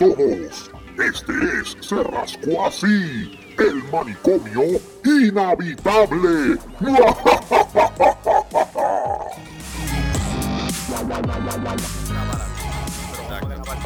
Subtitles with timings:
[0.00, 0.70] todos.
[0.98, 6.56] Este es Se Rascó Así, el manicomio inhabitable.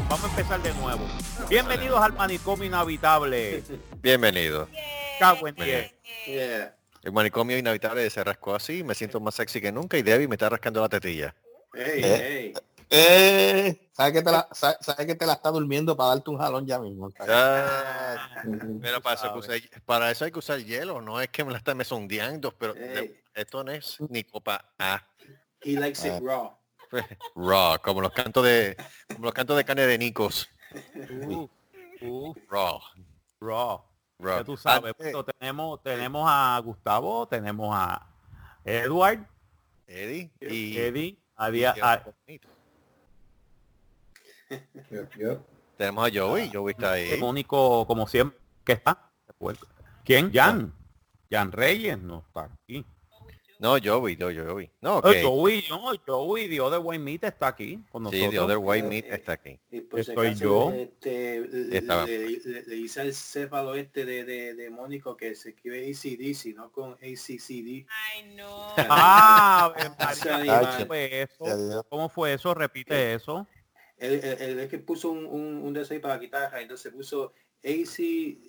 [0.08, 1.00] Vamos a empezar de nuevo.
[1.48, 3.64] Bienvenidos al manicomio inhabitable.
[4.00, 4.68] Bienvenido.
[5.18, 5.56] Cago en.
[5.56, 6.76] Yeah.
[7.02, 10.36] El manicomio inhabitable se rascó así, me siento más sexy que nunca y Debbie me
[10.36, 11.34] está rascando la tetilla.
[11.74, 12.52] Hey, Eh.
[12.54, 12.54] hey.
[12.90, 16.66] Eh, ¿sabes que te la, sabes que te la está durmiendo para darte un jalón
[16.66, 17.10] ya mismo?
[17.20, 18.42] Ah,
[18.80, 21.44] pero para eso, hay que usar, para eso hay que usar hielo, no es que
[21.44, 23.20] me la está mesondeando, pero de- Ey.
[23.34, 25.02] esto no es ni copa A.
[25.62, 26.16] He likes Ah.
[26.18, 26.56] it raw.
[27.34, 28.76] Raw, como los cantos de
[29.12, 30.48] como los cantos de carne de Nicos.
[31.26, 31.48] Uh,
[32.02, 32.80] uh, Raw.
[33.40, 33.84] raw.
[34.18, 34.38] raw.
[34.38, 38.06] Ya tú sabes, pues, tenemos, tenemos a Gustavo, tenemos a
[38.64, 39.26] Edward,
[39.86, 41.74] Eddie y, Eddie, a día-
[45.76, 47.10] tenemos a Joey, Joey está ahí.
[47.10, 49.10] el único, como siempre, que está.
[50.04, 50.32] ¿Quién?
[50.32, 50.72] Jan.
[51.30, 52.84] Jan Reyes no está aquí.
[53.64, 54.70] No, Joey, no, Joey.
[54.80, 55.06] No, ok.
[55.06, 58.30] Eh, Joey, no, Joey, Dios de Buen Meat está aquí con Sí, nosotros.
[58.30, 59.58] The Other White Eh, Meat eh, está aquí.
[59.70, 60.72] Y por si Estoy acaso, yo.
[60.72, 66.70] Este, le, hice el céfalo este de, de, de Mónico que se escribe ACDC, no
[66.72, 67.86] con ACCD.
[67.88, 68.74] Ay, no.
[68.76, 69.72] Ah.
[70.76, 71.86] ¿cómo fue eso?
[71.88, 72.54] ¿Cómo fue eso?
[72.54, 73.46] Repite eso.
[74.04, 77.32] Él, él- él es que puso un, un, un de para la guitarra, entonces puso
[77.62, 77.98] AC,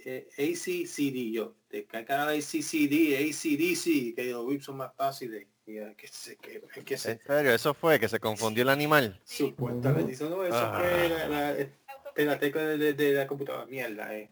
[0.06, 5.48] eh, ACCD, yo, de canal ACCD, ACDC, que los riffs son más fáciles.
[5.68, 9.20] Eh, que se, que, que se, En serio, eso fue que se confundió el animal.
[9.24, 10.80] supuestamente, dice, no, eso Ah.
[10.80, 14.30] fue la, la, de la tecla de, de- de la computadora, mierda, eh.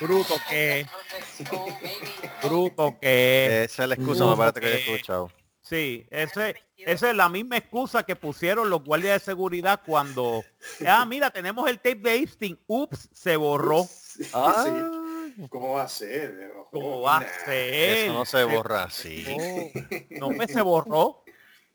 [0.00, 0.86] Bruto que,
[2.42, 3.64] bruto que.
[3.64, 5.30] Esa es la excusa más barata que he escuchado.
[5.68, 10.42] Sí, ese, esa es la misma excusa que pusieron los guardias de seguridad cuando,
[10.88, 13.84] ah, mira, tenemos el tape de Hastings, ups, se borró.
[14.18, 14.64] Sí, Ah,
[15.36, 15.46] sí.
[15.48, 16.50] ¿Cómo va a ser?
[16.72, 17.74] ¿Cómo va a ser?
[18.08, 19.24] eso no se borra así.
[20.18, 21.22] No, me se borró.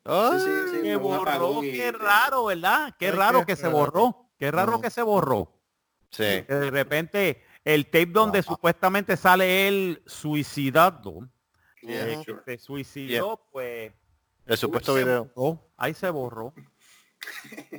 [0.04, 2.94] Ah, Sí, sí, borró, qué raro, ¿verdad?
[3.00, 4.30] Qué Ay, raro qué que se borró.
[4.38, 5.54] Qué raro que se borró.
[6.10, 6.24] Sí.
[6.46, 8.44] Que de repente el tape donde Ah.
[8.44, 11.30] supuestamente sale él suicidado,
[11.86, 12.42] Yeah, eh, sure.
[12.46, 13.92] se suicidó, pues
[14.46, 15.32] El supuesto se video.
[15.78, 16.54] ahí se borró.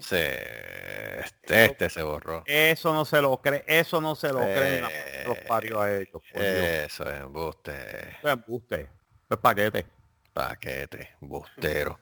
[0.00, 0.16] Sí.
[0.16, 2.42] Este, este se borró.
[2.46, 5.94] Eso no se lo cree, eso no se lo Eh, creen a- los parios a
[5.96, 6.22] ellos.
[6.32, 7.72] Eso es embuste.
[8.18, 8.80] Eso es embuste.
[8.80, 8.90] Eso
[9.34, 9.86] es paquete.
[10.32, 11.98] Paquete, bustero.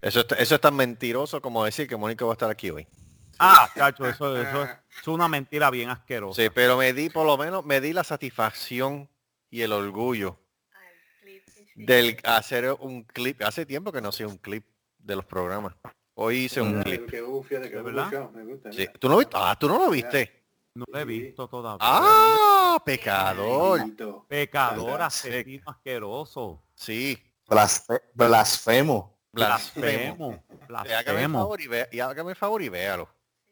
[0.00, 2.86] Eso, es- eso es tan mentiroso como decir que Mónica va a estar aquí hoy.
[3.38, 6.42] Ah, chacho, eso, eso es, es una mentira bien asquerosa.
[6.42, 9.08] Sí, pero me di, por lo menos, me di la satisfacción
[9.50, 10.38] y el orgullo
[11.74, 13.42] del hacer un clip.
[13.42, 14.64] Hace tiempo que no hacía un clip
[14.98, 15.74] de los programas.
[16.14, 17.08] Hoy hice un clip.
[18.70, 18.86] Sí.
[18.98, 19.36] ¿Tú no viste?
[19.36, 20.42] Ah, tú no lo viste.
[20.74, 21.78] No lo he visto todavía.
[21.80, 23.80] Ah, pecador.
[24.28, 26.62] Pecador, asesino, asqueroso.
[26.74, 27.18] Sí.
[27.48, 29.18] Blasfe- blasfemo.
[29.32, 30.44] Blasfemo.
[30.68, 31.56] Blasfemo.
[31.58, 33.08] Y, ve- y hágame el favor y véalo.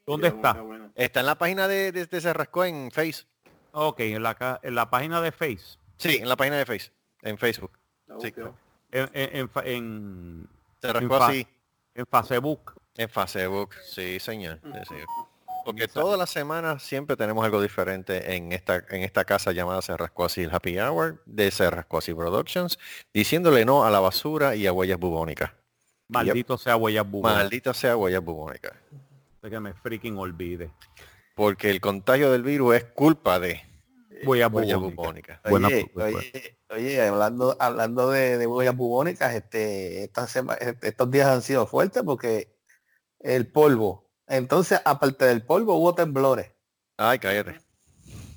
[0.07, 0.57] ¿Dónde Está
[0.95, 1.21] está?
[1.21, 3.25] en la página de, de, Rascó en Face.
[3.73, 5.79] Ok, en la, en la página de Face.
[5.99, 6.91] Sí, en la página de Face.
[7.23, 7.73] En Facebook.
[8.21, 8.31] Sí.
[8.31, 8.55] bufio.
[8.91, 10.49] En, en, en, fa- en,
[10.81, 11.47] Se Rascó fa- así.
[11.95, 12.75] en Facebook.
[12.97, 13.75] En Facebook.
[13.85, 14.61] Sí, señor.
[14.63, 15.07] Sí, señor.
[15.65, 16.01] Porque Exacto.
[16.01, 20.25] todas las semanas siempre tenemos algo diferente en esta, en esta casa llamada Se Rascó
[20.25, 22.79] Así el Happy Hour de Se Rascó Así Productions,
[23.13, 25.51] diciéndole no a la basura y a huellas bubónicas.
[26.09, 27.43] Maldito sea huellas bubónicas.
[27.43, 28.73] Maldita sea huellas bubónicas.
[29.43, 30.71] De que me freaking olvide.
[31.35, 33.61] Porque el contagio del virus es culpa de
[34.25, 34.81] Huellas bubónicas.
[34.81, 35.41] bubónicas.
[35.49, 36.19] Buena Oye, propuesta.
[36.19, 41.67] oye, oye, hablando, hablando de, de huellas bubónicas, este, esta sema- estos días han sido
[41.67, 42.57] fuertes porque
[43.21, 44.09] el polvo.
[44.27, 46.51] Entonces, aparte del polvo, hubo temblores
[46.97, 47.61] Ay, cállate.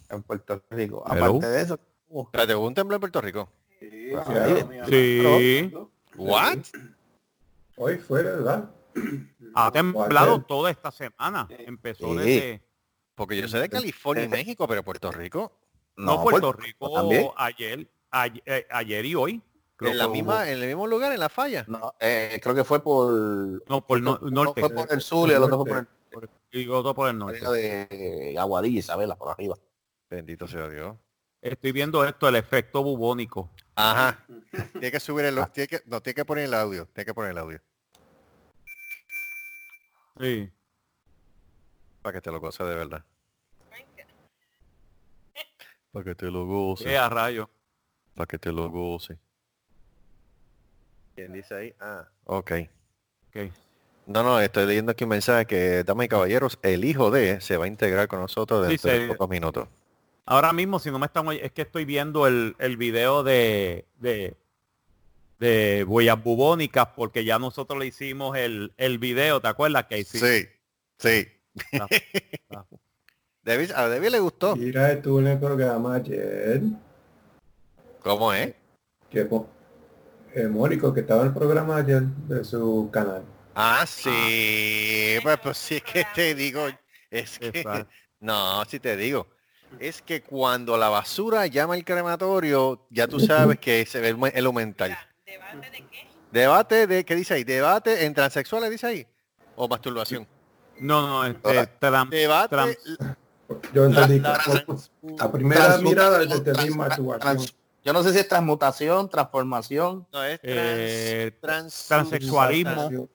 [0.09, 1.03] en Puerto Rico.
[1.09, 1.25] Hello.
[1.25, 3.49] Aparte de eso, hubo- Espérate, ¿hubo un temblor en Puerto Rico?
[3.79, 4.11] Sí,
[4.87, 5.73] sí.
[6.15, 6.59] ¿What?
[7.77, 8.69] Hoy fue, ¿verdad?
[9.55, 11.47] Ha temblado toda esta semana.
[11.49, 12.17] Empezó Sí.
[12.17, 12.61] desde...
[13.15, 15.51] Porque yo sé de California y México, pero Puerto Rico.
[16.05, 17.27] No, Puerto Puerto- Rico también.
[17.37, 19.41] ayer, ayer, eh, ayer y hoy.
[19.75, 21.65] Creo En, la misma, hubo- en el mismo lugar, en la falla.
[21.67, 23.11] No, eh, creo que fue por
[23.67, 24.61] No, por no- norte.
[24.61, 27.39] fue por el sur y el otro fue por el Y otro por el norte.
[27.39, 29.55] de Aguadilla, Isabela, por arriba.
[30.09, 30.97] Bendito sea Dios.
[31.41, 33.49] Estoy viendo esto, el efecto bubónico.
[33.75, 34.23] Ajá.
[34.85, 36.85] Tiene que subir el tiene que, no, tiene que poner el audio.
[36.93, 37.61] Tiene que poner el audio.
[40.19, 40.51] Sí.
[42.03, 43.03] Para que te lo goce de verdad.
[45.91, 46.91] Para que te lo goce.
[46.91, 47.49] Eh, a rayo.
[48.15, 49.17] Para que te lo goce.
[51.15, 51.75] ¿Quién dice ahí?
[51.79, 52.51] Ah, ok.
[53.29, 53.51] Ok.
[54.07, 57.57] No, no, estoy leyendo aquí un mensaje que, damas y caballeros, el hijo de se
[57.57, 59.67] va a integrar con nosotros Sí, dentro de pocos minutos.
[60.25, 64.35] Ahora mismo, si no me están es que estoy viendo el, el video de, de,
[65.39, 69.85] de huellas bubónicas porque ya nosotros le hicimos el, el video, ¿te acuerdas?
[69.85, 70.27] Que hicimos?
[70.27, 70.47] Sí,
[70.97, 71.27] sí.
[71.79, 71.87] Ah,
[72.55, 72.65] ah.
[73.43, 74.55] David- a David le gustó.
[74.55, 76.61] Mira, estuvo en el programa ayer.
[78.03, 78.53] ¿Cómo es?
[79.09, 79.27] Que
[80.33, 83.23] eh, Mónico, que estaba en el programa ayer de su canal.
[83.55, 85.17] Ah, sí.
[85.21, 86.67] Pues, pues sí es que te digo,
[87.09, 87.63] es que...
[88.21, 89.25] No, sí te digo.
[89.79, 94.17] Es que cuando la basura llama al crematorio, ya tú sabes que se ve el,
[94.35, 94.95] el aumental.
[95.25, 96.07] ¿Debate de qué?
[96.31, 97.43] Debate de, ¿qué dice ahí?
[97.43, 99.07] Debate en transexuales, dice ahí.
[99.55, 100.27] O masturbación.
[100.79, 101.65] No, no, este,
[102.11, 102.77] Debate.
[103.73, 107.19] Yo entendí la- que- trans- a primera mirada trans- le entendí trans- masturbación.
[107.37, 110.07] trans- yo no sé si es transmutación, transformación.
[110.13, 113.07] no, es trans, Eh, trans- transexualismo.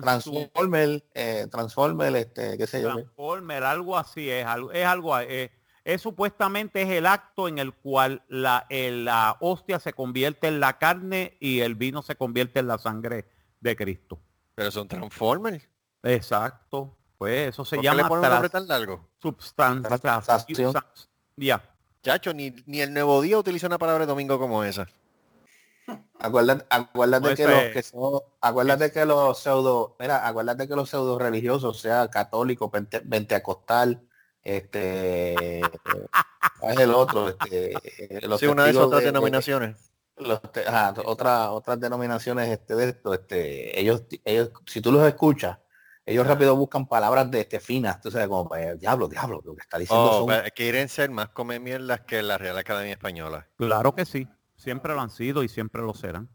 [0.00, 2.92] Transformer, eh, Transformer, este, qué sé yo.
[2.92, 5.50] Transformer, algo así es, algo, es algo, eh,
[5.84, 10.60] es supuestamente es el acto en el cual la, el- la hostia se convierte en
[10.60, 13.26] la carne y el vino se convierte en la sangre
[13.60, 14.20] de Cristo.
[14.54, 15.68] Pero son Transformers.
[16.02, 16.96] Exacto.
[17.18, 18.08] Pues eso se ¿Por qué le llama
[18.48, 19.08] tan largo?
[21.36, 21.62] Ya.
[22.02, 24.86] Chacho, ni, ni el Nuevo Día utiliza una palabra de domingo como esa.
[26.18, 30.76] Acuérdate, acuérdate No, que los es- que son, acuérdate que los pseudo, mira, acuérdate que
[30.76, 34.02] los pseudo religiosos, sea católico, pente- pentecostal,
[34.42, 35.60] este,
[36.60, 37.28] ¿cuál es el otro?
[37.28, 37.74] Este,
[38.26, 39.90] los Sí, una de esas otras de- de- denominaciones.
[40.16, 45.06] los te- ajá, otra- otras denominaciones este, de esto, este, ellos, ellos, si tú los
[45.06, 45.58] escuchas,
[46.10, 49.62] ellos rápido buscan palabras de este finas, tú sabes, como eh, diablo, diablo, lo que
[49.62, 53.48] está diciendo Oh, son- pero quieren ser más come mierdas que la Real Academia Española.
[53.56, 54.26] Claro que sí.
[54.56, 56.28] Siempre lo han sido y siempre lo serán.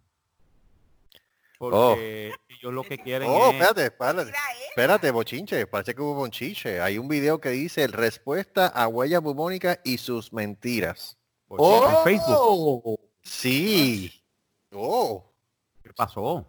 [1.60, 1.70] Oh.
[1.70, 3.54] Porque ellos lo que quieren Oh, es...
[3.54, 4.34] espérate, espérate.
[4.70, 6.82] Espérate, bochinche, parece que hubo bochinche.
[6.82, 11.18] Hay un video que dice respuesta a huellas bubónicas y sus mentiras.
[11.50, 12.36] En Facebook.
[12.38, 13.00] ¡Oh!
[13.22, 14.12] Sí.
[14.74, 15.32] Oh.
[15.82, 16.46] ¿Qué pasó?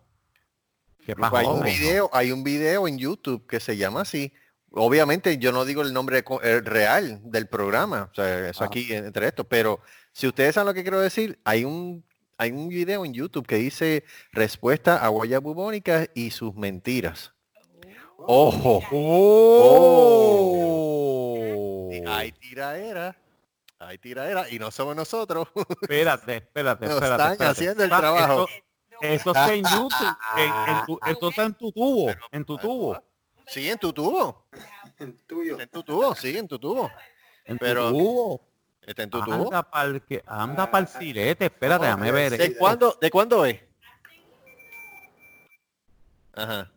[1.06, 4.32] ¿Qué Hay un video, hay un video en YouTube que se llama así.
[4.73, 9.29] Obviamente yo no digo el nombre eh, real del programa, o sea, eso aquí entre
[9.29, 9.81] esto, pero
[10.12, 12.05] si ustedes saben lo que quiero decir, hay un
[12.38, 17.32] hay un video en YouTube que dice respuesta a huellas bubónicas y sus mentiras.
[18.19, 18.82] Ojo.
[20.58, 21.91] ¡Oh!
[22.08, 23.17] Hay tiraera.
[23.79, 25.49] Hay tiraera y no somos nosotros.
[25.82, 27.23] Espérate, espérate, Nos espérate.
[27.23, 27.44] están espérate.
[27.53, 28.44] haciendo el Ah, trabajo.
[28.49, 28.66] Eso,
[29.00, 30.16] eso está en YouTube.
[30.37, 32.10] en- en tu- esto está en tu tubo.
[32.31, 33.02] En tu tubo.
[33.46, 34.46] Sí, en tu tubo.
[34.98, 35.60] El tuyo.
[35.60, 36.90] En tu tubo, sí, en tu tubo.
[37.44, 38.40] En Pero- tu tubo.
[38.82, 39.34] Está en tu tubo.
[39.46, 41.46] Anda pa'l que, anda pa'l sirete.
[41.46, 42.37] Espérate, déjame ver.
[42.38, 43.60] ¿De cuándo, ¿De cuándo es?
[46.34, 46.70] Ajá.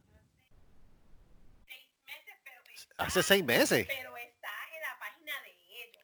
[1.65, 3.85] meses, pero está, Hace seis meses.
[3.87, 6.03] pero está en la página de ellos.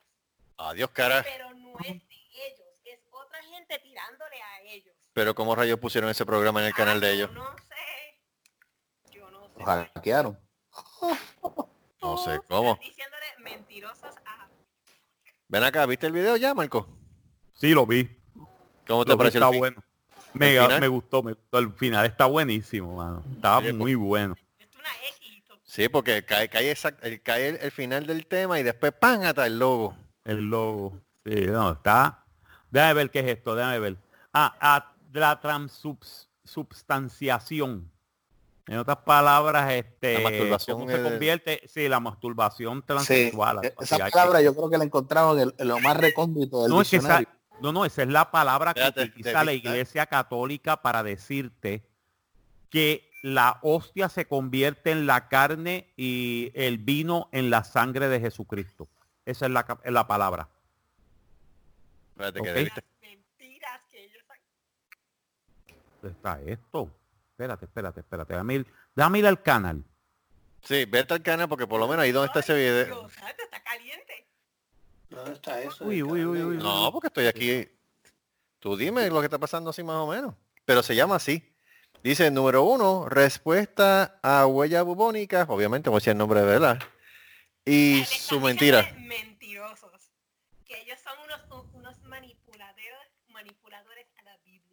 [0.57, 1.23] Adiós, cara.
[1.23, 2.15] Pero no es de
[2.47, 4.95] ellos, es otra gente tirándole a ellos.
[5.15, 7.29] Pero ¿cómo rayos pusieron ese programa en el canal de Ah, ellos?
[7.31, 9.11] Yo no sé.
[9.11, 9.63] Yo no sé.
[9.63, 10.37] Hackearon.
[12.01, 12.77] No sé cómo.
[12.83, 14.47] Diciéndole mentirosos a...
[15.47, 16.87] Ven acá, ¿viste el video ya, Marco?
[17.53, 18.07] Sí, lo vi.
[18.85, 19.83] ¿Cómo te Lo pareció está el bueno.
[20.33, 20.81] Me, ¿El final?
[20.81, 21.57] me gustó, me gustó.
[21.57, 23.23] El final está buenísimo, mano.
[23.33, 24.35] Estaba Oye, muy bueno.
[25.63, 29.23] Sí, porque cae, cae, exact- el, cae el, el final del tema y después ¡pam!
[29.23, 29.97] hasta el logo.
[30.25, 31.01] El logo.
[31.25, 32.23] Sí, no, está.
[32.69, 33.97] Déjame ver qué es esto, déjame ver.
[34.31, 37.91] Ah, ah, la transubstanciación.
[38.67, 41.61] En otras palabras, este, La masturbación, ¿cómo se convierte?
[41.67, 43.59] Sí, la masturbación Sí, transexual.
[43.59, 45.79] algo así, esa hay que- palabra yo creo que la encontraron en, el- en lo
[45.79, 47.29] más recóndito del no, es que esa, diccionario.
[47.61, 51.87] no, no, esa es la palabra que Espérate, utiliza la iglesia católica para decirte
[52.71, 58.19] que la hostia se convierte en la carne y el vino en la sangre de
[58.19, 58.87] Jesucristo.
[59.25, 60.49] Esa es la, es la palabra.
[62.11, 62.45] Espérate, Ok.
[62.45, 64.23] que debiste- Mentiras que ellos...
[66.05, 66.91] ¿Dónde está esto?
[67.31, 68.33] Espérate, espérate, espérate.
[68.33, 69.83] Déjame ir, déjame ir al canal.
[70.61, 73.07] Sí, vete al canal porque por lo menos ahí donde está ese video.
[73.07, 74.27] Está caliente.
[75.09, 75.83] ¿Dónde está eso?
[75.83, 77.67] Uy, uy, uy, uy, No, porque estoy aquí.
[78.59, 80.35] Tú dime lo que está pasando así más o menos.
[80.63, 81.51] Pero se llama así.
[82.03, 85.49] Dice, número uno, respuesta a huellas bubónicas.
[85.49, 86.79] Obviamente, voy a decir el nombre de verdad.
[87.65, 88.93] Y su mentira.
[88.99, 90.11] Mentirosos.
[90.65, 94.65] Que ellos son unos, unos manipuladores, manipuladores a la Biblia.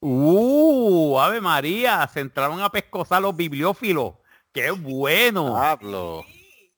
[0.00, 1.18] ¡Uh!
[1.18, 4.14] Ave María, se entraron a pescosar los bibliófilos.
[4.52, 5.56] ¡Qué bueno!
[5.56, 6.24] Hablo.
[6.26, 6.72] Sí.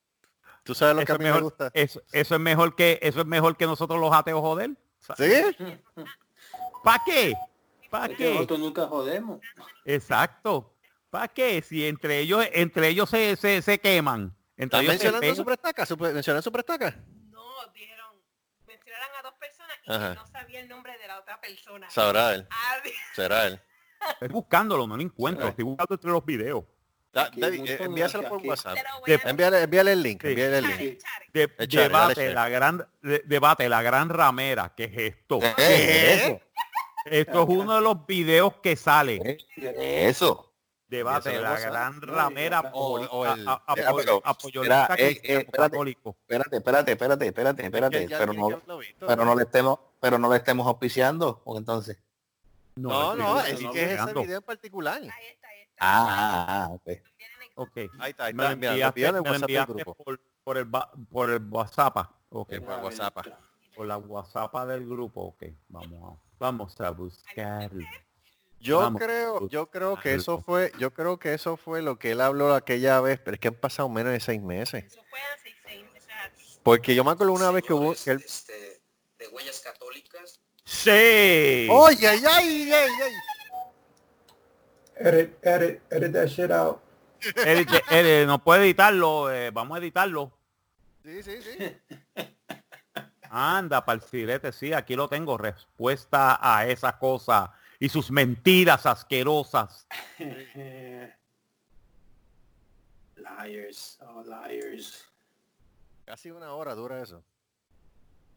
[0.64, 1.70] ¿Tú sabes lo que a mí me mejor, gusta?
[1.74, 4.70] eso, eso es mejor que eso es mejor que nosotros los ateos joder.
[5.16, 5.32] ¿Sí?
[6.84, 7.34] ¿Para qué?
[7.90, 8.32] ¿Para qué?
[8.34, 9.40] nosotros nunca jodemos.
[9.84, 10.72] Exacto.
[11.10, 11.62] ¿Para qué?
[11.62, 14.34] Si entre ellos, entre ellos se, se, se queman.
[14.56, 15.36] ¿Estás mencionando pegan.
[15.36, 15.84] Superestaca?
[15.86, 16.96] Super, ¿Mencionan Superestaca?
[17.30, 17.42] No,
[19.02, 20.14] mencionaron a dos personas y Ajá.
[20.14, 21.90] no sabía el nombre de la otra persona.
[21.90, 22.46] Sabrá él.
[22.50, 23.60] Ah, di- Será él.
[24.12, 25.46] Estoy buscándolo, no lo encuentro.
[25.48, 26.64] Estoy buscando entre los videos.
[27.12, 28.48] Da- Aquí David, eh, envíaselo por aquí.
[28.48, 28.76] WhatsApp.
[29.06, 30.28] De- Envíale, envíale el link, Sí.
[30.28, 31.00] envíale el link.
[31.32, 32.34] De- Echar, dale, debate, echar.
[32.34, 34.72] la gran, de- debate, la gran ramera.
[34.74, 35.38] ¿Qué es esto?
[35.40, 36.14] ¿Qué ¿Qué?
[36.14, 36.40] es eso?
[37.04, 39.18] Esto es uno de los videos que sale.
[39.20, 39.36] ¿Qué
[40.08, 40.51] es eso?
[40.96, 41.70] Debate, la pasa.
[41.70, 43.24] gran ramera o- o
[44.24, 46.16] apoyolista eh, eh, católico.
[46.20, 47.96] Espérate, espérate, espérate, espérate, espérate.
[47.98, 48.48] Pero ya- no,
[49.06, 51.98] pero no le estemos, pero no le estemos auspiciando, porque entonces.
[52.76, 55.00] No, no, es que es ese video en particular.
[55.02, 55.76] Ahí está, ahí está.
[55.80, 56.88] Ah, ah, ah, ok.
[57.54, 57.76] Ok.
[57.98, 58.52] Ahí está, ahí está.
[58.52, 60.70] Enviaste, por, por el,
[61.10, 61.96] por el WhatsApp.
[62.30, 63.14] Ok, por WhatsApp.
[63.76, 65.20] por la WhatsApp del grupo.
[65.22, 67.80] Ok, vamos a, vamos a buscarlo.
[68.62, 69.02] Yo Vamos.
[69.02, 72.54] creo, yo creo que eso fue, yo creo que eso fue lo que él habló
[72.54, 74.84] aquella vez, pero es que han pasado menos de seis meses.
[74.84, 76.04] Eso fue hace seis meses.
[76.04, 78.22] o sea, Porque yo me acuerdo una vez que hubo que él.
[78.24, 78.80] este,
[79.18, 80.40] de huellas católicas.
[80.64, 81.66] Sí.
[81.70, 83.12] ¡Oye, ay, ay, ay, ay!
[84.94, 86.80] Edit, edit, edit that shit out.
[87.20, 89.32] Edit- edit, no puede editarlo.
[89.32, 90.30] eh, vamos a editarlo.
[91.04, 91.76] Sí, sí, sí.
[93.28, 95.36] Anda, parcilete, sí, aquí lo tengo.
[95.36, 97.52] Respuesta a esa cosa
[97.82, 99.88] y sus mentiras asquerosas.
[103.16, 105.04] liars, oh liars.
[106.04, 107.24] Casi una hora dura eso.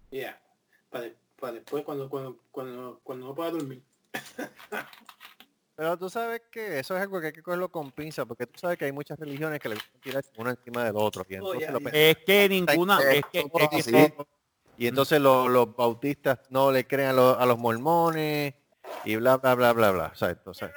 [0.09, 0.41] Yeah.
[0.89, 3.83] Para, para después cuando, cuando, cuando, cuando no pueda dormir.
[5.75, 8.57] Pero tú sabes que eso es algo que hay que cogerlo con pinza, porque tú
[8.57, 11.23] sabes que hay muchas religiones que le gustan tirarse uno encima del otro.
[11.29, 11.79] Y entonces, ya.
[11.79, 14.15] pe- Es que ninguna, es que, es que
[14.79, 18.55] y entonces los, los bautistas no le creen a los, a los mormones
[19.03, 20.11] y bla, bla, bla, bla, bla.
[20.13, 20.71] O sea, entonces,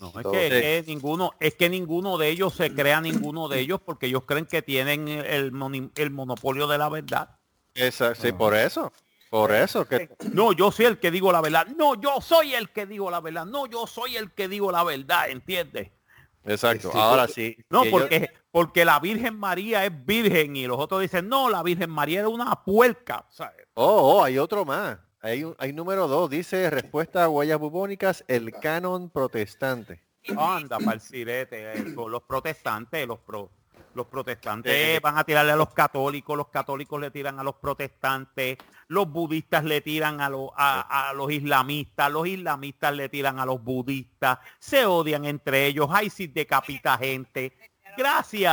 [0.00, 3.60] No, es que, es que ninguno, es que ninguno de ellos se crea ninguno de
[3.60, 7.30] ellos porque ellos creen que tienen el, moni- el monopolio de la verdad.
[7.74, 8.92] esa- sí, por eso.
[9.28, 11.66] Por eso que No, yo soy el que digo la verdad.
[11.66, 13.44] No, yo soy el que digo la verdad.
[13.44, 15.90] No, yo soy el que digo la verdad, ¿entiendes?
[16.44, 16.90] Exacto.
[16.92, 17.56] Sí, Ahora sí.
[17.68, 21.62] No, yo- porque, porque la Virgen María es virgen y los otros dicen, no, la
[21.64, 23.26] Virgen María era una puerca.
[23.30, 23.66] ¿sabes?
[23.74, 24.96] Oh, oh, hay otro más.
[25.22, 26.30] Hay, un- hay número dos.
[26.30, 30.00] Dice respuesta a huellas bubónicas, el canon protestante.
[30.36, 32.08] Anda, parcirete, eso.
[32.08, 33.50] Los protestantes, los pro-
[33.94, 37.54] los protestantes Eh, van a tirarle a los católicos, los católicos le tiran a los
[37.54, 38.58] protestantes,
[38.88, 43.46] los budistas le tiran a, los a, a los islamistas, los islamistas le tiran a
[43.46, 47.56] los budistas, se odian entre ellos, ISIS decapita gente.
[47.96, 48.50] Gracias,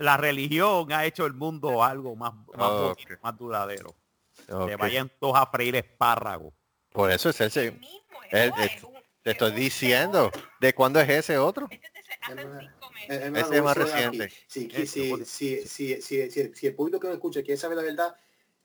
[0.00, 2.82] la religión ha hecho el mundo algo más, más Ok.
[2.82, 3.94] bonito, más duradero.
[4.50, 4.68] Ok.
[4.68, 6.52] Que vayan todos a freír espárragos.
[6.92, 7.66] Por eso es ese.
[7.68, 7.96] el mismo,
[8.30, 10.30] el- eso el- es un- Te estoy diciendo.
[10.60, 11.66] ¿De cuándo es ese otro?
[11.70, 13.10] Este es de hace Hermano, cinco Eh, meses.
[13.24, 14.32] hermano, Ese es más reciente.
[14.46, 14.68] Si,
[16.66, 18.14] el público que me escucha quiere saber la verdad,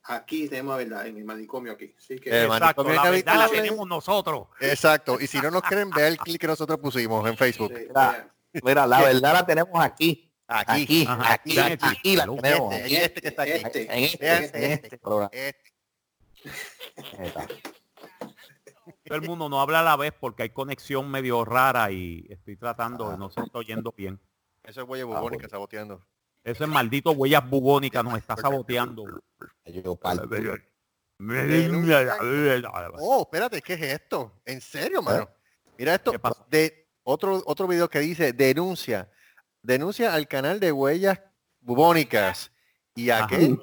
[0.03, 1.93] aquí tenemos la verdad, en el manicomio aquí.
[1.97, 4.47] Así que, Eh, Exacto, manicomio la verdad la tenemos nosotros.
[4.59, 5.19] Exacto.
[5.19, 7.73] Y si no nos creen, ve el clic que nosotros pusimos en Facebook.
[7.75, 8.31] sí, Mira,
[8.63, 10.27] Mira, la verdad la tenemos aquí.
[10.47, 11.05] Aquí.
[11.07, 11.85] Aquí, aquí, aquí.
[11.87, 12.75] aquí la tenemos.
[12.75, 13.51] Este, en este que está aquí.
[13.51, 13.81] Este.
[13.83, 15.29] En este, Este, en este programa.
[15.33, 15.39] Este.
[15.39, 15.70] Ahí está.
[19.05, 22.55] Todo el mundo no habla a la vez porque hay conexión medio rara y estoy
[22.57, 24.19] tratando, no se está oyendo bien.
[24.63, 25.49] Eso es huella Ah, bubónica bueno.
[25.49, 26.05] saboteando.
[26.43, 29.03] Ese maldito huellas bubónicas nos está saboteando.
[32.99, 34.41] Oh, espérate, ¿qué es esto?
[34.45, 35.29] ¿En serio, mano?
[35.77, 36.13] Mira esto
[36.49, 39.09] de otro otro video que dice denuncia.
[39.61, 41.19] Denuncia al canal de huellas
[41.59, 42.51] bubónicas.
[42.95, 43.27] ¿Y a Ajá.
[43.27, 43.57] qué?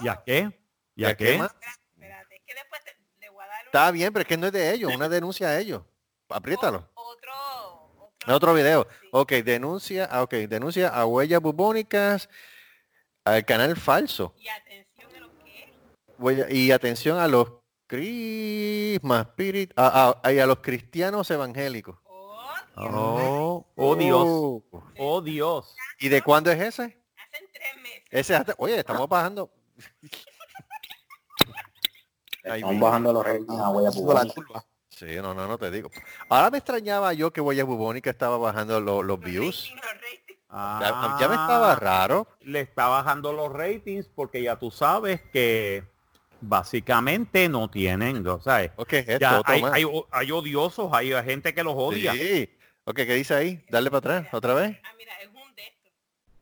[0.00, 0.65] ¿Y a qué?
[0.96, 1.38] ¿Y ¿Y a qué qué?
[1.38, 1.54] más?
[1.94, 4.36] Espérate, es que después te- le voy a dar una- Está bien, pero es que
[4.36, 5.82] no es de ellos, una denuncia a ellos.
[6.28, 6.90] Apriétalo.
[6.94, 8.88] Otro, En otro video.
[9.00, 9.08] Sí.
[9.12, 12.28] Ok, denuncia, ah, ok, denuncia a huellas bubónicas
[13.24, 14.34] al canal falso.
[14.38, 15.72] Y atención a lo que
[16.18, 17.52] Huella- y atención a los
[17.86, 21.98] Christmas Spirit, a, a- y a los cristianos evangélicos.
[22.04, 22.44] Oh,
[22.78, 24.64] Oh, oh Dios, Oh.
[24.98, 25.74] oh Dios.
[26.00, 26.82] ¿Y de cuándo es ese?
[26.82, 28.02] hacen tres meses.
[28.10, 29.50] Ese hasta- oye, estamos bajando.
[32.54, 34.64] Estamos bajando los reyes a huella bubónica.
[34.88, 35.90] Sí, no, no, no te digo.
[36.28, 39.70] Ahora me extrañaba yo que Huella Bubónica estaba bajando lo- los views.
[39.74, 42.26] Ratings, Ya, ya me estaba Ah, raro.
[42.40, 45.84] Le está bajando los ratings porque ya tú sabes que
[46.40, 51.62] básicamente no tienen, o sea, Ok, esto, ya hay, hay, hay odiosos, hay gente que
[51.62, 52.12] los odia.
[52.12, 52.48] Sí.
[52.84, 53.64] Ok, ¿qué dice ahí?
[53.68, 54.78] Dale para atrás, otra vez.
[54.82, 55.12] Ah, mira.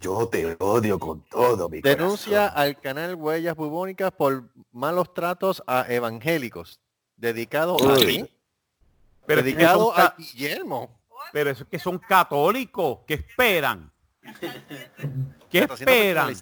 [0.05, 2.61] Yo te odio con todo mi Denuncia corazón.
[2.61, 6.79] al canal Huellas Bubónicas por malos tratos a evangélicos.
[7.17, 7.91] dedicado Uy.
[7.91, 8.31] a ti,
[9.25, 11.01] Pero es que dedicado a Guillermo.
[11.33, 12.99] Pero es que son católicos.
[13.07, 13.91] ¿Qué esperan?
[15.49, 16.35] ¿Qué esperan?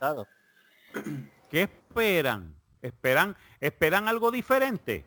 [1.49, 2.57] ¿Qué esperan?
[2.83, 5.05] ¿Esperan, esperan algo diferente?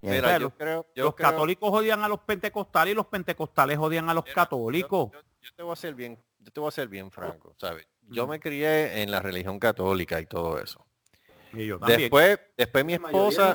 [0.00, 3.06] Mira, sea, yo los- creo, yo los creo- católicos odian a los pentecostales y los
[3.06, 5.10] pentecostales odian a los Mira, católicos.
[5.12, 7.54] Yo, yo- yo te voy a ser bien, yo te voy a ser bien franco,
[7.58, 7.86] ¿sabes?
[8.08, 10.86] Yo me crié en la religión católica y todo eso.
[11.52, 11.78] Y yo.
[11.78, 13.54] Después, después mi de esposa,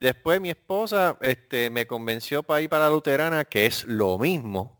[0.00, 4.77] después mi esposa, este, me convenció para ir para la luterana, que es lo mismo.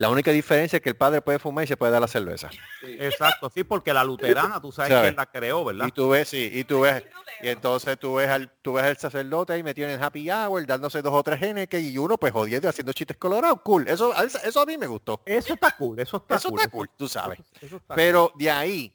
[0.00, 2.50] La única diferencia es que el padre puede fumar y se puede dar la cerveza.
[2.80, 2.96] sí.
[3.00, 5.02] Exacto, sí, porque la luterana, tú sabes ¿Sabes?
[5.10, 5.86] quién la creó, ¿verdad?
[5.88, 7.02] Y tú ves, sí, y tú ves,
[7.42, 10.64] y entonces tú ves al, tú ves al sacerdote ahí metido en el happy hour,
[10.66, 13.60] dándose dos o tres genes que y uno pues jodiendo y haciendo chistes colorados.
[13.62, 13.88] Cool.
[13.88, 14.12] Eso,
[14.44, 15.20] eso, a mí me gustó.
[15.26, 16.58] Eso está cool, eso está Eso cool.
[16.60, 17.40] está cool, tú sabes.
[17.40, 18.92] Eso- eso está Pero de ahí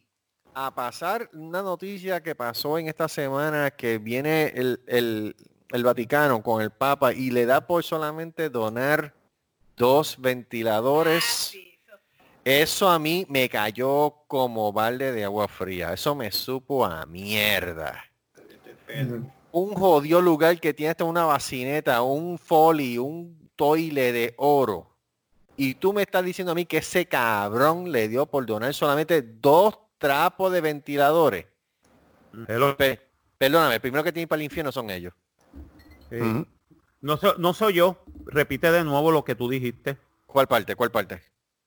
[0.54, 5.36] a pasar una noticia que pasó en esta semana que viene el, el-
[5.70, 9.14] el Vaticano con el Papa y le da por solamente donar
[9.78, 11.24] dos ventiladores.
[11.24, 11.98] Sí, eso-
[12.46, 15.94] Eso a mí me cayó como balde de agua fría.
[15.94, 18.04] Eso me supo a mierda.
[19.52, 24.90] Un jodido lugar que tiene hasta una bacineta, un folly, un toile de oro.
[25.56, 29.22] Y tú me estás diciendo a mí que ese cabrón le dio por donar solamente
[29.22, 31.46] dos trapos de ventiladores.
[32.48, 32.76] Hello.
[32.76, 33.00] Pe-
[33.38, 35.14] perdóname, el primero que tiene para el infierno son ellos.
[36.10, 36.16] Sí.
[36.18, 36.46] Ujú.
[37.04, 38.04] No, soy, no soy yo.
[38.26, 39.98] Repite de nuevo lo que tú dijiste.
[40.26, 40.76] ¿Cuál parte?
[40.76, 41.22] ¿Cuál parte?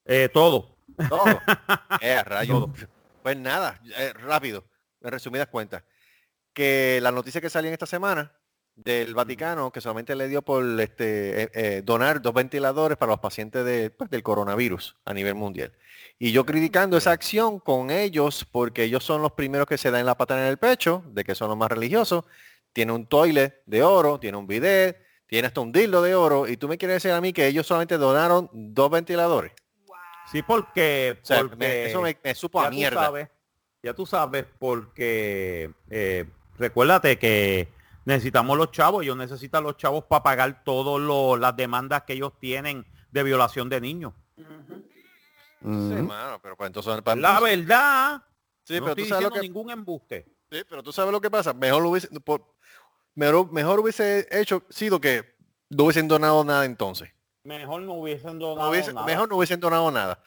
[0.05, 0.77] Eh, todo.
[1.09, 1.25] Todo.
[2.01, 2.73] Eh, rayo.
[3.23, 4.65] Pues nada, eh, rápido,
[5.01, 5.83] en resumidas cuentas.
[6.53, 8.33] Que la noticia que salió en esta semana
[8.77, 13.21] del Vaticano, que solamente le dio por este eh, eh, donar dos ventiladores para los
[13.21, 15.73] pacientes de, pues, del coronavirus a nivel mundial.
[16.19, 20.07] Y yo criticando esa acción con ellos, porque ellos son los primeros que se dan
[20.07, 22.25] la pata en el pecho, de que son los más religiosos.
[22.73, 26.57] Tiene un toilet de oro, tiene un bidet, tiene hasta un dildo de oro, y
[26.57, 29.53] tú me quieres decir a mí que ellos solamente donaron dos ventiladores.
[29.87, 29.97] Wow.
[30.31, 33.03] Sí, porque, O sea, porque me- eso me, me supo ya a tú mierda.
[33.05, 33.29] sabes,
[33.83, 36.25] ya tú sabes, porque eh,
[36.59, 37.69] recuérdate que
[38.05, 42.87] necesitamos los chavos, ellos necesitan los chavos para pagar todas las demandas que ellos tienen
[43.11, 44.13] de violación de niños.
[45.63, 48.23] Sí, mano, pero pues entonces para- La verdad,
[48.63, 50.27] Sí, no pero estoy tú sabes lo diciendo que ningún embuste.
[50.51, 51.53] sí, pero tú sabes lo que pasa.
[51.55, 52.55] Mejor lo hubiese por-
[53.17, 55.35] mejor, mejor hubiese hecho sido que
[55.71, 57.11] no hubiesen donado nada entonces.
[57.43, 59.07] Mejor no hubiesen No donado hubiese- nada.
[59.07, 60.21] mejor no hubiesen donado nada.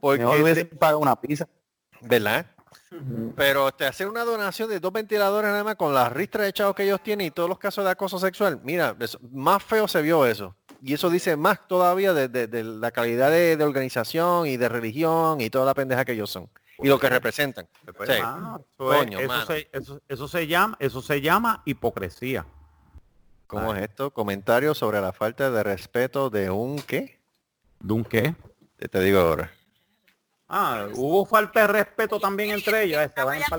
[0.00, 1.48] Porque, Mejor hubiese pagado una pizza.
[2.02, 2.46] ¿verdad?
[3.36, 6.76] Pero este, hacer una donación de dos ventiladores nada más con las ristras de chavos
[6.76, 10.02] que ellos tienen y todos los casos de acoso sexual, mira, eso- más feo se
[10.02, 10.54] vio eso.
[10.82, 14.68] Y eso dice más todavía de, de- de la calidad de, de organización y de
[14.68, 16.48] religión y toda la pendeja que ellos son.
[16.78, 17.68] Y lo que representan.
[17.84, 18.20] Sí.
[18.22, 19.46] mano, eso, es- Coño, eso mano.
[19.46, 22.46] se, eso- eso se llama, eso se llama hipocresía.
[23.46, 24.10] ¿Cómo es esto?
[24.12, 27.20] Comentarios sobre la falta de respeto de un qué?
[27.80, 28.34] ¿De un qué?
[28.76, 29.52] Te- Te digo ahora.
[30.48, 33.00] Ah, hubo falta de respeto también entre ellos.
[33.02, 33.56] eh, se carajo.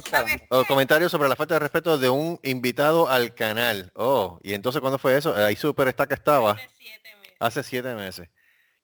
[0.50, 3.92] Oh, comentarios sobre la falta de respeto de un invitado al canal.
[3.96, 5.36] Oh, y entonces ¿cuándo fue eso?
[5.36, 6.52] Ahí super está que estaba.
[6.52, 7.36] Hace siete meses.
[7.40, 8.30] Hace siete meses.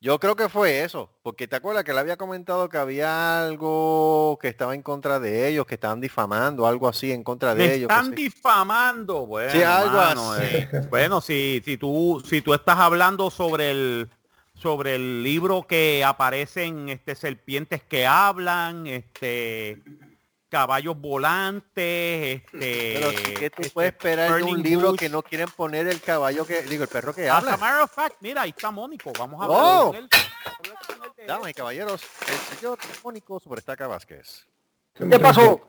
[0.04, 4.38] Yo creo que fue eso, porque te acuerdas que le había comentado que había algo
[4.42, 7.89] que estaba en contra de ellos, que estaban difamando, algo así en contra de ellos.
[7.89, 8.24] están sí.
[8.24, 9.26] difamando.
[9.26, 10.44] Bueno, Sí, algo mano, así.
[10.46, 14.10] eh, bueno, si, si tú si tú estás hablando sobre el
[14.54, 19.82] sobre el libro que aparecen este serpientes que hablan, este
[20.58, 25.00] caballos volantes, este Pero ¿qué tú este, puedes esperar de un libro Bush.
[25.00, 27.58] que no quieren poner el caballo que, digo, el perro que As a habla?
[27.58, 29.12] matter of fact, mira, ahí está Mónico.
[29.18, 29.88] Vamos a Oh.
[29.88, 30.08] hablar
[31.28, 34.46] Damas y caballeros, el señor Mónico Sobrestaca Vázquez.
[34.94, 35.60] ¿Qué pasó?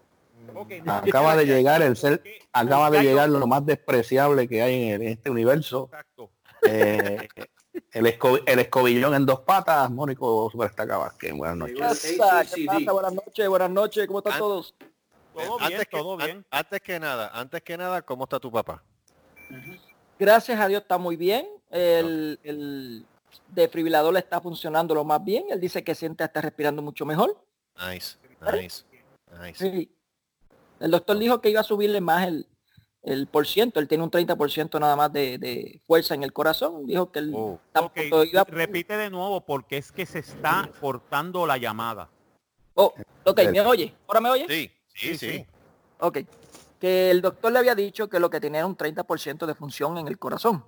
[0.55, 4.88] Ok, Acaba de llegar el ser, acaba de llegar lo más despreciable que hay en,
[4.97, 5.88] el- en este universo.
[5.90, 6.31] Exacto.
[6.68, 7.27] Eh,
[7.92, 11.32] el, esco- el escobillón en dos patas, Mónico Superestaca Vázquez.
[11.34, 12.16] Buenas noches.
[12.87, 14.74] Buenas noches, buenas noches, ¿cómo están An- todos?
[15.34, 16.46] Todo bien, antes que, todo an- bien.
[16.50, 18.82] antes que nada, antes que nada, ¿cómo está tu papá?
[20.18, 21.46] Gracias a Dios está muy bien.
[21.70, 23.04] El, el
[23.48, 25.46] defibrilador le está funcionando lo más bien.
[25.50, 27.37] Él dice que siente hasta respirando mucho mejor.
[27.90, 28.16] Nice,
[28.52, 28.84] nice,
[29.42, 29.54] nice.
[29.58, 29.90] Sí.
[30.78, 32.46] El doctor dijo que iba a subirle más el,
[33.04, 33.80] el por ciento.
[33.80, 36.86] Él tiene un 30% nada más de, de fuerza en el corazón.
[36.86, 40.20] Dijo que él Oh, está Ok, punto- iba- repite de nuevo porque es que se
[40.20, 42.08] está cortando la llamada.
[42.74, 42.92] Oh,
[43.24, 43.94] ok, ¿me oye?
[44.08, 44.46] ¿Ahora me oye?
[44.48, 45.46] sí, sí, Sí, sí.
[46.00, 46.18] Ok.
[46.80, 49.96] Que el doctor le había dicho que lo que tenía era un 30% de función
[49.98, 50.64] en el corazón.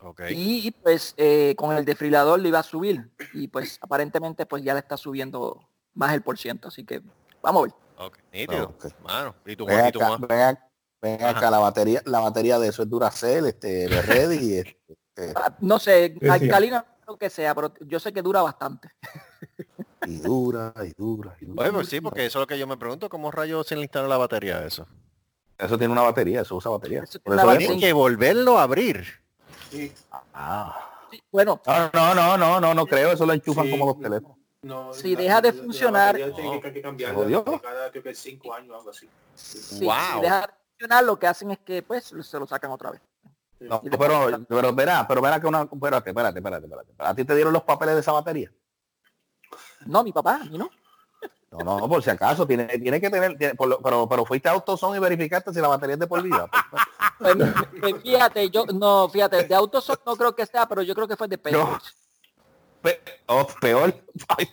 [0.00, 0.22] Ok.
[0.30, 3.10] Y pues eh, con el desfibrilador le iba a subir.
[3.34, 5.60] Y pues aparentemente pues ya le está subiendo
[5.94, 6.68] más el por ciento.
[6.68, 7.02] Así que
[7.42, 7.74] vamos a ver.
[8.06, 8.64] Ok, nítido.
[8.64, 8.86] Ok.
[9.02, 10.26] Mano, y tu, Ven y tu acá, mamá.
[10.28, 10.68] ven acá,
[11.02, 15.32] Ven acá, la batería, la batería de eso es Duracell, este, de Ready y este,
[15.34, 18.88] Ah, No sé, alcalina lo que sea, pero yo sé que dura bastante.
[20.06, 21.62] y dura, y dura, y dura.
[21.62, 23.82] Oye, pues sí, porque eso es lo que yo me pregunto, ¿cómo rayos se le
[23.82, 24.86] instala la batería a eso?
[25.58, 27.02] Eso tiene una batería, eso usa batería.
[27.02, 29.04] Eso Por Tienen que volverlo a abrir.
[29.70, 29.92] Sí,
[30.32, 30.88] Ah.
[31.10, 33.96] Sí, Bueno, No, no, no, no, no, no creo, eso lo enchufan Sí, como los
[33.96, 34.02] no.
[34.02, 34.38] teléfonos.
[34.62, 37.44] no, Si la- deja de la- la funcionar- batería tiene que, que cambiarla ¿Se jodió?
[37.60, 39.06] cada creo que cinco años algo así.
[39.06, 40.14] Wow.
[40.14, 40.46] si deja de
[40.82, 43.00] funcionar, lo que hacen es que pues se lo sacan otra vez.
[43.60, 46.92] No, pero, pero verá, pero verá que una, espérate, espérate, espérate, espérate.
[46.98, 48.50] ¿A ti te dieron los papeles de esa batería?
[49.86, 50.68] No, mi papá, a mí no.
[51.52, 54.48] No, no, por si acaso, tiene, tiene que tener, tiene- por lo- pero, pero fuiste
[54.48, 56.48] a AutoZone y verificaste si la batería es de por vida.
[57.18, 57.36] Pues,
[57.78, 61.16] pues, fíjate, yo no, fíjate, de autos no creo que sea, pero yo creo que
[61.16, 61.42] fue de No.
[61.42, 61.94] Patriots.
[62.80, 63.94] Pe- oh, peor.
[64.36, 64.48] Ay,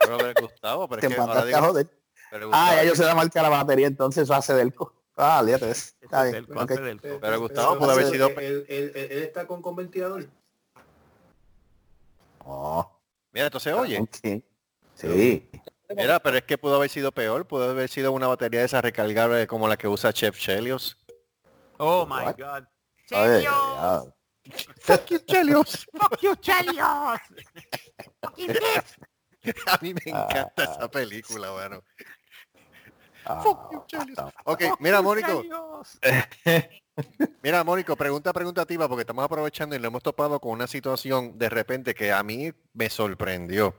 [0.00, 1.90] Pero, pero, Gustavo, pero es que ahora mandaste a digo, joder.
[2.32, 4.92] pero, Ah, ya yo marca la batería, entonces eso hace delco.
[5.22, 5.66] Ah, eso.
[6.00, 6.46] Está bien.
[6.46, 10.26] es del- Pero Gustavo pudo haber sido- Él, él- él- él está con, con ventilador.
[12.44, 12.90] Oh,
[13.32, 14.02] mira, esto se oye.
[14.94, 15.48] Sí.
[15.96, 18.80] Mira, pero es que pudo haber sido peor, pudo haber sido una batería de esa
[18.80, 20.96] recargable como la que usa Chef Chelios.
[21.78, 22.36] Oh my What?
[22.38, 22.64] God.
[23.08, 24.08] Chelios.
[24.80, 25.86] Fuck you, Chelios.
[25.92, 27.20] Fuck you, Chelios.
[28.22, 29.54] Fucking this.
[29.66, 31.82] A mí me encanta esa película, bueno.
[33.24, 34.18] Ah, Fuck you, Chelios.
[34.44, 35.42] Ok, Fuck mira, Mónico,
[37.42, 41.48] mira, Mónico, pregunta preguntativa porque estamos aprovechando y lo hemos topado con una situación de
[41.48, 43.74] repente que a mí me sorprendió.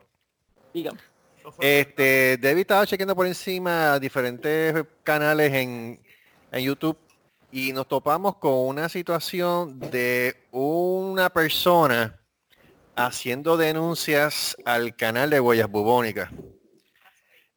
[0.73, 0.99] Dígame.
[1.59, 5.99] Este, David estaba chequeando por encima diferentes canales en,
[6.51, 6.97] en YouTube
[7.51, 12.19] y nos topamos con una situación de una persona
[12.95, 16.29] haciendo denuncias al canal de Huellas Bubónicas.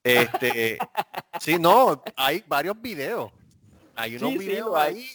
[0.04, 0.78] Este,
[1.40, 3.32] sí, no, hay varios videos.
[3.96, 4.94] Hay unos Sí, sí, videos hay.
[4.96, 5.08] ahí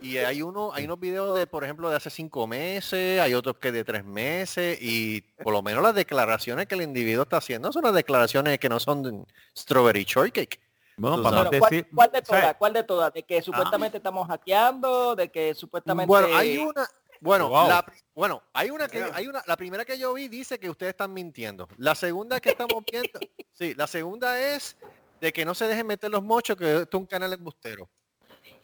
[0.00, 3.56] y hay uno, hay unos videos de, por ejemplo, de hace cinco meses, hay otros
[3.56, 7.72] que de tres meses, y por lo menos las declaraciones que el individuo está haciendo
[7.72, 9.24] son las declaraciones que no son de
[9.56, 10.60] strawberry shortcake.
[10.96, 12.54] Bueno, para ¿Cuál, decir, cuál de todas?
[12.56, 13.12] ¿Cuál de todas?
[13.14, 16.06] De que supuestamente estamos hackeando, de que supuestamente...
[16.06, 16.86] Bueno, hay una,
[17.24, 17.68] bueno, Wow.
[17.68, 17.84] la,
[18.14, 21.12] bueno, hay una que, hay una, la primera que yo vi dice que ustedes están
[21.12, 21.66] mintiendo.
[21.78, 23.18] La segunda que estamos viendo,
[23.52, 24.76] sí, la segunda es
[25.20, 27.88] de que no se dejen meter los mochos, que esto es un canal embustero.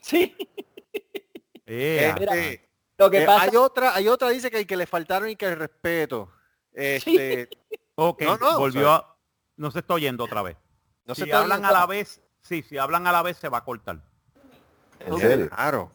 [0.00, 0.36] Sí,
[1.66, 2.68] Mira, Este,
[2.98, 3.44] lo que eh, pasa...
[3.44, 6.30] hay otra, hay otra dice que, que le faltaron y que el respeto.
[6.72, 7.48] Este,
[7.94, 9.16] ok, No, no, volvió o sea- a...
[9.56, 10.56] No se está oyendo otra vez.
[11.04, 13.48] no se si está hablan a la vez, sí, si hablan a la vez se
[13.48, 14.00] va a cortar.
[14.98, 15.90] Claro.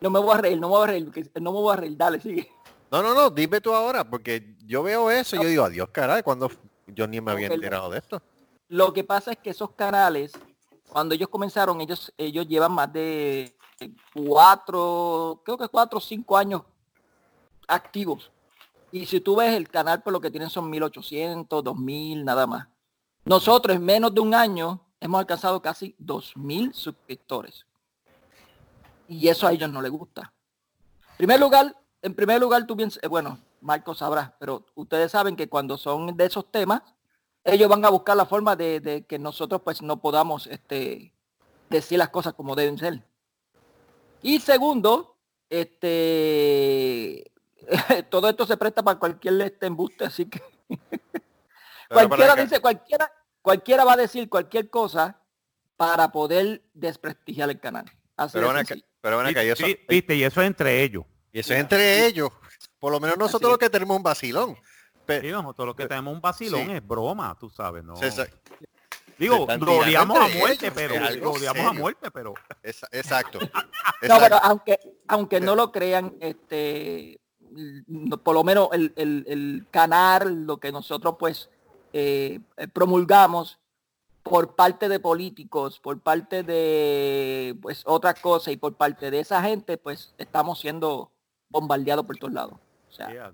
[0.00, 1.96] No me voy a reír, no me voy a reír, no me voy a reír,
[1.96, 2.50] dale, sigue.
[2.90, 6.22] No, no, no, dime tú ahora, porque yo veo eso y yo digo, adiós, caray,
[6.22, 6.50] cuando
[6.86, 8.22] yo ni me había enterado de esto.
[8.68, 10.32] Lo que pasa es que esos canales,
[10.88, 13.54] cuando ellos comenzaron, ellos, ellos llevan más de
[14.14, 16.62] cuatro, creo que cuatro o cinco años
[17.66, 18.30] activos.
[18.90, 22.68] Y si tú ves el canal, por lo que tienen son 1800, 2000, nada más.
[23.24, 27.66] Nosotros en menos de un año hemos alcanzado casi 2000 suscriptores.
[29.08, 30.32] Y eso a ellos no les gusta.
[31.12, 35.34] En primer lugar, en primer lugar, tú bien, eh, bueno, Marco sabrá, pero ustedes saben
[35.34, 36.82] que cuando son de esos temas,
[37.42, 41.12] ellos van a buscar la forma de, de que nosotros pues no podamos este,
[41.70, 43.02] decir las cosas como deben ser.
[44.22, 45.16] Y segundo,
[45.48, 47.32] este
[48.10, 50.42] todo esto se presta para cualquier este embuste, así que
[51.88, 55.20] cualquiera dice, cualquiera, cualquiera va a decir cualquier cosa
[55.76, 57.86] para poder desprestigiar el canal.
[58.18, 61.04] Así Pero ven acá, pero ven acá, y eso, viste, y eso es entre ellos.
[61.32, 62.30] y eso es entre ellos.
[62.78, 63.52] Por lo menos nosotros es.
[63.54, 64.56] lo que tenemos un vacilón.
[65.06, 66.72] Pe- Sí, nosotros lo que tenemos un vacilón Sí.
[66.72, 67.96] es broma, tú sabes, ¿no?
[67.96, 68.30] se- se-
[69.18, 73.38] Digo, lo odiamos a muerte, ellos, pero es lo odiamos a muerte, pero esa- exacto.
[74.02, 74.78] No, pero aunque,
[75.08, 77.20] aunque no lo crean, este,
[78.22, 81.50] por lo menos el, el- el canal, lo que nosotros pues
[81.92, 83.58] eh, eh, promulgamos
[84.22, 89.42] por parte de políticos, por parte de pues otras cosas y por parte de esa
[89.42, 91.10] gente, pues estamos siendo
[91.48, 92.54] bombardeados por todos lados.
[92.88, 93.32] O sea, Yeah,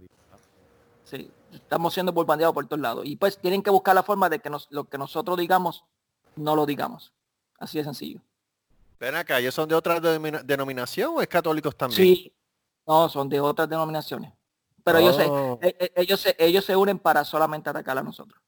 [1.04, 3.04] sí, estamos siendo bombardeados por todos lados.
[3.06, 5.84] Y pues tienen que buscar la forma de que nos, lo que nosotros digamos,
[6.36, 7.12] no lo digamos.
[7.58, 8.20] Así de sencillo.
[9.00, 11.96] Ven acá, ¿ellos son de otra denomina- denominación o es católicos también?
[12.00, 12.32] Sí,
[12.86, 14.32] no, son de otras denominaciones.
[14.84, 15.58] Pero ellos, se, Oh.
[15.62, 18.40] e- e- ellos, se, ellos se unen para solamente atacar a nosotros.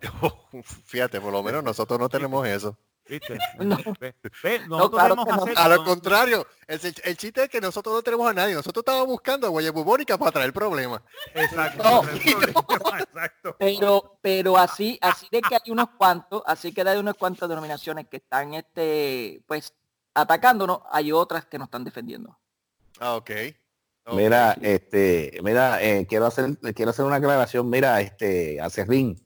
[0.84, 2.76] Fíjate, por lo menos nosotros no tenemos eso.
[3.08, 3.38] ¿Viste?
[3.58, 3.76] No.
[4.00, 5.42] Ve, ve, nosotros claro debemos que no.
[5.44, 5.58] hacer...
[5.58, 8.54] A lo no- contrario, el, el chiste es que nosotros no tenemos a nadie.
[8.54, 11.02] Nosotros estábamos buscando a Guaya Bubónica para traer problemas.
[11.34, 11.82] Exacto.
[11.84, 12.02] No.
[12.98, 13.56] Exacto.
[13.58, 18.08] Pero, pero así, así de que hay unos cuantos, así que hay unas cuantas denominaciones
[18.08, 19.72] que están este, pues,
[20.12, 22.36] atacándonos, hay otras que nos están defendiendo.
[22.98, 23.30] Ah, ok.
[24.08, 24.14] Ok.
[24.14, 29.25] Mira, este, mira, eh, quiero hacer, quiero hacer una aclaración, mira, este, a Serrín.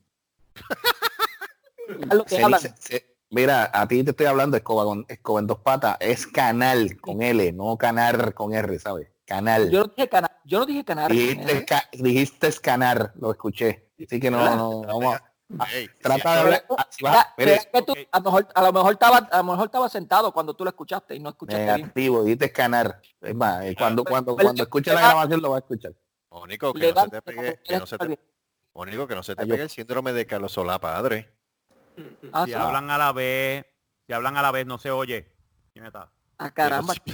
[1.87, 2.61] Es lo que Se hablan.
[2.61, 6.25] dice- se- mira, a ti te estoy hablando escoba con escoba en dos patas, es
[6.27, 9.09] canal con L, no canar con R, ¿sabes?
[9.25, 9.69] Canal.
[9.69, 11.11] Yo no dije canar, yo no dije canar.
[11.11, 11.65] dijiste, eh.
[11.65, 13.89] ca- dijiste escanar, lo escuché.
[14.03, 15.67] Así que no, no, vamos a-
[16.01, 16.65] trata de hablar.
[16.69, 21.15] lo mejor, a lo mejor estaba a lo mejor estaba sentado cuando tú lo escuchaste
[21.15, 21.75] y no escuchaste bien.
[21.77, 23.01] negativo, dijiste escanar.
[23.21, 25.93] Es más, eh, cuando, cuando, cuando escuche la grabación lo va a escuchar.
[26.29, 28.19] Mónico, que Le no se dan- te pegue, que no se te,
[28.73, 31.29] Mónico, que no se te yo- pegue el síndrome de Carlos Solá, padre.
[32.31, 32.57] Ah, Si sí.
[32.57, 33.65] hablan a la vez,
[34.07, 35.29] si hablan a la vez no se oye.
[35.73, 36.09] ¿Quién está?
[36.37, 36.93] Ah, caramba.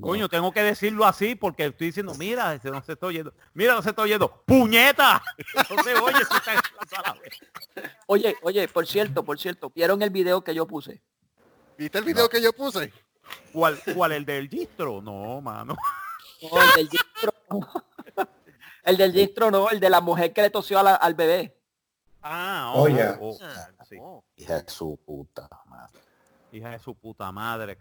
[0.00, 3.34] Coño, tengo que decirlo así porque estoy diciendo, mira, ese no se está oyendo.
[3.54, 4.42] Mira, no se está oyendo.
[4.46, 5.22] ¡Puñeta!
[5.76, 7.38] No se oye si está a la vez.
[8.06, 11.02] Oye, oye, por cierto, por cierto, ¿vieron el video que yo puse?
[11.76, 12.92] ¿Viste el video que yo puse?
[13.52, 14.12] ¿Cuál, ¿Cuál?
[14.12, 15.00] ¿El del distro?
[15.02, 15.76] No, mano.
[16.42, 17.32] No, el del distro.
[18.84, 21.56] el del distro no, el de la mujer que le tosió a la- al bebé.
[22.22, 23.18] Ah, Oh, yeah.
[23.88, 23.96] sí.
[24.36, 26.00] Hija de su puta madre.
[26.52, 27.76] Hija de su puta madre,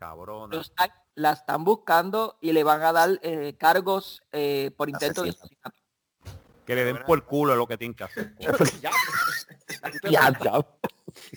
[0.61, 5.29] están- la están buscando y le van a dar eh, cargos eh, por intento de
[5.31, 5.77] Asesinato.
[6.65, 8.33] Que le den por el culo lo que tienen que hacer.
[10.09, 10.65] Ya, ya.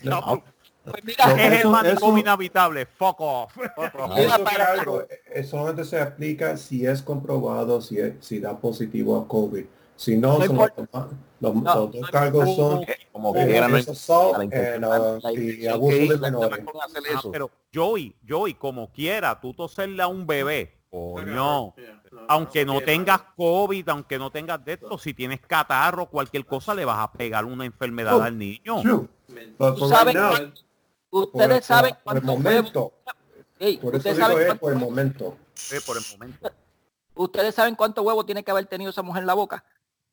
[0.03, 0.43] No,
[0.89, 2.85] Pues mira, No, es el manicomio inhabitable.
[2.85, 3.57] Fuck off.
[4.17, 4.45] Eso
[4.79, 9.65] algo, eh, solamente se aplica si es comprobado, si, es- si da positivo a COVID.
[9.97, 10.81] Si no, No son importa.
[10.91, 11.05] los,
[11.39, 16.17] los- No, los no dos cargos son Como que eh, uh, la y abuso de
[16.17, 16.65] menores.
[17.15, 21.73] Ah, pero Joey, Joey, como quiera, tú toserle a un bebé, coño,
[22.27, 26.83] aunque no tengas COVID, aunque no tengas de esto, si tienes catarro, cualquier cosa, le
[26.85, 28.81] vas a pegar una enfermedad Oh, al niño.
[28.83, 30.64] Tú sabes cuánto-
[31.23, 32.93] ustedes por- saben por el cuántos momento, huevos-
[33.59, 35.37] Ey, por ustedes saben es cuánto- por el momento.
[35.71, 36.51] Eh, por el momento.
[37.15, 39.63] ustedes saben cuánto huevo tiene que haber tenido esa mujer en la boca.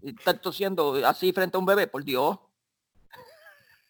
[0.01, 2.38] Y estar tosiendo así frente a un bebé, por Dios.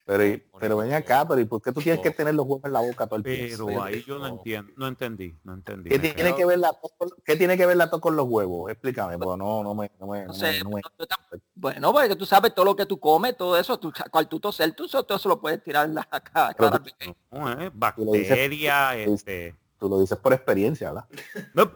[0.04, 2.72] Pero, pero ven acá, pero ¿y por qué tú tienes que tener los huevos en
[2.72, 3.66] la boca todo el tiempo?
[3.66, 5.90] Pero ahí yo no entiendo, no entendí, no entendí.
[5.90, 8.26] ¿Qué tiene que ver la tos con, qué tiene que ver la tos con los
[8.28, 8.68] huevos?
[8.72, 11.92] Explícame, no, no me, no me, No sé, me- no me- no- no tam- bueno,
[11.92, 14.88] porque tú sabes todo lo que tú comes, todo eso, tú, cual tú toser, tú
[14.88, 16.52] todo eso lo puedes tirar en la cara.
[16.58, 17.14] Pero cara tú-.
[17.30, 19.54] No, eh, Tú lo dices- bacteria, este.
[19.78, 21.08] tú lo dices por experiencia, ¿verdad?
[21.54, 21.70] no,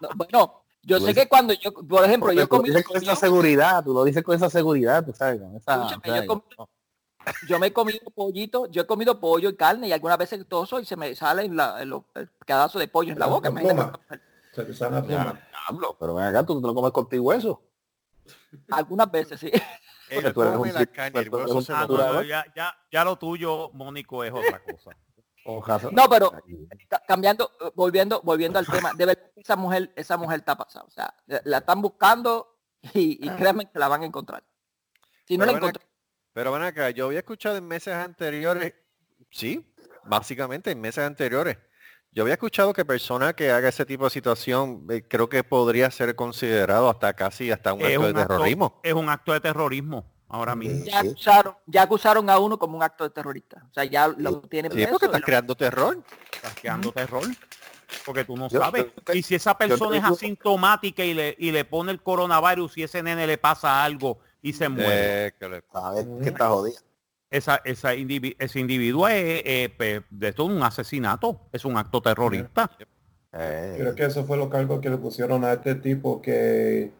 [0.00, 2.96] No, bueno, yo sé que cuando yo, por ejemplo, yo he tú lo dices con
[2.98, 6.38] esa seguridad, tú lo dices con esa seguridad, tú sabes, con esa, Escúchame, yo
[7.48, 10.80] yo me he comido pollito, yo he comido pollo y carne y algunas veces toso
[10.80, 13.50] y se me sale la- el, el pedazo de pollo en la La boca.
[14.52, 15.40] Se te sale la pluma.
[15.68, 17.62] diablo, pero ven acá, tú te lo comes contigo eso.
[18.70, 19.50] Algunas veces, sí.
[20.10, 22.28] Hueso ah, no, no, come.
[22.28, 24.90] ya, lo tuyo, Mónico, es otra cosa.
[25.46, 26.30] Ojalá- No, pero
[26.88, 30.56] ca- cambiando, eh, volviendo, volviendo al tema, de verdad que esa mujer, esa mujer está
[30.56, 30.84] pasada.
[30.86, 32.56] O sea, la- están buscando
[32.94, 34.42] y, y créanme que la van a encontrar.
[35.26, 35.86] Si no Pero la encuentran,
[36.34, 38.74] Pero ven acá, yo había escuchado en meses anteriores,
[39.30, 39.64] sí,
[40.04, 41.56] básicamente en meses anteriores,
[42.10, 45.90] yo había escuchado que persona que haga ese tipo de situación, eh, creo que podría
[45.90, 48.80] ser considerado hasta casi hasta un Es acto de acto- terrorismo.
[48.82, 50.84] Es un acto de terrorismo ahora mismo.
[50.84, 51.08] ya Sí.
[51.08, 53.64] acusaron, ya acusaron a uno como un acto de terrorista.
[53.70, 56.02] O sea, ya lo tienen Sí, preso porque estás lo- creando terror.
[56.32, 57.24] Estás creando terror.
[58.04, 58.86] Porque tú no Yo- sabes.
[59.06, 62.82] yo y si esa persona es asintomática y le, y le pone el coronavirus y
[62.84, 65.26] ese nene le pasa algo y se muere.
[65.26, 66.78] Eh, que le- Sabes que está jodida.
[67.30, 71.40] esa, esa ese individuo es, eh, pe- de todo un asesinato.
[71.52, 72.70] Es un acto terrorista.
[73.32, 76.92] Eh, Creo que eso fue los cargos que le pusieron a este tipo que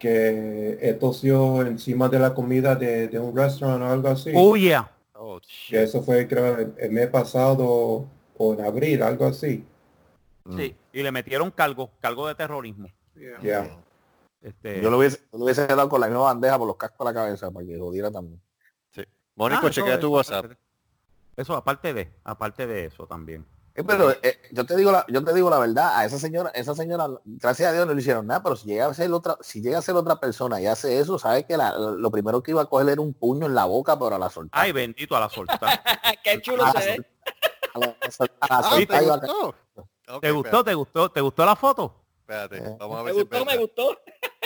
[0.00, 4.32] que eh, tosió encima de la comida de, de un restaurante o algo así.
[4.34, 4.90] Oh, yeah.
[5.14, 5.38] oh,
[5.68, 9.62] Que eso fue creo el, el mes pasado o en abril, algo así.
[10.56, 10.74] Sí.
[10.94, 12.88] Y le metieron cargo, cargo de terrorismo.
[13.14, 13.38] Yeah.
[13.42, 13.76] Ya.
[14.42, 17.00] Este, Yo lo hubiese, yo lo hubiese dado con la misma bandeja por los cascos
[17.06, 18.40] a la cabeza para que jodiera también.
[19.36, 20.52] Mónico, Ah, eso chequea tu WhatsApp.
[21.36, 23.46] Eso aparte de, aparte de eso también.
[23.74, 26.50] Eh, pero eh, yo te digo la, yo te digo la verdad, a esa señora,
[26.50, 29.36] esa señora, gracias a Dios no le hicieron nada, pero si llega a ser otra,
[29.40, 32.50] si llega a ser otra persona y hace eso, sabes que la- lo primero que
[32.50, 34.60] iba a coger era un puño en la boca, pero a la soltar.
[34.60, 35.60] Ay, bendito a la soltar.
[36.24, 36.96] Qué chulo a se la ve.
[36.96, 37.06] sol-
[37.74, 39.48] a la- a la Ah, soltar ¿te iba a- gustó?
[40.08, 40.64] Ok, ¿Te gustó?
[40.64, 41.10] ¿Te gustó?
[41.12, 41.99] ¿Te gustó la foto?
[42.30, 42.76] Espérate, Eh.
[42.78, 43.98] vamos a Me ver si es gustó, me gustó.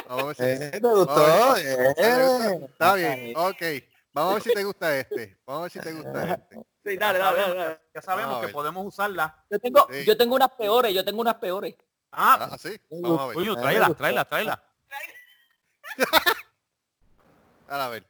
[0.09, 1.57] Vamos a ver si- Eh, ¿Te gustó?
[1.59, 2.65] Eh.
[2.73, 3.63] Está bien, ok.
[4.15, 5.39] Vamos a ver si te gusta este.
[5.45, 6.57] Vamos a ver si te gusta este.
[6.85, 7.81] Sí, dale, dale, dale, dale.
[7.95, 9.45] Ya sabemos que podemos usarla.
[9.51, 10.05] Yo tengo, Sí.
[10.07, 11.75] yo tengo unas peores, yo tengo unas peores.
[12.13, 12.81] Ah, Ah, sí.
[12.91, 13.35] Vamos a ver.
[13.35, 14.65] coño, tráela, tráela, tráela.
[17.69, 18.07] A ver.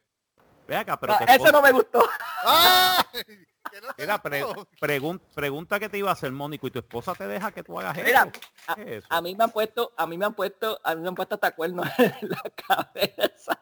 [0.68, 2.00] Ve acá, pero Ah, te eso no me gustó.
[2.44, 3.04] ¡Ah!
[3.98, 4.44] Mira, pre-
[4.80, 7.78] pregun- pregunta que te iba a hacer, Mónico, y tu esposa te deja que tú
[7.78, 8.06] hagas eso.
[8.06, 8.32] Mira,
[8.74, 9.06] ¿Qué es eso?
[9.10, 11.34] A mí me han puesto, a mí me han puesto, a mí me han puesto
[11.36, 13.60] hasta cuernos en la cabeza.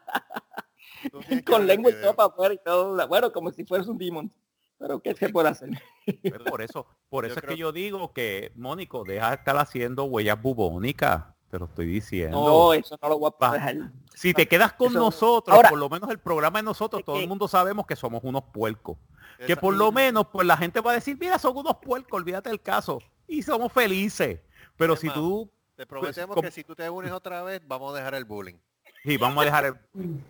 [1.45, 3.07] Con lengua y todo para afuera y todo.
[3.07, 4.31] Bueno, como si fueras un demon.
[4.79, 5.69] Pero ¿qué se puede hacer?
[6.05, 9.35] Pues por eso, por Yo eso es creo- que yo digo que, Mónico, deja de
[9.35, 11.25] estar haciendo huellas bubónicas.
[11.53, 12.43] Te lo estoy diciendo.
[12.43, 13.75] No, eso no lo voy a dejar.
[14.15, 17.05] si te quedas con eso- nosotros, Ahora- por lo menos el programa de nosotros, Es
[17.05, 18.97] todo el mundo sabemos que somos unos puercos.
[19.45, 22.49] Que por lo menos, pues la gente va a decir, mira, son unos puercos, olvídate
[22.49, 22.97] del caso.
[23.27, 24.39] Y somos felices.
[24.77, 27.61] Pero Es si más, tú, Te prometemos como- que si tú te unes otra vez,
[27.67, 28.55] vamos a dejar el bullying.
[29.03, 29.75] sí, vamos a dejar, el-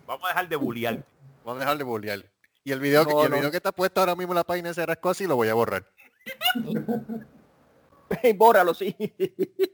[0.05, 1.05] vamos a dejar de bullear.
[1.45, 2.25] Vamos a dejar de bullear.
[2.65, 4.43] Y el video, que, No, y el video que está puesto ahora mismo en la
[4.43, 5.89] página de Cerrasco así lo voy a borrar.
[8.35, 8.95] Bórralo, sí.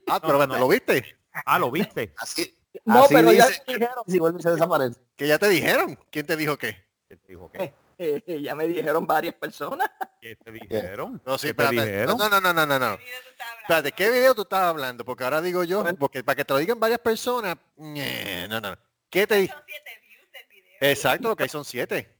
[0.07, 0.53] Ah, No, pero no.
[0.53, 1.18] ¿te lo viste?
[1.45, 2.13] Ah, lo viste.
[2.17, 4.99] Así, No, así pero ya dice, me dijeron, si vuelve se desaparece.
[5.15, 5.97] Que ya te dijeron.
[6.11, 6.77] ¿Quién te dijo qué?
[7.07, 7.73] ¿Qué te dijo qué?
[7.97, 9.89] eh, ya me dijeron varias personas.
[10.21, 11.21] ¿Qué te dijeron?
[11.25, 11.87] No, sí, ¿Qué te espérate.
[11.91, 12.17] dijeron?
[12.17, 12.97] No, no, no, no, no, no.
[12.97, 13.61] ¿Qué video tú estás hablando?
[13.61, 15.05] Espérate, ¿qué video tú estás hablando?
[15.05, 18.61] Porque ahora digo yo, porque para que te lo digan varias personas, no, no.
[18.61, 18.77] no.
[19.09, 20.77] ¿Qué te di- Son siete views del video.
[20.81, 22.18] Exacto, lo que hay son siete.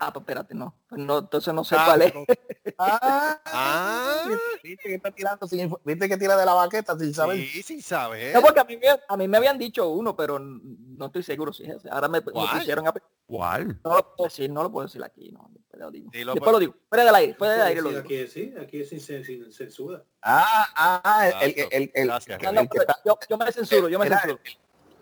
[0.00, 0.76] Ah, pues espérate, no.
[0.88, 2.14] Pues no, entonces no sé Ah, cuál es.
[2.14, 2.24] no.
[2.80, 4.22] Ah, Ah,
[4.62, 7.36] viste que está tirando sin viste que tira de la baqueta sin saber.
[7.38, 8.32] sí, sí sabes.
[8.34, 11.52] No, porque a mí, me- a mí me habían dicho uno, pero no estoy seguro
[11.52, 11.90] si es ese.
[11.90, 12.58] Ahora me, me ¿Cuál?
[12.58, 12.94] pusieron a...
[13.26, 13.80] ¿Cuál?
[13.84, 15.32] No lo puedo decir, no lo puedo decir aquí.
[15.32, 16.10] No, después lo digo.
[16.12, 16.74] Dilo, después lo digo.
[16.88, 18.04] Fuera del aire, fuera del aire lo Sí, digo.
[18.06, 20.04] aquí sí, aquí es sin, sin- sin censura.
[20.22, 22.40] Ah, ah, el, el, el, el- Gracias.
[22.40, 24.38] No, que está, yo, yo me censuro, yo me censuro.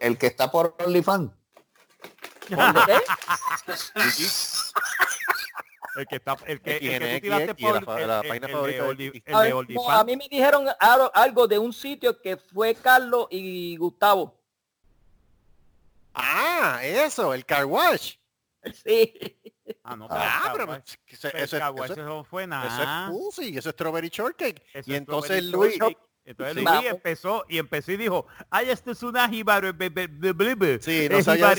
[0.01, 1.31] el que está por OnlyFans.
[5.97, 6.79] El que está, el que,
[9.91, 14.39] A, mí- me dijeron algo, de un sitio que fue Carlos y Gustavo.
[16.15, 18.15] Ah, eso, el car wash.
[18.85, 19.15] Sí.
[19.85, 23.05] Ah, no, Ah, pero eso, eso, pero eso, eso, eso fue eso nada.
[23.07, 24.63] es pussy, eso es strawberry shortcake.
[24.75, 25.79] Eso y es entonces Luis.
[26.25, 26.57] Entonces.
[26.57, 31.55] Luis empezó y empezó y dijo, ay, esto es una be- Sí, no eh, sabía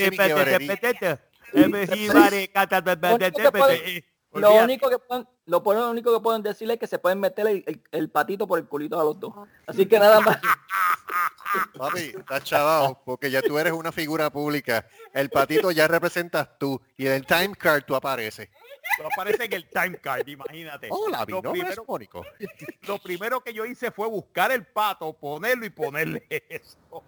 [4.33, 7.19] Lo único que Lo pueden, lo, lo único que pueden decirle es que se pueden
[7.19, 9.33] meter el, el- el patito por el culito a los dos.
[9.65, 10.38] Así que nada más.
[11.77, 14.86] papi, estás chavado, porque ya tú eres una figura pública.
[15.13, 18.49] El patito ya representas tú y en el time card tú apareces.
[19.12, 20.88] Aparece en el time card, imagínate.
[20.91, 22.26] Hola, mi lo, primero, Mónico.
[22.82, 27.04] lo primero que yo hice fue buscar el pato, ponerlo y ponerle eso.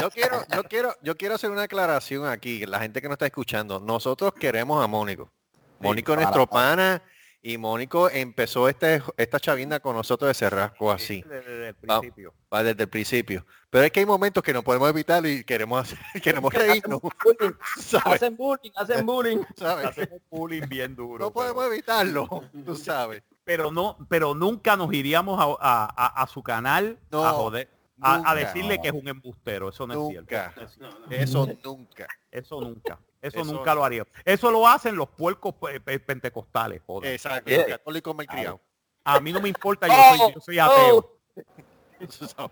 [0.00, 3.26] Yo quiero, yo quiero, yo quiero hacer una aclaración aquí, la gente que nos está
[3.26, 3.80] escuchando.
[3.80, 5.30] Nosotros queremos a Mónico.
[5.78, 7.02] Mónico es nuestro pana
[7.44, 12.32] y Mónico empezó este, esta chavinda con nosotros de Cerrasco así, Desde el principio.
[12.52, 13.44] va desde el principio.
[13.68, 17.54] Pero es que hay momentos que no podemos evitarlo y queremos hacer, queremos reírnos, bullying,
[17.80, 18.06] ¿sabes?
[18.22, 19.38] hacen bullying, hacen bullying.
[19.56, 19.86] ¿sabes?
[19.86, 21.24] Hacemos bullying bien duro.
[21.24, 22.28] No pero- podemos evitarlo,
[22.64, 23.22] tú sabes.
[23.44, 27.68] pero no pero nunca nos iríamos a, a- a- a su canal No, a joder
[28.00, 30.52] a, decirle que es un embustero eso no es Nunca.
[30.54, 31.22] cierto Eso no es cierto.
[31.22, 32.06] Eso nunca.
[32.30, 36.82] eso nunca eso, Eso nunca lo haría eso lo hacen los puercos pe- pe- pentecostales
[36.86, 37.12] joder.
[37.14, 37.48] Exacto.
[37.48, 37.66] Yeah.
[37.66, 38.60] Católico malcriado.
[39.04, 39.94] a mí no me importa yo
[40.26, 40.96] soy, yo soy ateo
[41.34, 42.50] Oh, Tú sabes.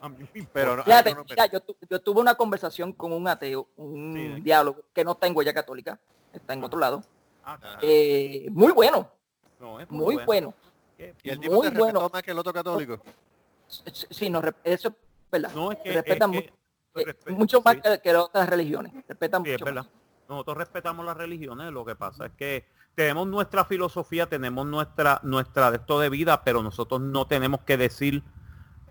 [0.00, 0.50] a mí no me importa.
[0.52, 4.34] Pero no, fíjate, no, mira, yo, tu- yo tuve una conversación con un ateo, un
[4.36, 4.40] Sí.
[4.42, 5.98] diálogo que no está en huella católica,
[6.32, 7.00] está en otro lado.
[7.44, 7.78] Ah, claro.
[7.82, 9.08] Eh, muy bueno,
[9.60, 10.52] No, es muy bueno.
[11.22, 12.10] Y el tipo muy te bueno.
[12.12, 13.00] más que el otro católico.
[13.68, 14.94] Sí, Sí, no, eso es
[15.30, 15.52] verdad.
[15.54, 16.52] no es que, respetan es que-
[16.94, 17.80] Respe- mucho más sí.
[17.82, 18.92] que, que las otras religiones.
[19.08, 19.82] Respetan Sí, es verdad.
[19.84, 19.90] más.
[20.28, 25.70] Nosotros respetamos las religiones, lo que pasa es que tenemos nuestra filosofía, tenemos nuestra nuestra
[25.70, 28.22] de esto de vida, pero nosotros no tenemos que decir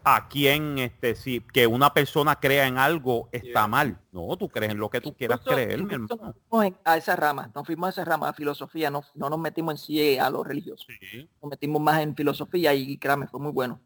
[0.03, 3.67] a quién este si que una persona crea en algo está Yeah.
[3.67, 3.99] mal.
[4.11, 6.07] No, tú crees en lo que tú quieras Incluso- creer, mi hermano.
[6.09, 9.29] nos fuimos en- a esa rama, nos fuimos a esa rama, a filosofía, no, no
[9.29, 11.29] nos metimos en sí a lo religioso, Sí.
[11.41, 13.79] nos metimos más en filosofía y créame, fue muy bueno.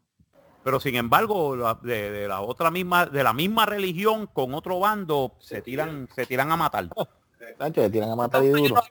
[0.64, 4.80] Pero sin embargo, la- de, de la otra misma de la misma religión con otro
[4.80, 6.88] bando se tiran se tiran a matar.
[7.58, 8.82] Nacho, le tiran a matar y duro.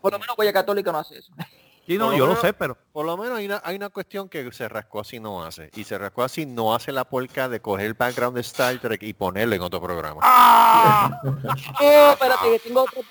[0.00, 1.32] por lo menos Huella Católica no hace eso.
[1.86, 4.28] Sí, no, lo yo lo sé, pero Por lo menos hay una, hay una cuestión
[4.28, 5.70] que se rascó así no hace.
[5.74, 9.02] Y se rascó así no hace la polca de coger el background de Star Trek
[9.02, 10.20] y ponerlo en otro programa.
[10.22, 11.20] ¡Ah!
[11.24, 13.02] No, espérate, que tengo otro,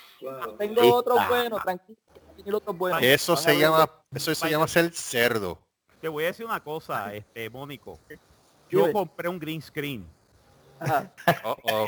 [0.57, 1.97] tengo bueno, tranquilo,
[2.43, 2.99] tengo otro bueno.
[2.99, 5.59] Eso Van se llama, eso se llama ser cerdo.
[6.01, 7.99] Te voy a decir una cosa, este Mónico.
[8.69, 10.05] Yo compré un green screen.
[11.43, 11.85] Oh, oh,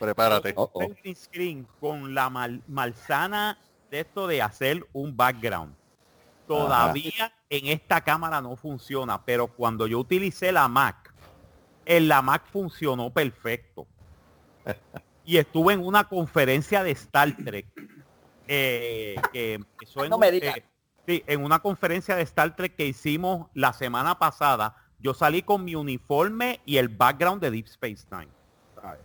[0.00, 0.52] prepárate.
[0.56, 0.86] Oh, oh.
[0.86, 3.58] un green screen con la mal- malsana
[3.90, 5.74] de esto de hacer un background.
[6.46, 11.14] Todavía en esta cámara no funciona, pero cuando yo utilicé la Mac,
[11.84, 13.86] en la Mac funcionó perfecto.
[15.24, 17.66] Y estuve en una conferencia de Star Trek
[18.46, 20.56] eh, que empezó en, No me un- digas.
[20.56, 20.64] eh,
[21.08, 24.76] sí, en una conferencia de Star Trek que hicimos la semana pasada.
[24.98, 28.28] Yo salí con mi uniforme y el background de Deep Space Nine.
[28.80, 29.00] ¿sabes?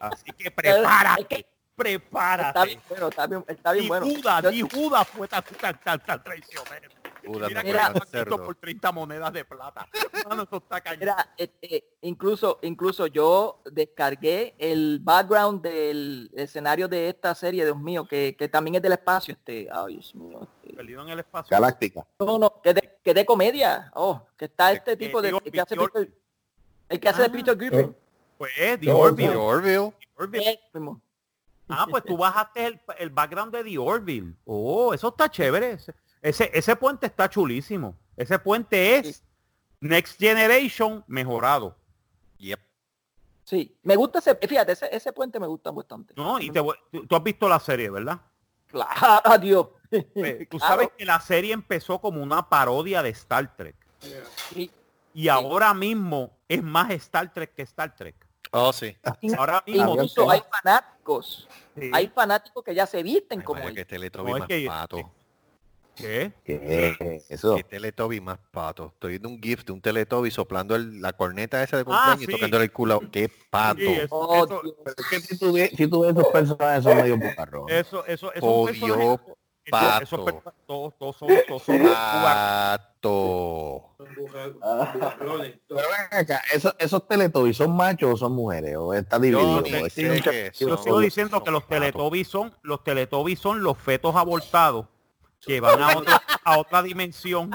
[0.00, 2.66] Así que prepárate, Es que Está prepárate.
[2.66, 4.06] bien bueno, está bien, está bien Ni bueno.
[4.06, 6.93] Judas, Yo- ni Judas fue tan, tan, tan, tan traicionero.
[7.26, 9.86] Judas Mira visto por 30 monedas de plata.
[10.28, 11.00] Mano, eso está cañón.
[11.00, 17.78] Mira, eh, eh, incluso, incluso yo descargué el background del escenario de esta serie, Dios
[17.78, 19.32] mío, que, que también es del espacio.
[19.34, 20.48] Este, ay, Dios mío.
[20.62, 20.76] este.
[20.76, 21.48] Perdido en el espacio.
[21.50, 22.06] Galáctica.
[22.18, 23.90] No, no, que de, que de comedia.
[23.94, 26.12] Oh, que está este que tipo de digo, el que hace Peter-
[26.88, 27.32] el que hace de Ah.
[27.32, 27.96] Peter Griffin.
[28.36, 29.30] Pues es The Orville.
[29.30, 29.92] The Orville.
[29.92, 30.42] The Orville.
[30.50, 31.00] Ese mismo.
[31.68, 34.34] Ah, pues tú bajaste el, el background de The Orville.
[34.44, 35.78] Oh, eso está chévere.
[36.24, 37.94] Ese, ese, puente está chulísimo.
[38.16, 39.22] Ese puente es
[39.80, 41.76] Next Generation mejorado.
[42.38, 42.60] Yep.
[43.44, 46.14] Sí, me gusta ese, fíjate, ese, ese puente me gusta bastante.
[46.16, 46.40] ¿No?
[46.40, 46.60] Y te
[46.90, 48.18] tú, tú has visto la serie, ¿verdad?
[48.68, 48.90] Claro,
[49.24, 49.66] adiós.
[49.90, 50.74] Pues, tú Claro.
[50.74, 53.76] sabes que la serie empezó como una parodia de Star Trek.
[54.54, 54.70] Sí.
[55.12, 58.16] Y ahora mismo es más Star Trek que Star Trek.
[58.50, 58.96] Oh, sí.
[59.36, 59.90] Ahora mismo.
[59.92, 61.48] Incluso hay fanáticos,
[61.78, 61.90] Sí.
[61.92, 63.74] hay fanáticos que ya se visten Ay, como vaya, él.
[63.76, 65.12] que Teletubby No, es más que- pato.
[65.96, 66.32] ¿Qué?
[66.44, 67.56] ¿Qué es eso?
[67.56, 68.90] Que Teletubby más pato.
[68.94, 72.18] Estoy viendo un GIF de un Teletubby soplando el- la corneta esa de Ah, cumpleaños
[72.20, 72.26] sí.
[72.28, 73.00] y tocándole el culo.
[73.12, 73.80] ¡Qué pato!
[73.80, 74.62] Sí, eso, Oh, eso.
[74.84, 77.70] Pero es que si tú, ves- si tú ves esos personajes son medio bucarros.
[77.70, 79.20] eso, eso, esos Odio esos-
[79.70, 80.02] pato.
[80.02, 80.20] esos
[80.66, 82.94] todos, todos son, todos son Pato.
[84.62, 85.14] Ah.
[85.18, 85.60] Pero ven
[86.10, 88.76] acá, ¿esos, esos teletubbies son machos o son mujeres?
[88.76, 89.62] ¿O está dividido?
[89.62, 94.86] qué Yo sigo diciendo que los teletubbies son, los teletubbies son los fetos abortados
[95.46, 96.14] que van a, otro-
[96.44, 97.50] a otra dimensión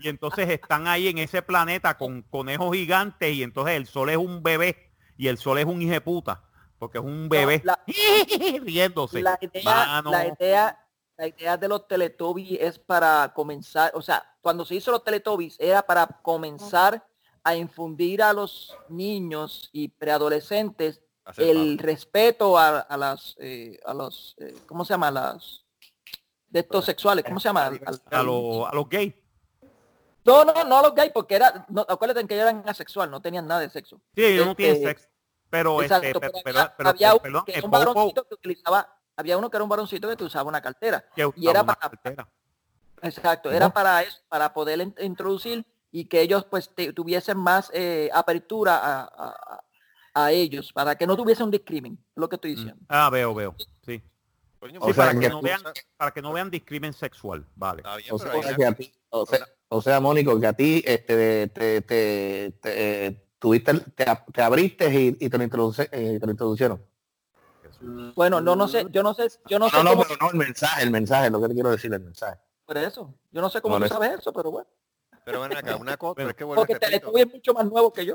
[0.00, 4.16] y entonces están ahí en ese planeta con conejos gigantes y entonces el sol es
[4.16, 6.42] un bebé y el sol es un hijo de puta
[6.78, 7.78] porque es un bebé la-
[8.62, 9.22] riéndose.
[9.22, 9.62] La idea,
[10.10, 10.86] la idea,
[11.16, 15.56] la idea de los Teletubbies es para comenzar, o sea, cuando se hizo los Teletubbies
[15.58, 17.06] era para comenzar
[17.44, 21.02] a infundir a los niños y preadolescentes
[21.36, 25.10] el respeto a, a las, eh, a los, eh, ¿cómo se llama?
[25.10, 25.59] Las
[26.50, 27.66] de estos sexuales, ¿cómo se llama?
[27.66, 29.14] Al- al- a, los, a los gays.
[30.24, 33.20] no, no, no a los gays, porque era, no, acuérdate que ellos eran asexual, no
[33.22, 34.00] tenían nada de sexo.
[34.14, 35.06] Sí, ellos no tienen Este, sexo.
[35.48, 38.34] Pero, Exacto, este, pero pero, pero, había, pero- había uno perdón, que un varoncito que
[38.34, 41.04] utilizaba, había uno que era un varoncito que usaba una cartera.
[41.36, 42.28] y era para- cartera.
[43.02, 47.70] Exacto, era para eso, para poder in- introducir y que ellos pues te- tuviesen más
[47.72, 49.60] eh, apertura a, a-
[50.14, 52.84] a- ellos, para que no tuviese un discrimen, es lo que estoy diciendo.
[52.88, 53.54] Ah, veo, veo.
[53.86, 54.02] Sí.
[54.60, 55.62] Coño, O Sí, pues, sea, para, que que no vean,
[55.96, 57.78] para que no vean discrimen sexual, vale.
[57.80, 60.82] está bien, O sea, que a ti- o sea, o sea, Mónico, que a ti
[60.86, 66.18] este, te, te, te, eh, tuviste, te, te abriste y, y te, lo introduce- eh,
[66.20, 66.84] te lo introducieron.
[68.14, 70.30] Bueno, no, no sé, yo no sé, yo no sé No, no, cómo, pero no
[70.30, 72.38] el mensaje, el mensaje, es lo que te quiero decir, el mensaje.
[72.66, 74.68] por eso, yo no sé cómo tú sabes eso, pero bueno,
[75.24, 77.54] Pero ven acá, una cosa, pero es que vuelvo porque y repito, Teletubby es mucho
[77.54, 78.14] más nuevo que yo.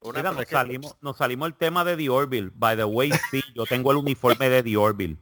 [0.00, 2.50] una Mira, nos que- salimos, nos salimos el tema de The Orville.
[2.54, 5.18] By the way, sí, yo tengo el uniforme de The Orville.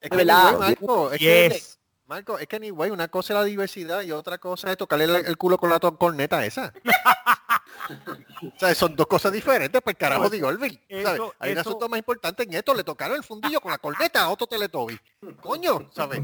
[0.00, 1.78] Es que anyway, Marco, es que, Yes.
[2.06, 5.16] Marco, es que anyway, una cosa es la diversidad y otra cosa es tocarle el,
[5.26, 6.72] el culo con la corneta esa.
[8.42, 10.80] o sea, son dos cosas diferentes, pues carajo digo, Orville.
[10.88, 11.14] ¿sabes?
[11.14, 14.22] Eso- Hay un asunto más importante en esto, le tocaron el fundillo con la corneta
[14.22, 14.98] a otro Teletubby.
[15.40, 16.20] Coño, ¿sabes?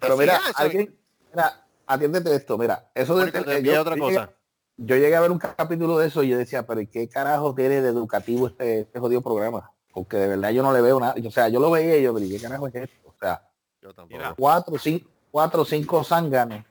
[0.00, 0.98] Pero mira, sea, alguien,
[1.32, 4.20] mira, atiéndete esto, mira, eso de Mónico, te yo- envié otra yo cosa.
[4.26, 4.36] llegué-
[4.78, 7.54] yo llegué a ver un capítulo de eso y yo decía, pero ¿y ¿qué carajo
[7.54, 9.72] tiene de educativo este, este jodido programa?
[9.96, 11.14] Porque de verdad yo no le veo nada.
[11.26, 13.08] O sea, yo lo veía y yo, pero ¿y ¿qué carajo es esto?
[13.08, 13.40] O sea,
[13.80, 14.34] Yo tampoco.
[14.36, 16.62] Cuatro, cinco, cuatro o cinco zánganos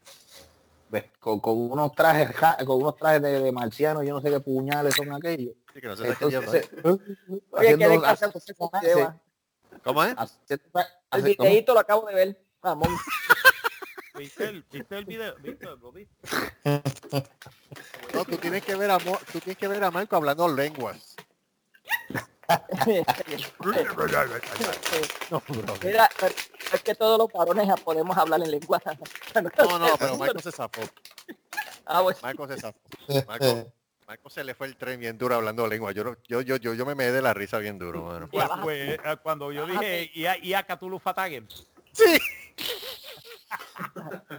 [0.90, 2.30] ves, con, con unos trajes
[2.64, 5.56] con unos trajes de, de marciano, yo no sé qué puñales son aquellos.
[5.74, 6.70] Sí, que no sé de qué Entonces, eh,
[8.32, 9.16] personajes,
[9.84, 10.16] ¿Cómo es?
[11.14, 12.40] el videíto lo acabo de ver.
[12.62, 12.90] Vamos.
[14.14, 15.36] ¿Viste el, viste el video?
[15.40, 15.66] ¿Viste?
[15.66, 16.16] ¿Lo viste?
[18.14, 21.16] No, tú tienes que ver a Mo- tú tienes que ver a Marco hablando lenguas.
[25.32, 25.74] No, bro.
[25.84, 26.10] Mira,
[26.74, 28.82] es que todos los varones ya podemos hablar en lengua.
[29.58, 30.82] No, no, pero Marco se zafó.
[31.86, 32.80] Ah, Marco se zafó.
[33.28, 33.72] Marco,
[34.08, 35.92] Marco se le fue el tren bien duro hablando lengua.
[35.92, 38.28] Yo, yo, yo, yo, yo me me de la risa bien duro, mano.
[38.28, 41.48] Pues, pues, eh, cuando yo dije y a, y a Cthulhu Fatagen.
[41.92, 42.20] Sí.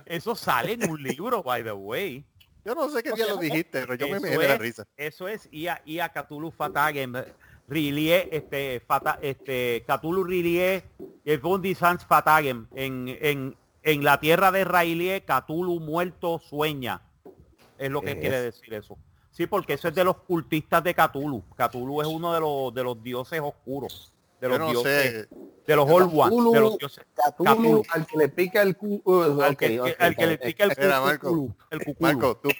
[0.04, 2.24] Eso sale en un libro, by the way.
[2.64, 4.84] Yo no sé qué día lo dijiste, pero yo me Eso me de la risa.
[4.96, 7.12] Eso es Ia, Ia Cthulhu Fatagen.
[7.68, 10.84] Rilie, este, fata, este, Cthulhu Rilie,
[11.24, 12.68] Evondi Sans Fatagen.
[12.74, 17.02] En, en, en la tierra de Railie, Cthulhu muerto sueña.
[17.78, 18.20] Es lo que Es.
[18.20, 18.96] quiere decir eso.
[19.30, 21.42] Sí, porque eso es de los cultistas de Cthulhu.
[21.56, 24.12] Cthulhu es uno de los, de los dioses oscuros.
[24.40, 25.28] de los no dioses, sé.
[25.66, 27.04] de los Old Ones, de los dioses.
[27.14, 27.82] Cthulhu, Cthulhu.
[27.90, 29.00] al que le pica el cu...
[29.04, 31.54] uh, Al que, al que le pica el Marco.
[31.70, 31.80] el
[32.42, 32.50] tú,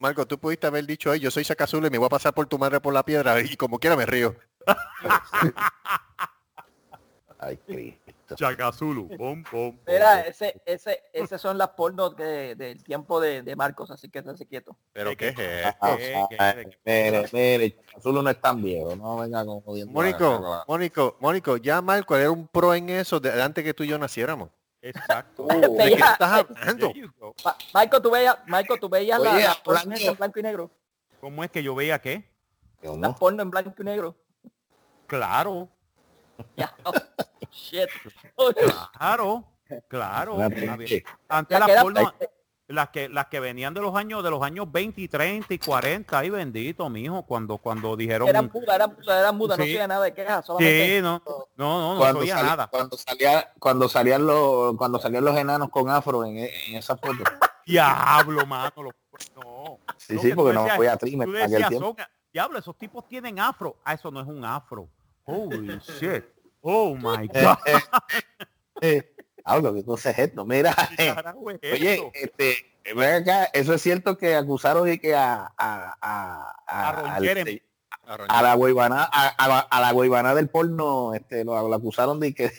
[0.00, 2.56] Marco, tú pudiste haber dicho, yo soy Sacazul y me voy a pasar por tu
[2.58, 4.34] madre por la piedra y como quiera me río.
[7.40, 8.34] Ay, Cristo.
[8.36, 9.08] Chacazulu.
[9.16, 13.90] Pom, pom, Mira, ese, ese, esas son las pornos de- del tiempo de, de Marcos,
[13.90, 14.76] así que estate quieto.
[14.92, 15.36] Pero qué es
[16.84, 19.92] Mire, mire, Azul no es tan viejo, no venga con jodiendo.
[19.92, 23.88] Mónico, Mónico, Mónico, ya Marco era un pro en eso de antes que tú y
[23.88, 24.50] yo naciéramos.
[24.82, 25.46] Exacto.
[25.46, 26.92] ¿De qué estás hablando?
[27.74, 30.70] Michael, tú veías, Michael, tú veías la, Oye, la porno en blanco y negro.
[31.20, 32.30] ¿Cómo es que yo veía qué?
[32.82, 33.14] La no.
[33.16, 34.16] porno en blanco y negro.
[35.06, 35.68] Claro,
[36.56, 36.72] Ya.
[36.84, 36.92] Oh,
[37.50, 37.88] shit.
[38.98, 39.44] claro,
[39.88, 40.38] claro.
[41.28, 42.14] Antes queda- porno,
[42.68, 45.58] las que las que venían de los años de los años 20 y 30 y
[45.58, 49.72] 40, ay bendito, mijo, cuando cuando dijeron Eran mudas, eran mudas, eran mudas, no Sí.
[49.74, 50.96] se nada de quejas, solamente.
[50.96, 52.66] Sí, no, no, no, no Cuando, oía sal- nada.
[52.68, 57.24] cuando salía, cuando salían los, cuando salían los enanos con afro en, en esa foto.
[57.66, 58.92] Diablo, mano, lo-
[59.42, 59.78] no.
[59.96, 61.94] Sí, Lo sí, porque no decías- voy a trimmer aquel decías, tiempo.
[61.96, 63.76] son- diablo, esos tipos tienen afro.
[63.84, 64.88] Ah, eso no es un afro.
[65.24, 66.24] Holy shit.
[66.60, 67.56] Oh my Eh, god.
[67.66, 67.80] eh,
[68.80, 69.14] eh,
[69.48, 70.44] Hablo, ¿qué cosa es esto?
[70.44, 71.14] Mira, ¿Qué eh,
[71.62, 72.10] es oye, esto?
[72.12, 72.56] este,
[72.94, 77.62] ven acá, eso es cierto que acusaron y que a, a, a, A al- Jeremy.
[78.28, 82.20] a la guaybana, a, a la- a la guaybana del porno, este, lo, lo acusaron
[82.20, 82.52] de que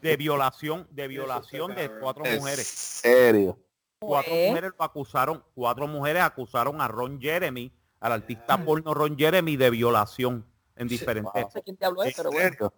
[0.00, 2.66] de violación, de violación de cuatro en mujeres.
[2.66, 3.58] serio.
[3.98, 4.48] Cuatro ¿Eh?
[4.48, 7.70] mujeres lo acusaron, cuatro mujeres acusaron a Ron Jeremy,
[8.00, 11.32] al artista porno Ron Jeremy de violación en diferentes.
[11.34, 12.72] No sé quién te habló, ¿En pero bueno.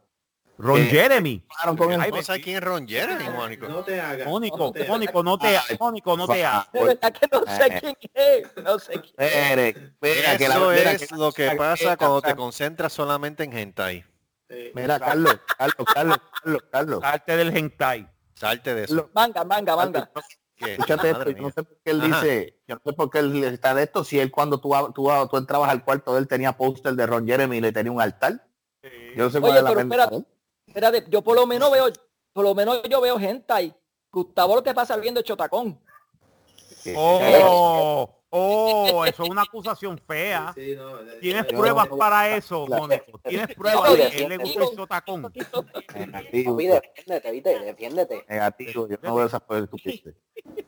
[0.56, 1.42] Ron Eh, Jeremy.
[1.48, 3.68] Pararon con el- Ay, ¿No sabes quién es Ron Jeremy, Mónico?
[3.68, 4.26] No te hagas.
[4.26, 6.72] Mónico, no te Mónico, no te, Ay, Mónico, no te hagas.
[6.72, 7.80] De verdad que no sé Eh.
[7.80, 8.64] quién es.
[8.64, 9.76] No sé quién es.
[10.00, 13.42] Mira, que la- Eso mira, es que- lo que pasa que- cuando te concentras solamente
[13.44, 14.04] en hentai.
[14.74, 17.00] Mira, Carlos, Carlos, Carlos, Carlos, Carlos.
[17.02, 18.08] Salte del hentai.
[18.34, 19.10] Salte de eso.
[19.14, 20.10] Manga, manga, manga.
[20.56, 22.22] Escúchate esto, yo no sé por qué él Ajá.
[22.22, 25.10] dice, yo no sé por qué él está de esto, si él cuando tú, tú,
[25.30, 28.00] tú entrabas al cuarto de él tenía póster de Ron Jeremy y le tenía un
[28.00, 28.46] altar.
[29.16, 30.24] Yo no sé cuál Oye, es la pero espérate.
[30.74, 31.86] Espérate, yo por lo menos veo,
[32.32, 33.72] por lo menos yo veo hentai.
[34.10, 35.80] Gustavo lo que pasa viendo es chotacón.
[36.82, 40.52] Que- Oh, oh, eso es una acusación fea.
[40.52, 43.20] sí, no, eh, ¿Tienes eh, pruebas no- para eso, la- Mónico?
[43.24, 45.32] ¿Tienes pruebas de que él le gusta el sotacón?
[45.94, 48.24] Negativo, Papi, defiéndete, viste, defiéndete.
[48.28, 50.16] negativo, yo no veo esas cosas estupideces.
[50.34, 50.64] Es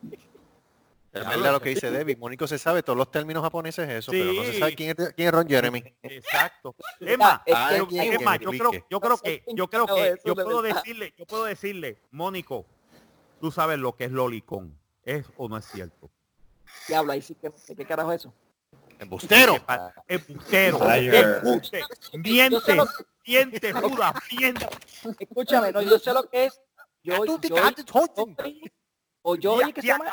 [1.23, 2.15] verdad lo que dice Debbie.
[2.15, 5.27] Mónico se sabe todos los términos japoneses eso, pero no se sabe quién es, quién
[5.27, 5.83] es Ron Jeremy.
[6.03, 6.75] Exacto.
[7.19, 8.85] Ah, pero- me yo creo, explique.
[8.89, 12.65] yo creo que, yo creo que, yo puedo decirle, yo puedo decirle, Mónico,
[13.39, 14.77] tú sabes lo que es lolicón.
[15.03, 16.09] ¿Es o no es cierto?
[16.87, 18.33] Diablo, ahí sí que no sé qué carajo es eso.
[18.99, 19.55] ¡Embustero!
[20.07, 21.81] Embustero, embuste,
[22.13, 22.87] miente, lo-
[23.25, 24.67] miente, Judas, miente.
[25.19, 26.59] Escúchame, no, yo sé lo que es.
[27.03, 27.39] Yo, yo-
[29.21, 30.11] o yo Ya, que se ya, llama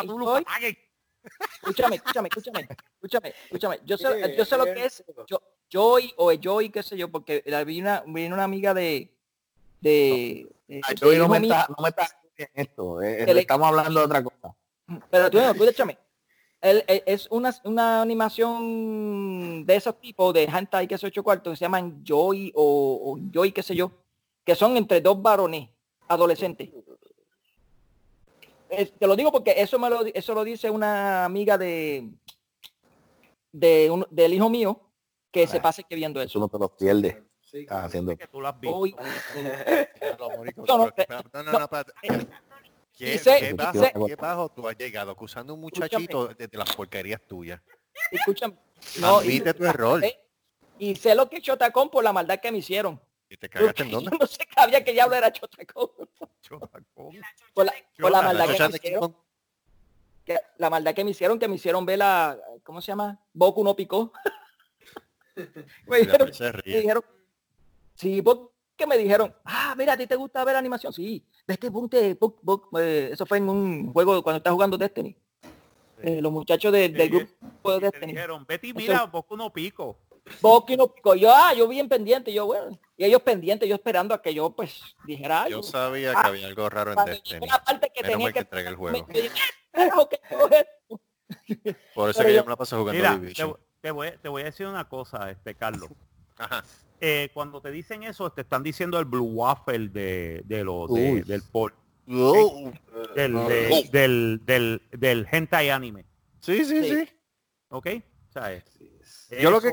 [1.63, 3.81] Escúchame, escúchame, escúchame, escúchame, escúchame.
[3.85, 7.43] Yo sé, yo sé lo que es yo, Joy o Joy, qué sé yo, porque
[7.47, 9.11] la- vi una, vi una amiga de
[9.81, 13.41] de, de- Ay, de Joey, no me está, no me está en esto, eh, le-
[13.41, 14.55] estamos hablando de otra cosa.
[15.11, 15.99] Pero tú no, escúchame.
[16.61, 21.53] Él, él- es una, una animación de esos tipos de hentai que se ocho cuartos
[21.53, 23.91] que se llaman Joy o, o Joy, qué sé yo,
[24.45, 25.69] que son entre dos varones
[26.09, 26.71] adolescentes.
[28.79, 32.11] Eh, te lo digo porque eso me lo, eso lo dice una amiga de,
[33.53, 34.81] de un- del hijo mío
[35.31, 35.63] que se Ah.
[35.63, 36.39] pase que viendo Eso eso.
[36.41, 37.17] no te los pierdes.
[37.41, 38.17] Sí, Estás haciendo.
[38.17, 38.79] Que tú lo has visto.
[40.19, 40.29] No,
[40.67, 41.93] No, no, eh, no, no, no, no, espérate.
[42.03, 42.27] eh,
[42.97, 45.61] ¿Qué, y sé- qué y bajo, sé- qué bajo tú has llegado acusando a un
[45.63, 47.61] muchachito de, de las porquerías tuyas?
[48.11, 48.57] Escúchame.
[49.01, 50.05] No, y- Admite tu error.
[50.05, 50.21] eh,
[50.79, 53.01] Y sé lo que Chotacón por la maldad que me hicieron.
[53.35, 54.17] ¿Y te cagaste en Yo dónde?
[54.21, 55.91] no sé sabía que diablo era Chotacón.
[56.41, 56.85] Chotacón.
[57.55, 59.17] Por la, por la maldad que Chocha me hicieron.
[60.25, 63.21] Que- la maldad que me hicieron, que me hicieron ver la, ¿cómo se llama?
[63.33, 64.13] Boku no picó.
[65.37, 65.45] me
[65.89, 66.31] la dijeron,
[66.65, 67.05] me dijeron,
[67.95, 70.93] sí, porque me dijeron, ah, mira, ¿a ti te gusta ver animación?
[70.93, 75.17] Sí, de este Boku, eh, eso fue en un juego cuando estás jugando Destiny.
[76.03, 78.13] Eh, los muchachos de- del grupo de Y te Destiny.
[78.13, 79.99] dijeron, Betty, mira, Boku no pico.
[80.41, 81.15] Boku no picó.
[81.15, 84.51] Yo, ah, yo bien pendiente, yo, bueno, y ellos pendientes, yo esperando a que yo,
[84.55, 85.59] pues, dijera algo.
[85.59, 87.41] Yo sabía Ah, que había algo raro en Destiny.
[87.41, 88.41] llegó la parte que Menos tenía mal que que...
[88.41, 89.07] entregué el juego.
[89.07, 89.41] me dije, "¿Qué
[89.73, 91.01] carajo que es esto?".
[91.95, 93.21] Por eso pero que yo- yo me la paso jugando Mira,
[93.81, 95.91] te, voy, te voy a decir una cosa, este Carlos.
[96.39, 96.65] Ajá.
[97.01, 101.13] Eh, cuando te dicen eso, te están diciendo el blue waffle de, de lo, de-
[101.13, 101.21] Uy.
[101.23, 101.75] del, por,
[102.09, 102.71] Oh,
[103.15, 106.05] del, de- del, del, del hentai anime.
[106.41, 106.91] Sí, sí, Sí.
[107.07, 107.09] sí.
[107.71, 107.87] ¿Ok?
[108.29, 108.65] O sea, es-
[109.41, 109.71] Yo lo que-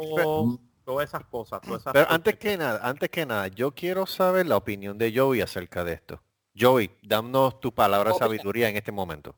[0.83, 1.61] todas esas cosas.
[1.61, 2.15] Todas esas Pero cosas.
[2.15, 5.93] antes que nada, antes que nada, yo quiero saber la opinión de Joey acerca de
[5.93, 6.21] esto.
[6.59, 9.35] Joey, danos tu palabra de sabiduría en este momento.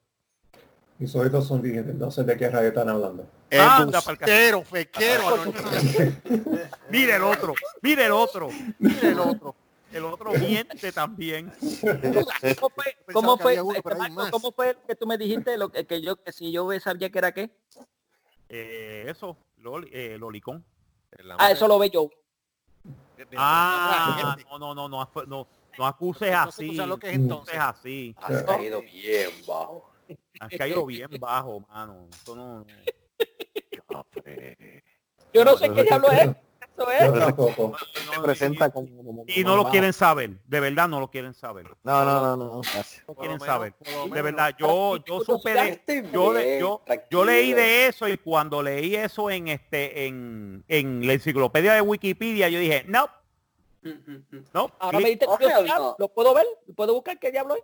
[0.97, 3.27] Mis oídos son videntes, no sé de qué radio están hablando.
[3.51, 5.53] Anda pa'l ca- Embustero, fequero,
[6.89, 8.49] Mire el otro, mire el otro,
[8.79, 9.55] mire el otro.
[9.91, 11.51] El otro miente también.
[13.13, 16.31] ¿Cómo fue, este, Marco, cómo fue que tú me dijiste lo que, que yo que
[16.31, 17.51] si yo sabía que era qué?
[18.49, 20.63] Eh, eso, loli- eh, lolicón.
[21.37, 22.09] Ah, eso lo ve yo.
[23.37, 25.47] Ah, no, no, no, no, no,
[25.77, 26.69] no, acuses así.
[26.99, 27.55] que es no entonces.
[27.55, 28.15] acuses así.
[28.19, 29.89] Has caído bien bajo.
[30.39, 32.07] Has caído bien bajo, mano.
[32.11, 32.65] Eso no-
[35.33, 36.29] Yo no sé qué diablo es.
[36.75, 37.19] Eso Yo es.
[37.19, 37.77] tampoco.
[38.13, 41.67] Se presenta como, como- Y no lo quieren saber, de verdad no lo quieren saber.
[41.83, 42.61] No, no, no, no.
[42.61, 43.03] gracias.
[43.17, 43.75] Quieren menos- saber.
[44.11, 48.63] De verdad, yo, yo supe de, Estoy yo, yo, yo leí de eso y cuando
[48.63, 53.07] leí eso en este, en, en la enciclopedia de Wikipedia, yo dije, no,
[54.53, 54.71] no.
[54.79, 55.95] Ahora me no.
[55.99, 56.45] ¿Lo puedo ver?
[56.75, 57.63] ¿Puedo buscar qué diablo es?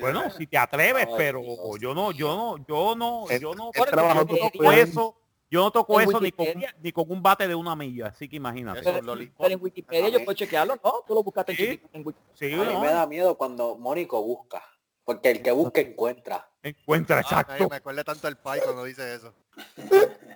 [0.00, 1.58] Bueno, si te atreves, pero Dios.
[1.80, 4.50] yo no, yo no, yo no, El- yo no, el yo trabajo no yo
[4.94, 5.16] no
[5.50, 6.74] eso ni con, Wikipedia.
[6.80, 8.80] ni con un bate de una milla, así que imagínate.
[8.82, 11.04] Pero, en Wikipedia yo puedo chequearlo, ¿no?
[11.06, 11.80] Tú lo buscaste en Sí.
[11.92, 12.34] En Wikipedia.
[12.34, 14.62] Sí, A mí no, me da miedo cuando Mónico busca.
[15.04, 16.50] Porque el que busca encuentra.
[16.62, 17.52] encuentra Ah, exacto.
[17.52, 19.32] nadie me acuerda tanto el pai cuando dice eso.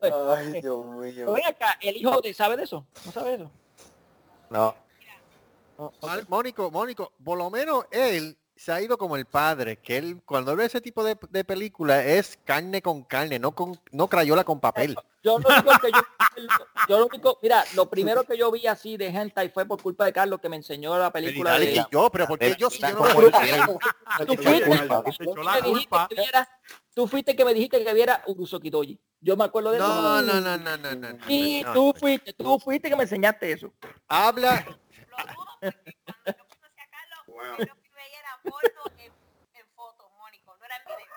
[0.00, 1.32] Ay, Dios mío.
[1.32, 2.84] Ven acá, el hijo de, ¿sabe de eso?
[3.06, 3.50] ¿No sabe eso?
[4.50, 4.74] No.
[5.78, 5.92] No,
[6.28, 10.54] Mónico, Mónico, por lo menos él se ha ido como el padre, que él cuando
[10.54, 14.60] ve ese tipo de, de película es carne con carne, no con no crayola con
[14.60, 14.96] papel.
[15.22, 15.98] Yo lo único que yo,
[16.88, 20.04] yo lo único, mira, lo primero que yo vi así de hentai fue por culpa
[20.04, 22.54] de Carlos que me enseñó la Y película dale de que yo, pero ¿por qué
[22.58, 23.30] yo si yo no lo.
[24.26, 24.70] Tú Te fuiste,
[26.94, 29.00] tú fuiste que me dijiste que viera Urusoki Doji.
[29.20, 29.88] Yo me acuerdo de eso.
[29.88, 31.12] No, no, no, no, no, no.
[31.12, 31.72] no, Y no.
[31.72, 33.72] tú fuiste, tú fuiste que me enseñaste eso.
[34.06, 34.78] Habla, Lo dudo
[35.56, 37.36] porque cuando yo conocí a Carlos, Wow.
[37.58, 39.12] yo lo que veía era porno en,
[39.54, 41.14] en fotos, Mónico, no era en video.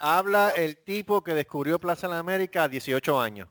[0.00, 3.48] habla el tipo que descubrió Plaza de la América a 18 años.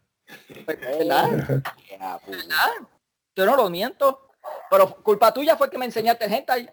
[0.65, 1.61] ¿Verdad?
[1.89, 2.71] Ya, pu- ¿Verdad?
[3.36, 4.21] Yo no lo miento.
[4.69, 6.65] Pero culpa tuya fue que me enseñaste el hentai.
[6.65, 6.71] Tú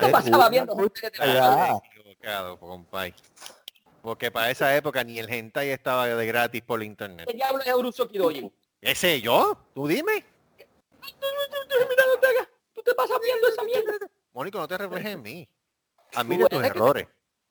[0.00, 1.64] te Nah, viendo de Allá.
[1.66, 3.14] estás equivocado, compay.
[4.00, 7.26] Porque para esa época ni el hentai estaba de gratis por internet.
[7.26, 8.52] ¿Qué diablo es Urusoki Doji?
[8.80, 9.56] ¿Ese yo?
[9.74, 10.24] ¿Tú dime?
[11.00, 12.48] Mira, no te hagas.
[12.74, 13.92] Tú te pasas viendo esa mierda.
[14.34, 15.48] Mónico, no te reflejes en mí.
[16.14, 17.08] Admite tus errores.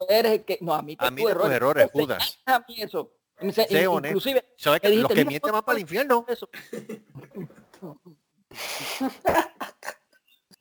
[0.08, 1.52] Eres el que no admite Admite tu tus error.
[1.54, 2.40] errores, Judas.
[2.46, 3.14] A mí eso.
[3.52, 4.08] Sé honesto.
[4.10, 6.26] Inclusive ¿Sabes que me los dijiste, que mienten no, van para el infierno?
[6.28, 6.50] eso.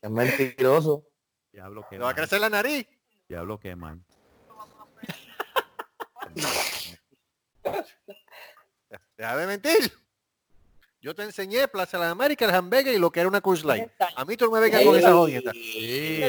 [0.00, 1.06] Es mentiroso.
[1.52, 2.88] Diablo que ¿Te va a crecer la nariz?
[3.28, 4.02] diablo que mal.
[9.16, 9.92] Deja de mentir.
[11.02, 13.64] Yo te enseñé Plaza de la América, el hamburger y lo que era una Cruise
[13.64, 13.90] Line.
[14.14, 15.50] A mí tú no me vengas con esa jodienda.
[15.52, 16.22] Sí.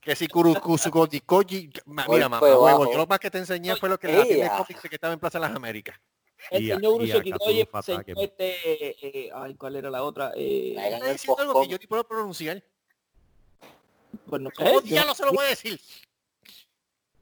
[0.00, 1.70] Que si Kurukusugodicoji...
[1.84, 4.40] Mira, mamá, huevo, yo lo más que te enseñé fue lo que la tienda de
[4.50, 4.56] Ea.
[4.56, 6.00] cómics que estaba en Plaza de las Américas.
[6.50, 7.26] El señor este,
[9.26, 10.32] eh, ay, ¿cuál era la otra?
[10.36, 11.72] Eh, Hagan Estoy el diciendo algo que postcom.
[11.72, 12.62] yo ni puedo pronunciar.
[14.30, 15.78] pues no sé, ¿Cómo yo- diablos se lo voy a decir?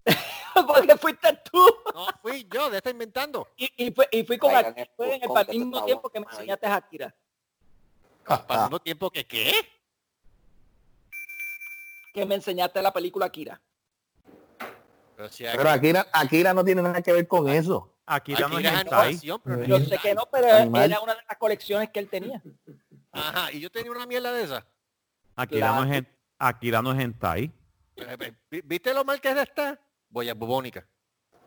[0.66, 1.64] porque fuiste tú.
[1.94, 3.48] No fui yo, de estar inventando.
[3.56, 6.26] Y, y, fue, y fui con Akira, el fue en el mismo tiempo que me
[6.30, 7.14] enseñaste a Akira.
[8.24, 9.52] Pasando tiempo que qué?
[12.12, 13.60] Que me enseñaste la película Akira.
[15.16, 17.92] Pero si Pero Akira, Akira no tiene nada que ver con eso.
[18.06, 20.90] Aquí ya no es animación, pero Yo sé que no, pero Animal.
[20.90, 22.40] era una de las colecciones que él tenía.
[23.10, 24.66] Ajá, y yo tenía una mierda de esa.
[25.34, 26.04] Akira no es
[26.38, 27.50] Akira no es hentai.
[27.96, 29.80] Eh, ¿vi- ¿Viste lo mal que es esta?
[30.16, 30.88] Voy a bubónica.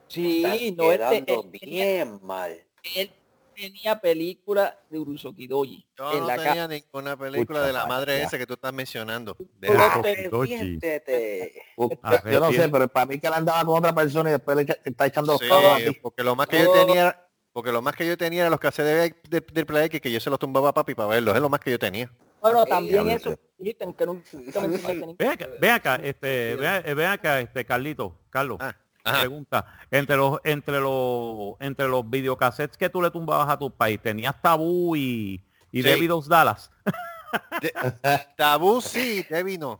[0.09, 2.63] Sí, Estás no, este, quedando él, bien mal.
[2.95, 3.11] él
[3.55, 8.19] tenía película de Urusoki Doji Yo en no la tenía ninguna película de la madre
[8.19, 8.25] ya.
[8.25, 9.35] esa que tú estás mencionando.
[9.67, 11.63] Arrepiéntete.
[12.03, 14.55] Ah, Yo no sé, pero para mí que él andaba con otra persona y después
[14.57, 15.91] le está echando los Sí, cabros a ti.
[15.99, 19.15] porque lo más que yo tenía, porque lo más que yo tenía era los cassettes
[19.23, 21.41] de, de, del Play X que yo se los tumbaba a papi para verlos, es
[21.41, 22.11] lo más que yo tenía.
[22.41, 24.27] Bueno, también ya eso, dijiste que nunca
[24.61, 28.57] me Ven acá, ven acá, este, ven, eh, ven acá, este, Carlito, Carlos.
[28.61, 29.19] Ah, ajá.
[29.21, 33.99] Pregunta, entre los, entre los, entre los videocassettes que tú le tumbabas a tu país,
[34.01, 36.07] ¿tenías Tabú y, y Sí.
[36.07, 36.71] Dos Dallas?
[38.37, 39.79] Tabú sí, Debbie no.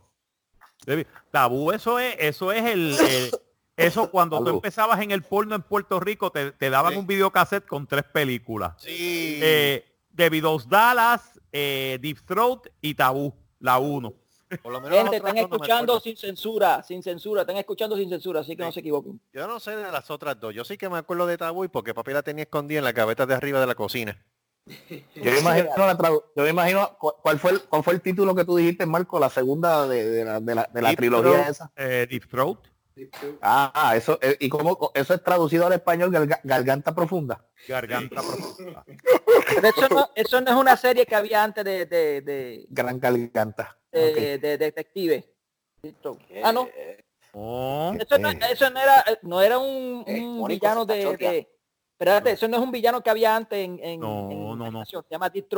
[0.86, 3.30] Debbie- Tabú, eso es, eso es el, el-
[3.76, 4.56] eso cuando tú Salud.
[4.58, 6.98] empezabas en el porno en Puerto Rico, te, te daban Sí.
[6.98, 8.74] un videocassette con tres películas.
[8.78, 9.38] Sí.
[9.42, 14.12] Eh, Debbie Dos Dallas, eh, Deep Throat y Tabú, la 1.
[14.62, 18.08] Por lo menos las Gente, están no escuchando sin censura, sin censura, están escuchando sin
[18.08, 19.20] censura, así que no se equivoquen.
[19.32, 20.52] Yo no sé de las otras dos.
[20.52, 23.26] Yo sí que me acuerdo de Tabuy porque papi la tenía escondida en la gaveta
[23.26, 24.18] de arriba de la cocina.
[24.66, 25.68] Yo me imagino,
[26.36, 29.18] yo me imagino cu- cuál fue el, cuál fue el título que tú dijiste, Marco,
[29.20, 31.48] la segunda de, de la, de la, de la trilogía Throat.
[31.48, 31.72] esa.
[31.76, 32.58] Eh, Deep Throat.
[33.42, 37.44] Ah, eso, eh, y cómo eso es traducido al español garga- garganta profunda.
[37.68, 38.84] Garganta profunda.
[39.54, 42.98] Pero eso no, eso no es una serie que había antes de, de, de, Gran
[42.98, 43.76] garganta.
[43.92, 45.34] de- detective.
[46.42, 46.68] Ah, no.
[47.32, 51.46] Oh, Eso no, eso no era, no era un, Eh, villano de,
[51.92, 54.84] Espérate, eso no es un villano que había antes en, en, No, en no, no.
[54.84, 55.48] Se llama Deep.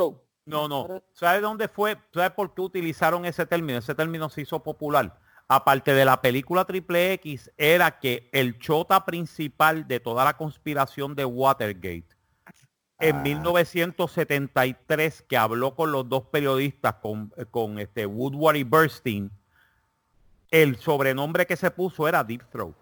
[0.45, 1.01] No, no.
[1.13, 1.97] ¿Sabes dónde fue?
[2.13, 3.79] ¿Sabes por qué utilizaron ese término?
[3.79, 5.17] Ese término se hizo popular.
[5.55, 11.13] Aparte de la película Triple X, era que el chota principal de toda la conspiración
[11.13, 12.07] de Watergate,
[12.99, 13.21] en Ah.
[13.21, 19.29] 1973, que habló con los dos periodistas, con, con este Woodward y Bernstein,
[20.49, 22.75] el sobrenombre que se puso era Deep Throat.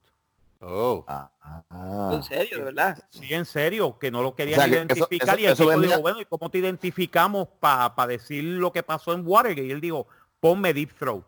[0.61, 1.03] Oh.
[1.07, 1.29] Ah,
[1.71, 2.11] ah.
[2.13, 3.03] En serio, de verdad.
[3.09, 5.57] Sí, en serio, que no lo querían O sea, que eso- identificar eso- y el
[5.57, 9.65] tipo venía- dijo, bueno, ¿y cómo te identificamos para decir lo que pasó en Watergate?
[9.67, 10.07] Y él dijo,
[10.39, 11.25] ponme Deep Throat.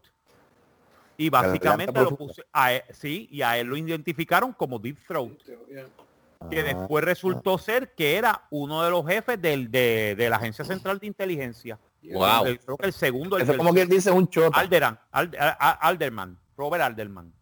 [1.26, 5.32] Y básicamente lo puse, a él- sí, y a él lo identificaron como Deep Throat,
[6.50, 10.36] que Ah, después resultó ser que era uno de los jefes del, de, de la
[10.36, 11.80] Agencia Central de Inteligencia.
[12.04, 12.46] Wow.
[12.46, 14.60] El- creo que el segundo, el Eso como que dice un chota.
[14.60, 17.34] Alderan, Alderman, Robert Alderman.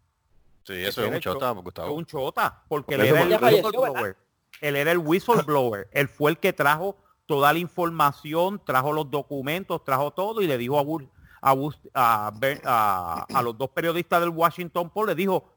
[0.64, 1.94] Sí, eso es un chota, fue Gustavo.
[1.96, 4.18] un chota, porque él era el falleció, whistleblower.
[4.62, 5.88] Él era el whistleblower.
[5.92, 10.60] él fue el que trajo toda la información, trajo los documentos, trajo todo y le
[10.60, 11.10] dijo a, Bur-
[11.42, 15.52] a, Bus- a Ben- a- a los dos periodistas del Washington Post, le dijo,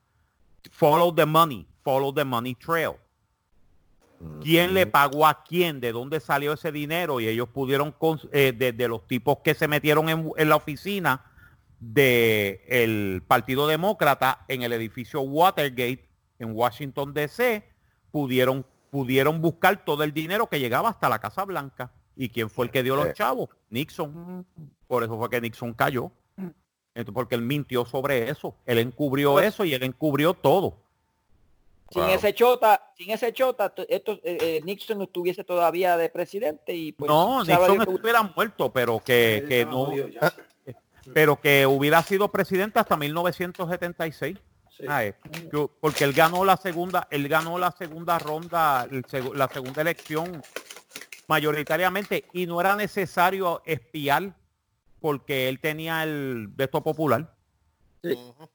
[0.71, 2.93] follow the money, follow the money trail.
[4.43, 5.81] ¿Quién le pagó a quién?
[5.81, 7.21] ¿De dónde salió ese dinero?
[7.21, 10.57] Y ellos pudieron, cons- eh, de, de los tipos que se metieron en, en la
[10.57, 11.27] oficina
[11.79, 16.09] del Partido Demócrata en el edificio Watergate
[16.39, 17.69] en Washington, D.C.,
[18.11, 21.93] pudieron, pudieron buscar todo el dinero que llegaba hasta la Casa Blanca.
[22.17, 23.13] ¿Y quién fue el que dio los Eh.
[23.15, 23.49] chavos?
[23.71, 24.47] Nixon.
[24.87, 26.11] Por eso fue que Nixon cayó.
[26.97, 28.55] Entonces, porque él mintió sobre eso.
[28.67, 30.77] Él encubrió Pues- eso y él encubrió todo.
[31.91, 32.11] Sin Wow.
[32.13, 36.93] ese chota, sin ese chota, esto, eh, eh, Nixon no estuviese todavía de presidente y
[36.93, 39.91] pues no, Nixon que- estuviera muerto, pero que, que no,
[41.15, 44.39] pero que hubiera sido presidente hasta 1976.
[44.77, 44.85] Sí.
[44.89, 45.15] Ah, eh,
[45.51, 49.83] que- porque él ganó la segunda, él ganó la segunda ronda, el seg- la segunda
[49.83, 50.43] elección
[51.29, 54.35] mayoritariamente y no era necesario espiar
[55.01, 57.35] porque él tenía el veto popular.
[58.03, 58.13] Sí.
[58.13, 58.49] Ujú.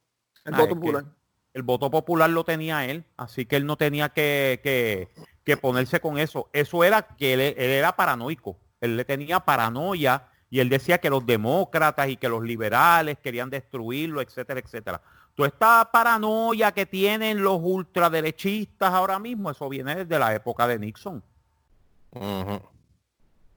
[0.45, 1.05] el Ah, voto popular.
[1.53, 5.09] El voto popular lo tenía él, así que él no tenía que, que-
[5.43, 6.49] que ponerse con eso.
[6.53, 8.57] Eso era que él, él era paranoico.
[8.82, 13.49] Él le tenía paranoia y él decía que los demócratas y que los liberales querían
[13.49, 15.01] destruirlo, etcétera, etcétera.
[15.36, 20.80] Toda esta paranoia que tienen los ultraderechistas ahora mismo, eso viene desde la época de
[20.80, 21.24] Nixon.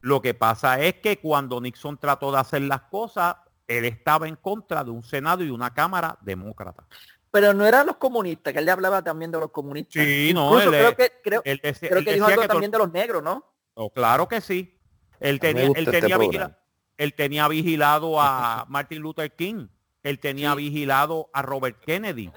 [0.01, 3.37] Lo que pasa es que cuando Nixon trató de hacer las cosas,
[3.69, 6.85] él estaba en contra de un Senado y una Cámara demócrata.
[7.31, 10.03] Pero no eran los comunistas, que él le hablaba también de los comunistas.
[10.05, 12.43] Sí, no, Incluso él, creo que creo, él decía- creo él que dijo decía algo
[12.43, 13.45] que todo- también de los negros, ¿no?
[13.75, 14.79] Oh, claro que sí.
[15.21, 16.47] Él tenía, él este tenía, programa.
[16.49, 16.59] vigila-
[16.99, 19.69] él tenía vigilado a Martin Luther King.
[20.03, 20.57] Él tenía Sí.
[20.59, 22.31] vigilado a Robert Kennedy.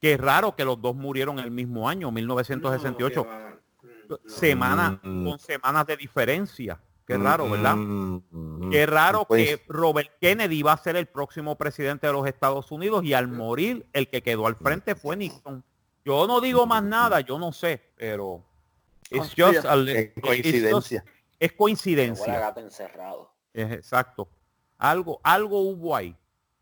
[0.00, 3.24] Que es raro que los dos murieron el mismo año, 1968.
[3.24, 3.50] No, que va.
[3.50, 4.03] Mm, no.
[4.26, 5.28] Semanas, Mm.
[5.28, 6.80] con semanas de diferencia.
[7.06, 7.76] Qué raro, ¿verdad?
[7.76, 12.12] Mm, mm, Qué raro pues, que Robert Kennedy iba a ser el próximo presidente de
[12.14, 15.62] los Estados Unidos y al morir el que quedó al frente fue Nixon.
[16.04, 18.42] Yo no digo más nada, yo no sé, pero
[19.10, 19.48] it's Conspira.
[19.52, 21.04] just a li- es it's just- coincidencia.
[21.38, 22.40] es coincidencia.
[22.40, 23.30] gato encerrado.
[23.52, 24.26] Es exacto.
[24.78, 26.16] Algo, algo hubo ahí.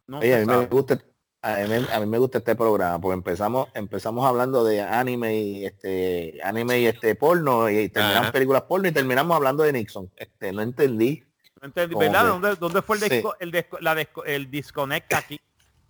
[0.08, 0.98] No Oye, a se mí me gusta
[1.42, 5.34] a mí, me- a mí me gusta este programa porque empezamos empezamos hablando de anime
[5.36, 8.32] y este anime y este porno y terminamos Ajá.
[8.32, 10.10] películas porno y terminamos hablando de Nixon.
[10.16, 11.24] Este no entendí.
[11.60, 12.22] No entendí, ¿verdad?
[12.22, 13.08] que- ¿Dónde, dónde fue el, Sí.
[13.10, 15.40] disco, el, disco- la disco- el disconnect aquí?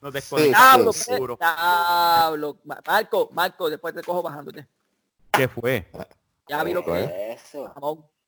[0.01, 0.97] Nos Sí, desconectamos.
[0.97, 1.13] Sí.
[1.39, 2.59] Diablo.
[2.65, 4.67] Ma- Marco, Marco, después te cojo bajándote.
[5.31, 5.87] ¿Qué fue?
[6.49, 7.33] Ya vi lo que ¿Eh?
[7.35, 7.73] Eso.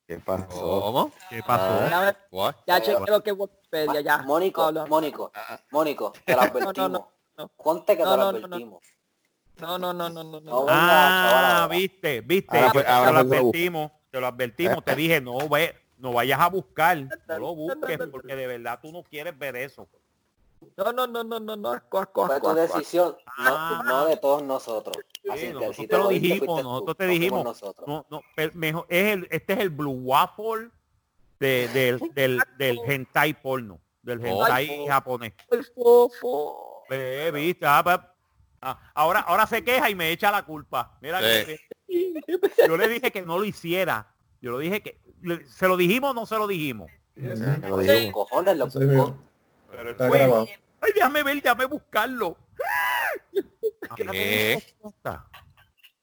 [0.07, 0.47] ¿Qué pasó?
[0.51, 1.13] ¿Cómo?
[1.31, 1.89] ¿Qué pasó?
[1.89, 2.55] Ya, What?
[2.67, 2.81] ya
[3.23, 4.19] que Wikipedia, ya.
[4.19, 4.71] Mónico.
[4.89, 5.33] Mónico,
[5.71, 6.75] Mónico, te lo advertimos.
[6.77, 7.09] No, no, no.
[7.57, 8.47] Ponte que No, te lo no, no, no.
[8.47, 8.85] advertimos.
[9.61, 10.67] No, no, no, no, no, No, no.
[10.69, 11.77] Ah, ahora.
[11.77, 12.57] viste, viste.
[12.57, 15.77] Ahora te, fue- te ahora lo lo advertimos, te lo advertimos, te dije, no ve,
[15.99, 19.89] no vayas a buscar, no lo busques porque de verdad tú no quieres ver eso.
[20.77, 23.83] No, no, no, no, no, no, asco, asco, Fue asco, tu decisión, Ah.
[23.85, 24.97] no, no de todos nosotros.
[25.31, 27.45] Así Sí, que nosotros si te lo dijimos, nosotros te no dijimos.
[27.45, 27.87] nosotros.
[27.89, 28.23] No, no,
[28.55, 30.71] mejor, es el, este es el blue waffle
[31.39, 33.79] de- del, del, del hentai porno.
[34.03, 34.43] del Oh.
[34.43, 35.33] hentai Ay, japonés.
[35.51, 36.74] El fofo.
[36.91, 38.15] Eh, viste, ah, pa-
[38.63, 40.97] ah, ahora, ahora se queja y me echa la culpa.
[41.01, 41.59] Mira, que-
[42.67, 44.07] yo le dije que no lo hiciera.
[44.41, 46.91] Yo lo dije que le- se lo dijimos o no se lo dijimos.
[47.15, 47.23] Te
[47.69, 48.13] lo Los digo.
[48.13, 49.17] cojones, los Así mismo.
[49.71, 50.49] Pero Está fue- grabado.
[50.81, 52.37] Ay, déjame ver, déjame buscarlo.
[53.97, 54.63] ¿Qué?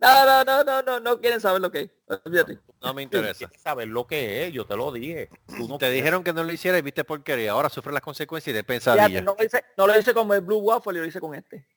[0.01, 1.91] No, no, no, no, no, no quieren saber lo que es.
[2.25, 2.59] Olvídate.
[2.81, 3.49] No me interesa.
[3.57, 5.29] Saber lo que es, yo te lo dije.
[5.55, 7.51] Tú no Te dijeron que no lo hiciera y viste porquería.
[7.51, 9.21] Ahora sufre las consecuencias y de Fíjate, pensadilla.
[9.21, 11.67] no, lo hice, no lo hice como el Blue Waffle, lo hice con este.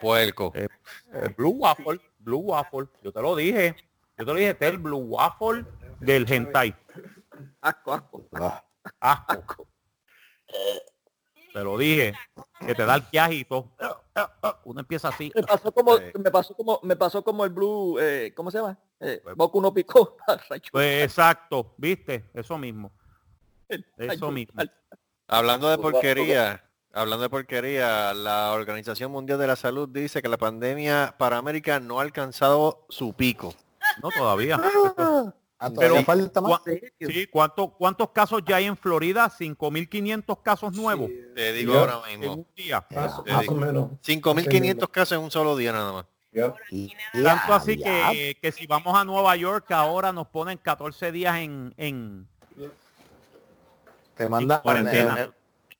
[0.00, 0.52] Puerco.
[0.56, 0.66] Eh,
[1.12, 3.76] eh, Blue Waffle, Blue Waffle, yo te lo dije.
[4.18, 5.64] Yo te lo dije, este es el Blue Waffle
[6.00, 6.74] del hentai.
[7.60, 8.28] Asco, asco.
[8.32, 9.68] Ah, Asco.
[11.52, 12.14] Te lo dije,
[12.66, 13.68] que te da el quejito.
[14.64, 15.30] Uno empieza así.
[15.34, 16.04] Me pasó como, Sí.
[16.18, 18.78] me pasó como, me pasó como el Blue, eh, ¿cómo se llama?
[19.00, 20.16] Eh, Boku no picó.
[20.72, 22.92] Pues exacto, viste, eso mismo.
[23.96, 24.62] Eso mismo.
[25.28, 30.28] Hablando de Pues, porquería, hablando de porquería, la Organización Mundial de la Salud dice que
[30.28, 33.54] la pandemia para América no ha alcanzado su pico.
[34.02, 34.58] No todavía.
[35.62, 36.50] Ah, Pero- falta más.
[36.60, 36.62] ¿Cuá-
[37.00, 39.30] Sí, ¿cuánto- ¿cuántos casos ya hay en Florida?
[39.30, 42.34] 5.500 casos nuevos Te digo ahora en mismo.
[42.34, 42.84] un día.
[42.90, 43.54] Más, Te más digo.
[43.54, 43.90] o menos.
[44.02, 46.04] 5.500 casos en un solo día nada más.
[47.22, 51.74] Tanto así que, que si vamos a Nueva York ahora nos ponen 14 días en,
[51.76, 52.26] en
[54.16, 55.30] te mandan cuarentena.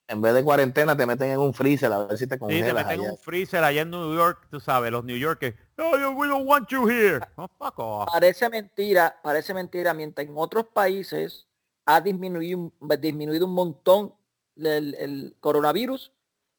[0.08, 2.38] En, vez de cuarentena te meten en un freezer a ver si te sí, te
[2.38, 5.56] congelas meten en un freezer allá en New York, tú sabes, los New Yorkers.
[5.76, 7.20] No, we don't want you here.
[7.36, 8.08] Oh, fuck off.
[8.12, 11.46] Parece mentira, parece mentira, mientras en otros países
[11.86, 14.14] ha disminuido, un- disminuido un montón
[14.56, 16.12] el, el coronavirus,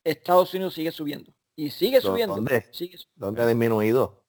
[0.04, 1.32] Estados Unidos sigue subiendo.
[1.56, 2.36] Y sigue subiendo.
[2.36, 2.68] ¿Dónde?
[2.72, 4.24] Sigue ¿Dónde ha disminuido?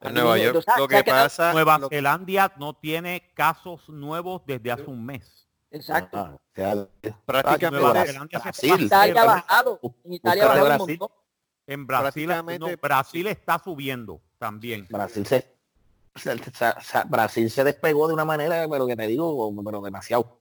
[0.00, 5.04] En Nueva York lo que pasa, Nueva Zelanda no tiene casos nuevos desde hace un
[5.04, 5.48] mes.
[5.72, 6.16] Exacto.
[6.18, 6.88] Ah, o sea,
[7.24, 8.86] prácticamente Nueva Zelanda se Brasil.
[8.86, 9.42] Italia ha Brasil.
[9.48, 9.80] bajado.
[10.04, 10.98] En Italia bajado un Brasil.
[11.66, 12.28] En Brasil,
[12.60, 14.86] no, Brasil está subiendo también.
[14.90, 15.56] Brasil se,
[16.14, 20.40] se- se- se- Brasil se despegó de una manera, pero que te digo, pero demasiado.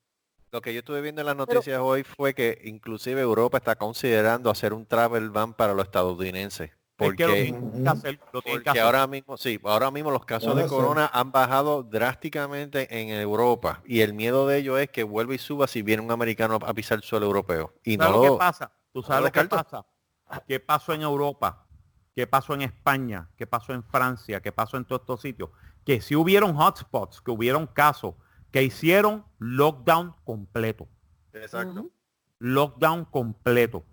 [0.51, 4.49] lo que yo estuve viendo en las noticias hoy fue que inclusive Europa está considerando
[4.49, 6.71] hacer un travel ban para los estadounidenses.
[7.01, 8.81] Es que lo Porque, tienen que hacer, lo tienen que porque hacer.
[8.83, 14.01] ahora mismo, sí, ahora mismo los casos de corona han bajado drásticamente en Europa y
[14.01, 16.97] el miedo de ellos es que vuelva y suba si viene un americano a pisar
[16.97, 17.73] el suelo europeo.
[17.83, 18.71] Y no ¿Sabes lo que pasa?
[18.93, 19.85] ¿Tú sabes lo lo que pasa?
[20.47, 21.67] ¿Qué pasó en Europa?
[22.15, 23.29] ¿Qué pasó en España?
[23.37, 24.41] ¿Qué pasó en Francia?
[24.41, 25.49] ¿Qué pasó en todos estos sitios?
[25.85, 28.15] Que si hubieron hotspots, que hubieron casos,
[28.51, 30.87] que hicieron lockdown completo.
[31.33, 31.89] Exacto.
[32.39, 33.85] Lockdown completo.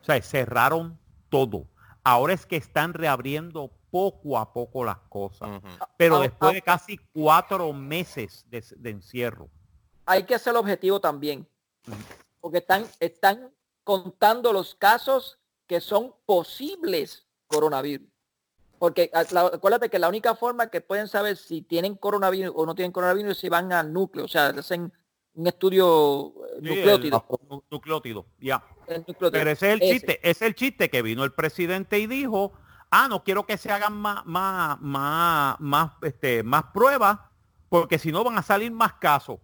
[0.00, 1.66] O sea, cerraron todo.
[2.02, 5.48] Ahora es que están reabriendo poco a poco las cosas.
[5.58, 5.68] Ujú.
[5.96, 6.54] Pero Ah, después ah.
[6.54, 9.48] de casi cuatro meses de, de encierro.
[10.06, 11.46] Hay que ser objetivo también.
[12.40, 13.50] Porque están, están
[13.84, 18.08] contando los casos que son posibles coronavirus.
[18.78, 22.74] Porque la- acuérdate que la única forma que pueden saber si tienen coronavirus o no
[22.74, 24.90] tienen coronavirus es si van al núcleo, o sea, hacen
[25.34, 27.26] un estudio eh, Sí, nucleótido.
[27.50, 28.26] el nucleótido.
[28.40, 28.62] Ya.
[28.86, 29.30] el nucleótido.
[29.30, 29.92] Pero ese es el Ese.
[29.92, 32.52] chiste, es el chiste que vino el presidente y dijo,
[32.90, 37.18] ah, no quiero que se hagan más, más, más, más, este, más pruebas,
[37.68, 39.38] porque si no van a salir más casos.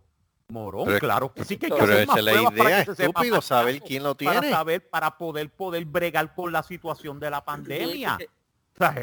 [0.49, 2.53] Morón, Pero- claro que sí que hay que Pero hacer esa más es la pruebas
[2.55, 4.55] para idea, que se estúpido, más saber quién lo Para tiene.
[4.55, 8.17] saber, para poder, poder bregar con la situación de la pandemia.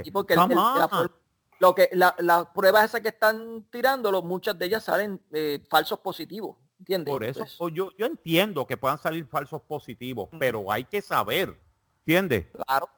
[0.03, 1.11] Sí, porque el- el- la,
[1.59, 5.99] lo que la- las pruebas esas que están tirándolo, muchas de ellas salen eh, falsos
[5.99, 7.11] positivos, ¿entiendes?
[7.11, 11.57] Por eso o yo, yo entiendo que puedan salir falsos positivos, pero hay que saber,
[11.99, 12.47] ¿entiendes?
[12.65, 12.89] claro,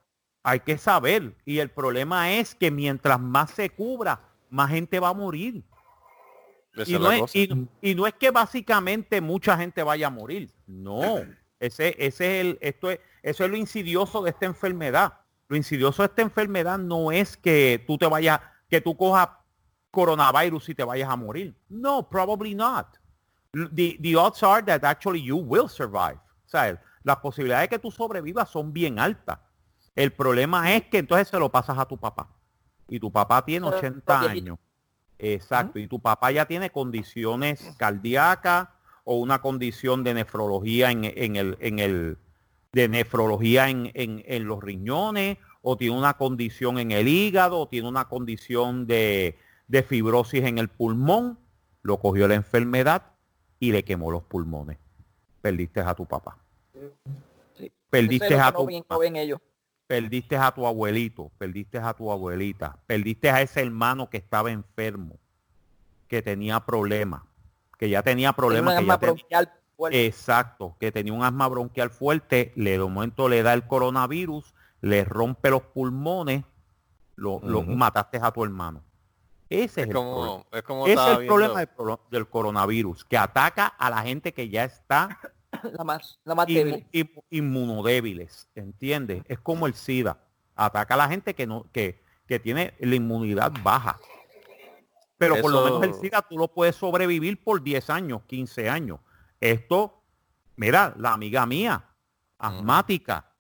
[0.44, 1.36] Hay que saber.
[1.46, 4.20] Y el problema es que mientras más se cubra,
[4.50, 5.64] más gente va a morir.
[6.86, 10.52] Y no es, y no es que básicamente mucha gente vaya a morir.
[10.68, 11.02] No.
[11.58, 15.22] Ese, ese es el, esto es, eso es lo insidioso de esta enfermedad.
[15.48, 19.30] Lo insidioso de esta enfermedad no es que tú te vayas, que tú cojas
[19.90, 21.56] coronavirus y te vayas a morir.
[21.70, 22.88] No, probably not.
[23.74, 26.18] The, the odds are that actually you will survive.
[26.46, 29.40] O sea, las posibilidades de que tú sobrevivas son bien altas.
[29.96, 32.28] El problema es que entonces se lo pasas a tu papá.
[32.90, 34.58] Y tu papá tiene Pero, 80 porque- años.
[35.18, 35.80] Exacto.
[35.80, 38.68] Y tu papá ya tiene condiciones cardíacas
[39.06, 42.18] o una condición de nefrología en, en el, en el,
[42.74, 47.68] de nefrología en, en, en los riñones, o tiene una condición en el hígado, o
[47.70, 49.38] tiene una condición de,
[49.68, 51.40] de fibrosis en el pulmón,
[51.82, 53.15] lo cogió la enfermedad
[53.60, 54.78] y le quemó los pulmones.
[55.42, 56.38] Perdiste a tu papá.
[57.58, 57.72] Sí.
[57.90, 59.40] Perdiste es a no tu ven, no ven ellos.
[59.88, 65.18] perdiste a tu abuelito, perdiste a tu abuelita, perdiste a ese hermano que estaba enfermo,
[66.08, 67.22] que tenía problemas,
[67.78, 70.06] que ya tenía problemas, que asma ya, ten- bronquial fuerte.
[70.06, 75.04] Exacto, que tenía un asma bronquial fuerte, le de momento le da el coronavirus, le
[75.06, 76.44] rompe los pulmones,
[77.16, 78.82] lo, lo- mataste a tu hermano.
[79.64, 80.44] Ese es, Es el problema.
[80.52, 84.50] es como Ese es estaba el problema del, coronavirus, que ataca a la gente que
[84.50, 85.20] ya está
[85.64, 89.24] la más, la más inmu- inmunodébiles, ¿entiendes?
[89.28, 90.18] Es como el SIDA,
[90.56, 94.00] ataca a la gente que no que, que tiene la inmunidad baja.
[95.18, 99.00] Pero por lo menos el SIDA tú lo puedes sobrevivir por 10 años, 15 años.
[99.40, 100.04] Esto,
[100.58, 101.86] mira, la amiga mía,
[102.38, 103.32] asmática,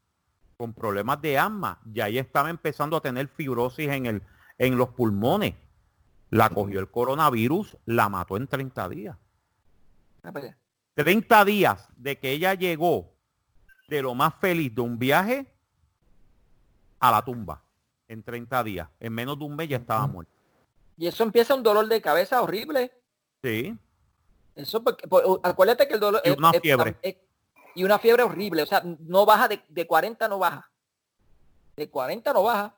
[0.57, 4.22] con problemas de asma, ya ella estaba empezando a tener fibrosis en, el,
[4.57, 5.53] en los pulmones.
[6.36, 9.18] La cogió el coronavirus, la mató en 30 días.
[10.24, 10.54] Ah, pues,
[10.96, 13.14] 30 días de que ella llegó
[13.88, 15.52] de lo más feliz de un viaje
[17.00, 17.62] a la tumba.
[18.08, 18.88] En 30 días.
[19.00, 20.32] En menos de un mes ya estaba muerta.
[20.98, 22.92] Y eso empieza un dolor de cabeza horrible.
[23.44, 23.76] Sí.
[24.56, 26.98] Eso porque, por- acuérdate que el dolor Y una es- fiebre.
[27.02, 27.18] es-
[27.76, 30.70] y una fiebre horrible, o sea, no baja de, de 40 no baja.
[31.76, 32.76] De 40 no baja.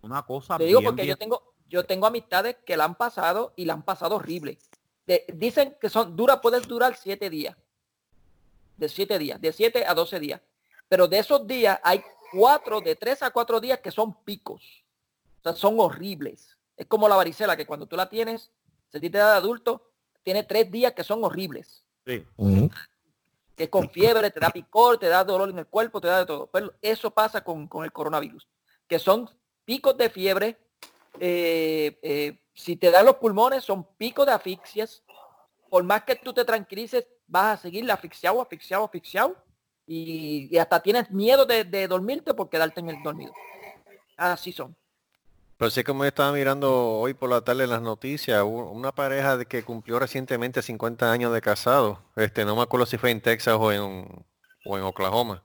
[0.00, 2.94] Una cosa Te digo bien, porque bien- yo tengo yo tengo amistades que la han
[2.94, 4.58] pasado y la han pasado horrible.
[5.06, 7.56] De- dicen que son dura puedes durar 7 días.
[8.76, 10.40] De 7 días, de 7 a 12 días.
[10.88, 12.02] Pero de esos días hay
[12.32, 14.84] cuatro, de 3 a 4 días que son picos.
[15.40, 16.56] O sea, son horribles.
[16.76, 18.50] Es como la varicela, que cuando tú la tienes,
[18.90, 19.90] se te da de adulto,
[20.22, 21.84] tiene tres días que son horribles.
[22.38, 22.70] sí.
[23.56, 26.20] Que es con fiebre, te da picor, te da dolor en el cuerpo, te da
[26.20, 26.46] de todo.
[26.46, 28.46] Pero eso pasa con, con el coronavirus.
[28.86, 29.28] Que son
[29.64, 30.56] picos de fiebre.
[31.20, 35.02] Eh, eh, si te dan los pulmones, son picos de asfixias.
[35.70, 39.36] Por más que tú te tranquilices, vas a seguir asfixiado, asfixiado, asfixiado.
[39.86, 43.32] Y, y hasta tienes miedo de, de dormirte por quedarte en el dormido.
[44.16, 44.76] Así son.
[45.58, 49.36] Pero sí como yo estaba mirando hoy por la tarde en las noticias, una pareja
[49.36, 52.00] de que cumplió recientemente 50 años de casado.
[52.14, 54.24] Este, no me acuerdo si fue en Texas o en,
[54.64, 55.42] o en Oklahoma.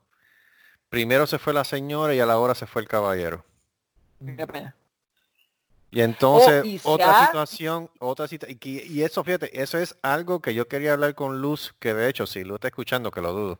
[0.90, 3.44] Primero se fue la señora y a la hora se fue el caballero.
[4.24, 4.76] Qué pena.
[5.94, 10.56] Y entonces, Oh, y otra situación, otra situación, y, eso, fíjate, eso es algo que
[10.56, 13.60] yo quería hablar con Luz, que de hecho, si Luz está escuchando, que lo dudo,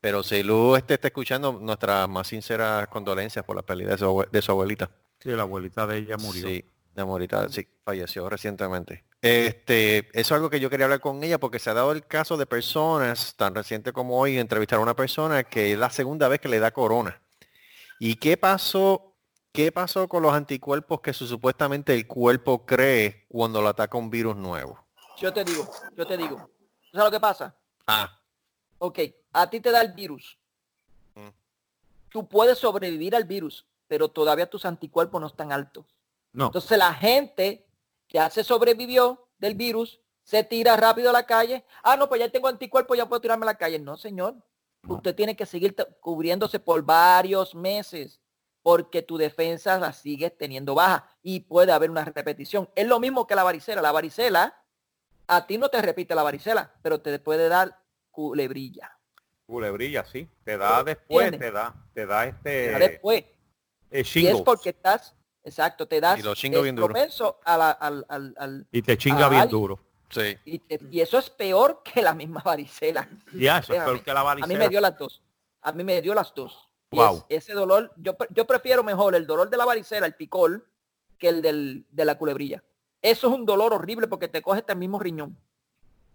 [0.00, 4.42] pero si Luz este, está escuchando, nuestras más sinceras condolencias por la pérdida de de
[4.42, 4.90] su abuelita.
[5.20, 6.48] Sí, la abuelita de ella murió.
[6.48, 6.64] Sí,
[6.96, 9.04] la abuelita, sí, falleció recientemente.
[9.20, 12.04] Este, eso es algo que yo quería hablar con ella porque se ha dado el
[12.04, 16.26] caso de personas, tan reciente como hoy, entrevistar a una persona que es la segunda
[16.26, 17.22] vez que le da corona.
[18.00, 19.11] ¿Y qué pasó?
[19.52, 24.08] ¿Qué pasó con los anticuerpos que su- supuestamente el cuerpo cree cuando lo ataca un
[24.08, 24.82] virus nuevo?
[25.18, 26.36] Yo te digo, yo te digo.
[26.90, 27.54] ¿Tú ¿Sabes lo que pasa?
[27.86, 28.18] Ah,
[28.78, 28.98] Ok,
[29.32, 30.36] a ti te da el virus.
[31.14, 31.28] Mm.
[32.08, 35.84] Tú puedes sobrevivir al virus, pero todavía tus anticuerpos no están altos.
[36.32, 37.64] No, Entonces la gente
[38.08, 41.64] que ya se sobrevivió del virus se tira rápido a la calle.
[41.82, 43.78] Ah, no, pues ya tengo anticuerpos, ya puedo tirarme a la calle.
[43.78, 44.34] No, señor.
[44.82, 44.94] No.
[44.94, 48.18] Usted tiene que seguir cubriéndose por varios meses
[48.62, 52.68] porque tu defensa la sigues teniendo baja y puede haber una repetición.
[52.76, 53.82] Es lo mismo que la varicela.
[53.82, 54.56] La varicela,
[55.26, 57.78] a ti no te repite la varicela, pero te puede dar
[58.10, 58.96] culebrilla.
[59.46, 60.28] culebrilla, sí.
[60.44, 63.24] Te da después, te da, te da este Ya después.
[63.90, 66.94] eh, Y es porque estás, exacto, te das Y lo chingo es bien duro.
[67.44, 69.60] a la- al, al- al- y te chinga a bien alguien.
[69.60, 69.80] duro.
[70.08, 70.38] sí.
[70.44, 73.08] y, te- y eso es peor que la misma varicela.
[73.34, 74.46] Ya, eso es peor que la A varicela.
[74.46, 75.22] mí me dio las dos.
[75.62, 76.68] A mí me dio las dos.
[76.96, 77.24] Wow.
[77.28, 80.66] es- ese dolor, yo, yo prefiero mejor el dolor de la varicela, el picor,
[81.18, 82.62] que el del, de la culebrilla.
[83.00, 85.36] Eso es un dolor horrible porque te coge el mismo riñón.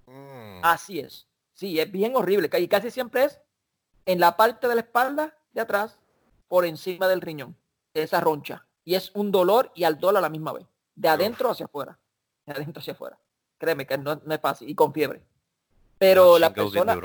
[0.05, 1.27] Mm, Así es.
[1.53, 2.49] Sí, es bien horrible.
[2.59, 3.41] Y casi siempre es
[4.05, 5.97] en la parte de la espalda de atrás,
[6.47, 7.55] por encima del riñón,
[7.93, 8.65] de esa roncha.
[8.85, 10.65] Y es un dolor y al dolor a la misma vez.
[10.95, 11.97] De adentro hacia afuera.
[12.45, 13.17] De adentro hacia afuera.
[13.57, 14.69] Créeme que no, no es fácil.
[14.69, 15.21] Y con fiebre.
[15.97, 16.97] Pero las personas,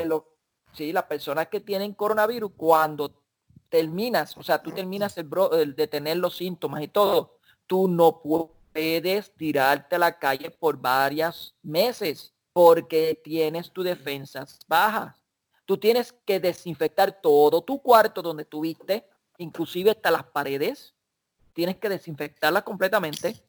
[0.72, 3.10] sí, las personas que tienen coronavirus, cuando
[3.72, 7.88] terminas, o sea, tú terminas el bro- el de tener los síntomas y todo, tú
[7.88, 15.16] no puedes tirarte a la calle por varios meses porque tienes tus defensas bajas.
[15.64, 19.06] Tú tienes que desinfectar todo tu cuarto donde tuviste,
[19.38, 20.94] inclusive hasta las paredes.
[21.54, 23.42] Tienes que desinfectarlas completamente.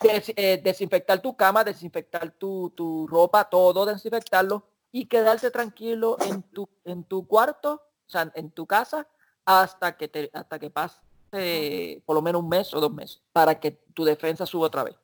[0.00, 6.42] Des- eh, desinfectar tu cama, desinfectar tu, tu ropa, todo desinfectarlo y quedarse tranquilo en
[6.42, 9.08] tu, en tu cuarto, o sea, en tu casa,
[9.44, 11.00] hasta que te, hasta que pase
[11.32, 14.84] eh, por lo menos un mes o dos meses, para que tu defensa suba otra
[14.84, 14.96] vez.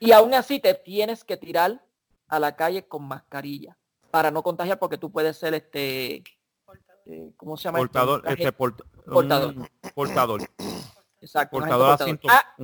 [0.00, 1.84] Y aún así te tienes que tirar
[2.28, 3.76] a la calle con mascarilla
[4.10, 6.24] para no contagiar porque tú puedes ser este
[7.06, 7.78] eh, ¿cómo se llama?
[7.78, 9.54] portador, este port- portador.
[9.94, 10.42] portador,
[11.20, 12.18] exacto, portador portador.
[12.28, 12.56] Ah,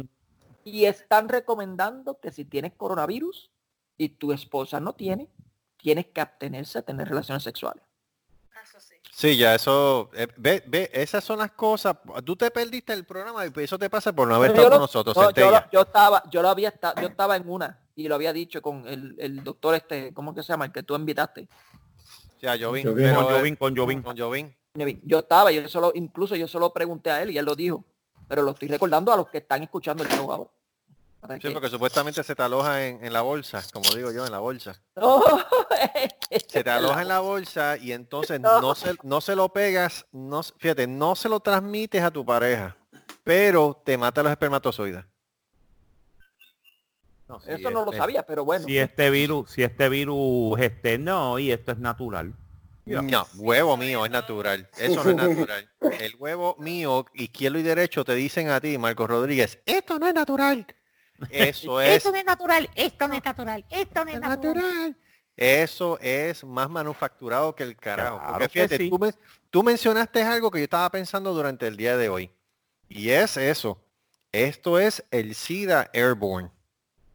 [0.65, 3.51] y están recomendando que si tienes coronavirus
[3.99, 5.29] y tu esposa no tiene,
[5.77, 7.83] tienes que abstenerse a tener relaciones sexuales.
[9.21, 9.37] Sí.
[9.37, 11.97] Ya eso, eh, ve, ve, esas son las cosas.
[12.25, 14.83] Tú te perdiste el programa y eso te pasa por no haber Pero estado con
[14.85, 15.51] nosotros, no, yo, Centella.
[15.67, 18.63] lo- yo estaba, yo lo había esta- yo estaba en una y lo había dicho
[18.63, 20.65] con el, el doctor este, ¿cómo que se llama?
[20.65, 21.49] El que tú invitaste.
[22.41, 24.03] Ya, pero, Con eh, Jovín, con Jovín.
[24.03, 24.57] Con Jovín.
[25.05, 27.85] Yo estaba, yo solo, incluso yo solo pregunté a él y él lo dijo.
[28.27, 30.51] Pero lo estoy recordando a los que están escuchando el show ahora.
[31.35, 34.33] Sí, que- porque supuestamente se te aloja en, en la bolsa, como digo yo, en
[34.33, 34.81] la bolsa.
[36.49, 40.43] Se te aloja en la bolsa y entonces no se, no se lo pegas, no,
[40.43, 42.77] fíjate, no se lo transmites a tu pareja,
[43.25, 45.05] pero te mata los espermatozoides.
[47.29, 48.67] No, sí, Eso no lo sabía, pero bueno.
[48.67, 52.35] Si este virus, si este virus, este no, y esto es natural.
[52.85, 54.69] No, huevo mío es natural.
[54.77, 55.71] Eso no es natural.
[56.01, 60.15] El huevo mío, izquierdo y derecho, te dicen a ti, Marcos Rodríguez, esto no es
[60.15, 60.67] natural.
[61.31, 64.55] Eso es Esto no es natural, esto no es natural, esto no es natural.
[64.55, 64.97] natural.
[65.41, 68.19] Eso es más manufacturado que el carajo.
[68.19, 68.91] Claro Porque que fíjate, sí.
[68.91, 69.15] tú, men-
[69.49, 72.31] tú mencionaste algo que yo estaba pensando durante el día de hoy.
[72.91, 73.81] Y es eso.
[74.33, 76.51] Esto es el SIDA Airborne.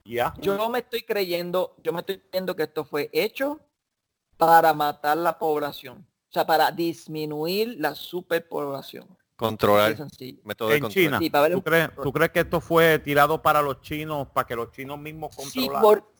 [0.06, 0.34] Ya.
[0.40, 3.60] Yo no me estoy creyendo, yo me estoy creyendo que esto fue hecho
[4.38, 6.00] para matar la población.
[6.30, 9.08] O sea, para disminuir la superpoblación.
[9.36, 9.96] Controlar.
[10.44, 10.92] Método de En control.
[11.04, 11.20] China.
[11.20, 14.72] Sí, ¿Tú crees, ¿Tú crees que esto fue tirado para los chinos, para que los
[14.72, 15.82] chinos mismos Sí, controlaran?
[15.82, 16.15] por-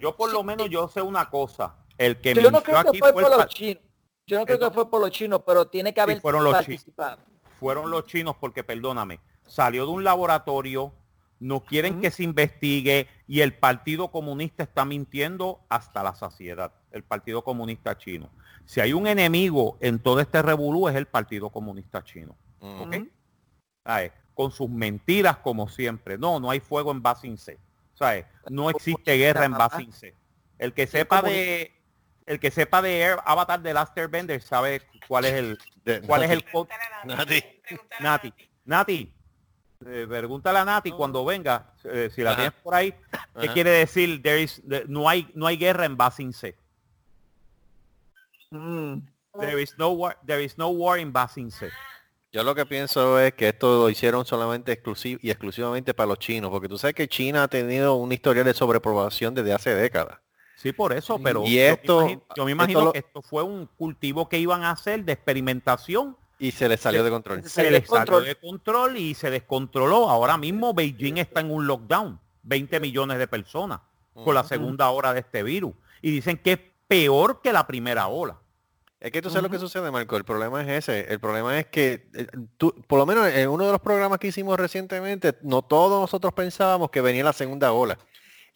[0.00, 0.72] Yo por lo sí, menos sí.
[0.72, 1.76] yo sé una cosa.
[1.98, 3.82] El que yo no mintió creo que aquí fue fue por el los chinos.
[4.26, 6.66] Yo no creo que fue por los chinos, pero tiene que haber fueron los chinos.
[6.66, 7.18] participado.
[7.60, 10.92] fueron los chinos porque perdóname, salió de un laboratorio,
[11.40, 17.04] no quieren que se investigue y el Partido Comunista está mintiendo hasta la saciedad, el
[17.04, 18.30] Partido Comunista chino.
[18.64, 22.80] Si hay un enemigo en todo este revolú es el Partido Comunista chino, Mm.
[22.80, 22.94] ¿ok?
[22.96, 23.08] Ujú.
[23.84, 24.12] ¿Sabes?
[24.32, 26.16] Con sus mentiras como siempre.
[26.16, 27.58] No, no hay fuego en Basin C.
[27.94, 28.26] ¿Sabes?
[28.50, 30.14] No existe guerra en Basin C.
[30.58, 31.72] El que sepa de
[32.26, 35.58] el que sepa de Air, Avatar de Last Airbender sabe cuál es el
[36.06, 37.40] cuál es el co- Pregúntale a Nati.
[37.62, 38.34] Pregúntale a Nati,
[38.64, 39.14] Nati,
[39.86, 42.40] eh, pregúntale a Nati cuando venga, eh, si la Ajá.
[42.40, 43.52] tienes por ahí, ¿qué Ajá.
[43.52, 46.56] quiere decir there is- de- no hay no hay guerra en Basin C?
[48.50, 48.98] Mm.
[49.40, 51.68] There is no war, there is no war in Basin C.
[52.34, 56.18] Yo lo que pienso es que esto lo hicieron solamente exclusivo y exclusivamente para los
[56.18, 60.18] chinos, porque tú sabes que China ha tenido un historial de sobrepoblación desde hace décadas.
[60.56, 62.98] Sí, por eso, pero Y yo me esto- imagino- yo me imagino esto lo- que
[62.98, 67.10] esto fue un cultivo que iban a hacer de experimentación, Y se les salió de
[67.10, 67.44] control.
[67.44, 70.10] Se les salió de control y se descontroló.
[70.10, 73.78] Ahora mismo Beijing está en un lockdown, 20 millones de personas
[74.12, 75.72] con la segunda hora de este virus
[76.02, 76.58] y dicen que es
[76.88, 78.40] peor que la primera ola.
[79.04, 80.16] Es que tú sabes lo que sucede, Marco.
[80.16, 81.12] El problema es ese.
[81.12, 82.26] El problema es que eh,
[82.56, 86.32] tú, por lo menos en uno de los programas que hicimos recientemente, no todos nosotros
[86.32, 87.98] pensábamos que venía la segunda ola.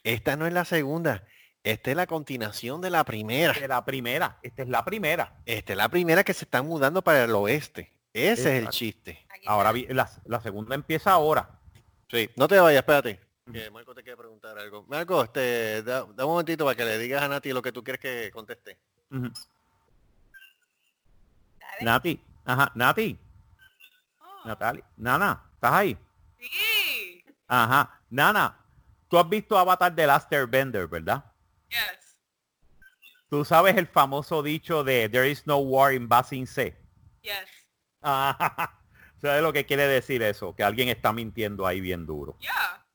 [0.03, 1.23] Esta no es la segunda.
[1.63, 3.53] Esta es la continuación de la primera.
[3.53, 5.37] De la primera, esta es la primera.
[5.45, 7.93] Esta es la primera que se está mudando para el oeste.
[8.15, 9.27] Ese es el chiste.
[9.45, 11.61] Ahora la, la segunda empieza ahora.
[12.11, 13.21] Sí, no te vayas, espérate.
[13.53, 14.83] Que Marco te quiere preguntar algo.
[14.89, 17.85] Marco, este, da, da un momentito para que le digas a Nati lo que tú
[17.85, 18.79] quieres que conteste.
[21.81, 23.19] Nati, ajá, Nati,
[24.21, 25.99] Oh, Natalia, Nana, ¿estás ahí?
[26.39, 27.25] Sí.
[27.47, 28.65] Ajá, Nana,
[29.09, 31.25] tú has visto Avatar de Last Airbender, ¿verdad?
[31.69, 32.21] Yes.
[33.29, 36.77] Tú sabes el famoso dicho de There is no war in Basin C.
[37.23, 37.49] Yes.
[38.01, 38.75] Ajá.
[39.21, 40.55] ¿Sabes lo que quiere decir eso?
[40.55, 42.37] Que alguien está mintiendo ahí bien duro.
[42.39, 42.87] Yeah.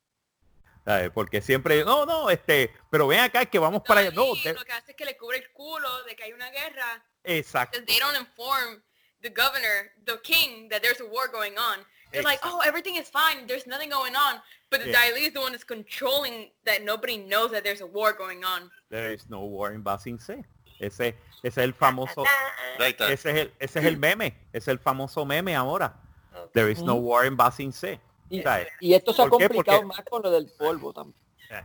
[0.85, 1.11] ¿Sabes?
[1.11, 4.11] Porque siempre, no, no, este, pero ven acá es que vamos para allá.
[4.11, 7.05] No, lo que hace es que le cubre el culo de que hay una guerra.
[7.25, 7.71] Exacto.
[7.79, 8.81] Because they don't inform
[9.21, 11.79] the governor, the king, that there's a war going on.
[12.11, 13.47] They're like, oh, everything is fine.
[13.47, 14.39] There's nothing going on.
[14.69, 15.01] But the Yeah.
[15.01, 18.69] Daily is the one that's controlling that nobody knows that there's a war going on.
[18.91, 20.43] There is no war in Basin C.
[20.79, 22.23] Ese, ese es el famoso,
[22.79, 23.09] está.
[23.11, 25.93] ese es el, ese es el meme, es el famoso meme ahora.
[26.53, 27.99] There is no war in Basin C.
[28.29, 28.67] Y, ¿Sabes?
[28.79, 31.15] y esto se ha complicado Porque- más con lo del polvo también.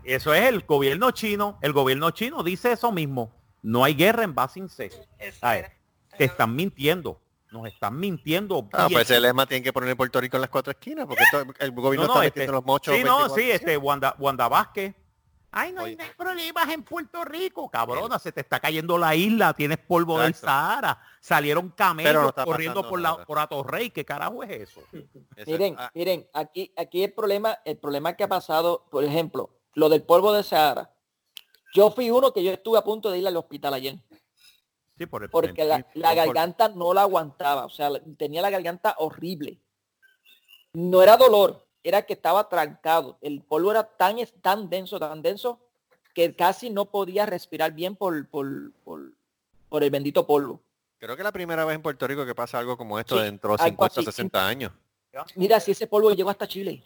[0.05, 1.59] Eso es el gobierno chino.
[1.63, 3.33] El gobierno chino dice eso mismo.
[3.63, 4.91] No hay guerra en Basin C.
[5.41, 5.67] ¿Sabes?
[6.17, 7.21] Te están mintiendo.
[7.51, 8.69] Nos están mintiendo.
[8.73, 11.45] Ah, pues ese lema tiene que poner Puerto Rico en las cuatro esquinas, porque esto-
[11.59, 12.95] el gobierno No, está no, metiendo este- los mochos.
[12.95, 13.35] Sí, no, 24.
[13.43, 14.95] sí, este Wanda, Wanda Vázquez.
[15.51, 15.97] Ay, no hay, Oye.
[15.97, 17.71] no hay problemas en Puerto Rico.
[17.71, 20.47] Cabrona, se te está cayendo la isla, tienes polvo del Exacto.
[20.49, 21.01] Sahara.
[21.21, 23.89] Salieron camellos no corriendo por la por Atorrey.
[23.89, 24.83] ¿Qué carajo es eso?
[25.47, 29.89] Miren, ah, miren, aquí, aquí el problema, el problema que ha pasado, por ejemplo, lo
[29.89, 30.91] del polvo de Sahara.
[31.75, 33.99] Yo fui uno que yo estuve a punto de ir al hospital ayer,
[34.97, 38.51] Sí, por el porque la, la por- garganta no la aguantaba, o sea, tenía la
[38.51, 39.61] garganta horrible.
[40.73, 43.19] No era dolor, era que estaba trancado.
[43.21, 45.61] El polvo era tan, tan denso, tan denso,
[46.15, 48.73] que casi no podía respirar bien por, por,
[49.69, 50.61] por, el bendito polvo.
[50.99, 53.23] Creo que es la primera vez en Puerto Rico que pasa algo como esto Sí,
[53.23, 54.05] dentro de algo 50, así.
[54.05, 54.73] 60 años.
[55.37, 56.83] Mira, si ese polvo llegó hasta Chile.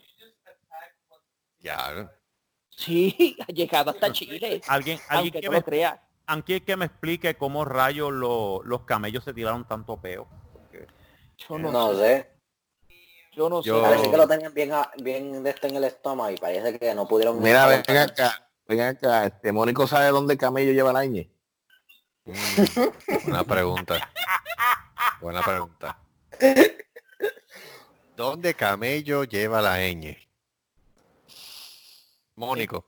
[1.61, 2.13] Ya.
[2.77, 4.61] Sí, ha llegado hasta Chile.
[4.67, 6.03] Alguien, alguien Aunque que no me, lo crea.
[6.27, 10.27] alguien que me explique cómo rayos lo- los camellos se tiraron tanto peo.
[10.53, 10.87] Porque
[11.37, 11.99] Yo no, No sé.
[11.99, 12.33] sé.
[13.35, 13.83] Yo no Yo- sé.
[13.89, 14.73] Parece que lo tenían bien,
[15.03, 17.41] bien de en el estómago y parece que no pudieron.
[17.43, 21.29] Mira, ven acá, ven acá, este Mónico sabe dónde el camello lleva la ñ.
[22.25, 22.33] Mm,
[23.25, 24.11] buena pregunta.
[25.21, 25.99] Buena pregunta.
[28.17, 30.17] ¿Dónde camello lleva la ñ?
[32.37, 32.85] Mónico.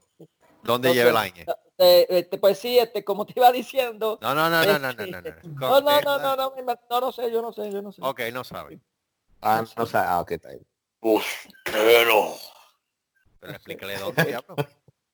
[0.62, 1.14] ¿Dónde No lleva sé.
[1.14, 1.46] la ñ?
[1.78, 4.18] Eh, este, pues sí, este, como te iba diciendo.
[4.22, 5.30] No, no, no, no, no, no, no, no.
[5.42, 8.00] No, no, no, no, no, no, no sé, yo no sé, yo no sé.
[8.02, 8.80] Ok, no sabe.
[9.40, 10.06] Ah, no sabe.
[10.08, 10.64] Ah, ok, está bien.
[11.64, 12.34] Pero.
[13.42, 14.56] Explícale dónde, diablo.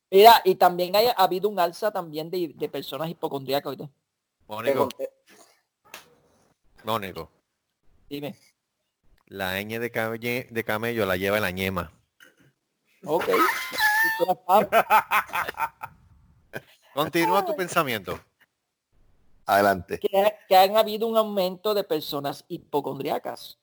[0.09, 3.69] Mira, y también hay, ha habido un alza también de, de personas hipocondríacas.
[3.69, 3.89] ¿oíste?
[4.47, 4.89] Mónico,
[6.83, 7.31] Mónico.
[8.09, 8.35] Dime.
[9.27, 11.91] La ñ de, calle- de camello la lleva la ñema.
[13.05, 13.25] Ok.
[16.93, 18.19] Continúa tu pensamiento.
[19.45, 19.99] Adelante.
[19.99, 23.57] que, que han habido un aumento de personas hipocondríacas.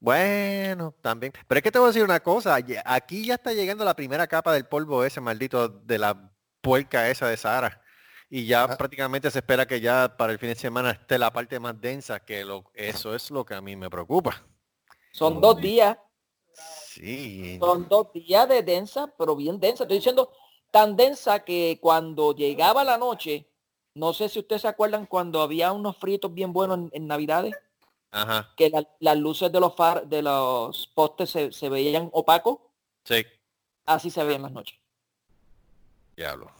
[0.00, 1.32] Bueno, también.
[1.46, 2.56] Pero es que te voy a decir una cosa.
[2.84, 6.30] Aquí ya está llegando la primera capa del polvo ese maldito de la
[6.60, 7.82] puerca esa de Sahara.
[8.30, 8.76] Y ya Ah.
[8.76, 12.20] prácticamente se espera que ya para el fin de semana esté la parte más densa,
[12.20, 14.44] que lo, eso es lo que a mí me preocupa.
[15.10, 15.96] Son dos días,
[16.98, 17.58] Sí.
[17.60, 19.84] son dos días de densa, pero bien densa.
[19.84, 20.32] Estoy diciendo
[20.70, 23.46] tan densa que cuando llegaba la noche,
[23.94, 27.54] no sé si ustedes se acuerdan cuando había unos fritos bien buenos en, en Navidades,
[28.10, 28.52] Ajá.
[28.56, 32.58] que la- las luces de los far, de los postes se, se veían opacos,
[33.04, 33.24] Sí.
[33.86, 34.78] así se veían las noches.
[36.16, 36.50] Diablo.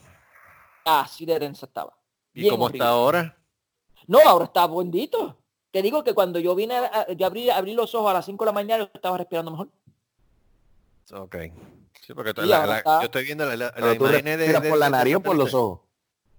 [0.84, 1.96] Así de densa estaba.
[2.32, 2.84] ¿Y Bien cómo horrible.
[2.84, 3.36] está ahora?
[4.06, 5.36] No, ahora está bendito.
[5.70, 8.24] Te digo que cuando yo vine, a, a- yo abrí, abrí los ojos a las
[8.24, 9.68] 5 de la mañana, yo estaba respirando mejor.
[11.12, 11.36] Ok.
[12.06, 12.98] Sí, porque la- ahora la- está.
[13.00, 15.52] yo estoy viendo la, la, la imagen de, de- por la nariz o por los
[15.54, 15.80] ojos.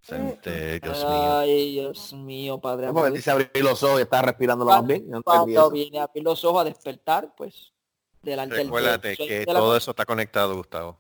[0.02, 1.38] Sante, Dios mío.
[1.40, 2.88] Ay, Dios mío, padre.
[2.88, 5.10] No, porque dice abrir los ojos y está respirando lo más bien.
[5.10, 7.74] No Cuando vine a abrir los ojos a despertar, pues,
[8.22, 11.00] delante del Recuérdate que de todo eso está conectado, Gustavo.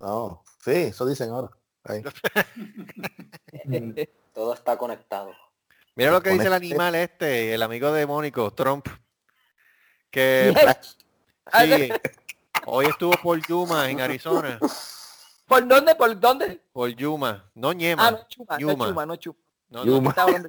[0.00, 1.50] No, sí, eso dicen ahora.
[1.84, 2.02] Ahí.
[4.34, 5.32] Todo está conectado.
[5.94, 8.86] Mira lo que dice el animal este, el amigo de Mónico, Trump.
[10.10, 10.52] Que
[11.58, 11.88] sí,
[12.64, 14.58] hoy estuvo por Yuma, en Arizona.
[15.46, 15.94] ¿Por dónde?
[15.94, 16.60] ¿Por dónde?
[16.72, 18.08] Por Yuma, no Ñema.
[18.08, 18.86] Ah, no es Chuma, no Yuma.
[18.88, 19.38] Chuma, no Chuma.
[19.68, 19.92] No, no.
[19.92, 20.14] Yuma.
[20.16, 20.48] Hablando-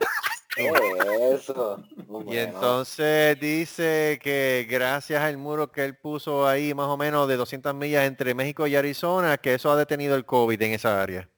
[0.58, 1.84] Eso.
[2.28, 7.38] Y entonces dice que gracias al muro que él puso ahí, más o menos de
[7.38, 11.30] 200 millas entre México y Arizona, que eso ha detenido el COVID en esa área.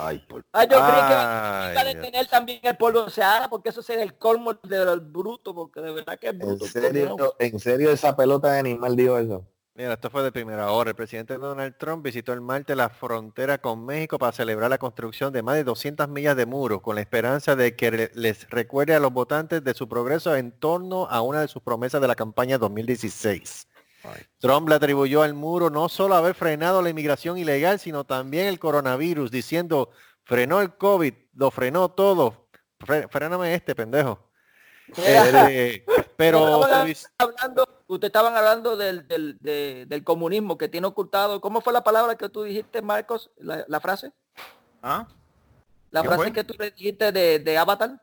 [0.00, 0.44] Ay, por...
[0.52, 3.82] Ah, yo creí que iba a Ay, detener también el polvo de Sahara, porque eso
[3.82, 6.66] sería el colmo del bruto, porque de verdad que es ¿En bruto.
[6.66, 9.44] serio, ¿En serio esa pelota de animal dijo eso?
[9.76, 10.88] Mira, esto fue de primera hora.
[10.90, 15.34] El presidente Donald Trump visitó el martes la frontera con México para celebrar la construcción
[15.34, 19.00] de más de 200 millas de muros, con la esperanza de que les recuerde a
[19.00, 22.56] los votantes de su progreso en torno a una de sus promesas de la campaña
[22.56, 23.68] 2016.
[24.38, 28.58] Trump le atribuyó al muro no solo haber frenado la inmigración ilegal, sino también el
[28.58, 29.90] coronavirus, diciendo,
[30.24, 32.48] frenó el COVID, lo frenó todo.
[32.78, 34.30] Fre- fréname este, pendejo.
[34.96, 35.84] Este,
[36.16, 36.64] pero
[37.18, 41.40] hablando, ustedes estaban hablando del, del, de- del comunismo que tiene ocultado.
[41.40, 43.30] ¿Cómo fue la palabra que tú dijiste, Marcos?
[43.38, 44.12] La, la frase.
[44.82, 45.06] ¿Ah?
[45.90, 46.32] La ¿Qué frase fue?
[46.32, 48.02] que tú le dijiste de, de Avatar.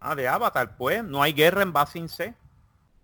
[0.00, 1.02] Ah, de Avatar, pues.
[1.02, 2.34] No hay guerra en Basin C.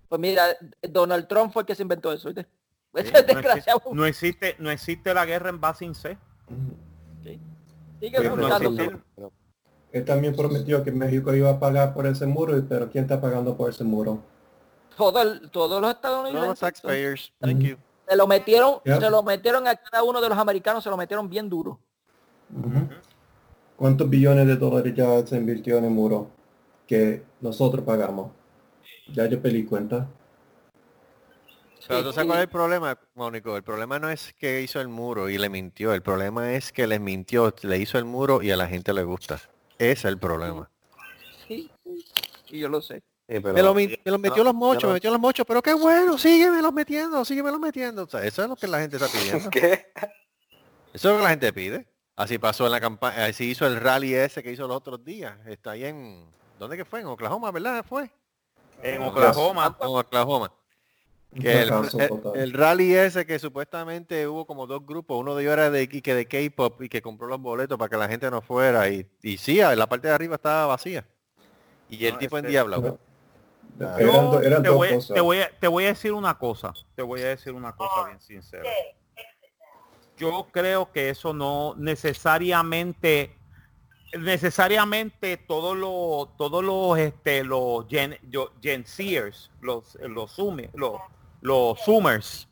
[0.08, 0.44] Pues mira,
[0.82, 2.28] Donald Trump fue el que se inventó eso.
[2.28, 2.46] Ese
[2.94, 3.78] Sí, no, desgraciado.
[3.78, 6.18] existe, no existe, no existe la guerra en Basin C.
[7.22, 8.24] Sigue Sí,
[9.16, 9.32] No
[9.92, 13.56] Él también prometió que México iba a pagar por ese muro, pero ¿quién está pagando
[13.56, 14.22] por ese muro?
[14.96, 16.58] Todo el- todos los no, estadounidenses.
[16.58, 17.76] taxpayers, thank you.
[18.08, 21.28] Se lo metieron, se lo metieron a cada uno de los americanos, se lo metieron
[21.30, 21.78] bien duro.
[23.76, 26.30] ¿Cuántos billones de dólares ya se invirtió en el muro
[26.86, 28.30] que nosotros pagamos?
[29.12, 30.08] Ya yo pedí cuenta.
[31.88, 33.56] Pero tú sabes cuál es el problema, Mónico.
[33.56, 35.92] El problema no es que hizo el muro y le mintió.
[35.94, 39.02] El problema es que les mintió, le hizo el muro y a la gente le
[39.02, 39.36] gusta.
[39.78, 40.70] Ese es el problema.
[41.48, 41.70] Sí,
[42.48, 43.02] y yo lo sé.
[43.32, 45.62] Sí, pero- Me lo, me lo metió no, los mochos, me metió los mochos, pero
[45.62, 48.02] qué bueno, sígueme los metiendo, sígueme los metiendo.
[48.04, 49.50] O sea, eso es lo que la gente está pidiendo.
[49.50, 49.86] ¿Qué?
[50.92, 51.86] Eso es lo que la gente pide.
[52.14, 55.34] Así pasó en la campaña, así hizo el rally ese que hizo los otros días.
[55.46, 56.26] Está ahí en,
[56.58, 57.00] ¿dónde que fue?
[57.00, 57.84] En Oklahoma, ¿verdad?
[57.88, 58.10] Fue.
[58.82, 59.76] En Oklahoma.
[59.80, 60.52] En Oklahoma.
[61.40, 65.84] Que el, rally ese que supuestamente hubo como dos grupos, uno de ellos era de,
[65.90, 68.90] y que de K-pop y que compró los boletos para que la gente no fuera
[68.90, 71.06] y, y sí, la parte de arriba estaba vacía.
[71.88, 72.98] Y el No, tipo en diablo.
[73.76, 75.14] Do- eran te, dos voy, cosas.
[75.14, 78.06] te, voy a, te voy a decir una cosa, te voy a decir una cosa
[78.06, 78.68] bien sincera.
[80.16, 83.36] Yo creo que eso no necesariamente
[84.18, 91.00] necesariamente todos los todos los este los gen, yo- Gen Zers, los los Sume- los
[91.40, 92.46] los Zoomers,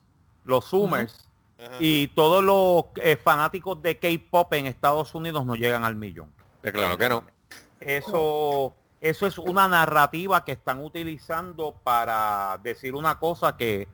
[0.44, 1.28] los Zoomers
[1.78, 6.32] y todos los eh, fanáticos de K-pop en Estados Unidos no llegan al millón.
[6.62, 7.22] Eh, Claro que no.
[7.78, 13.88] Eso, eso es una narrativa que están utilizando para decir una cosa que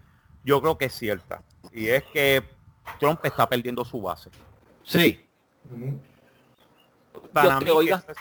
[0.44, 1.42] yo creo que es cierta.
[1.72, 2.42] Y es que
[2.98, 4.30] Trump está perdiendo su base.
[4.82, 5.24] Sí.
[7.32, 7.96] Para mí, que oiga.
[7.98, 8.18] eso es,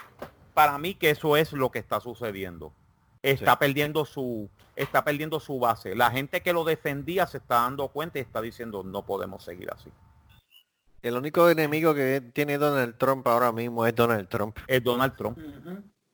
[0.54, 2.74] para mí que eso es lo que está sucediendo.
[3.22, 3.58] Está Sí.
[3.60, 5.96] perdiendo su está perdiendo su base.
[5.96, 9.72] La gente que lo defendía se está dando cuenta y está diciendo no podemos seguir
[9.72, 9.90] así.
[11.02, 14.58] El único enemigo que tiene Donald Trump ahora mismo es Donald Trump.
[14.68, 15.38] Es Donald Trump.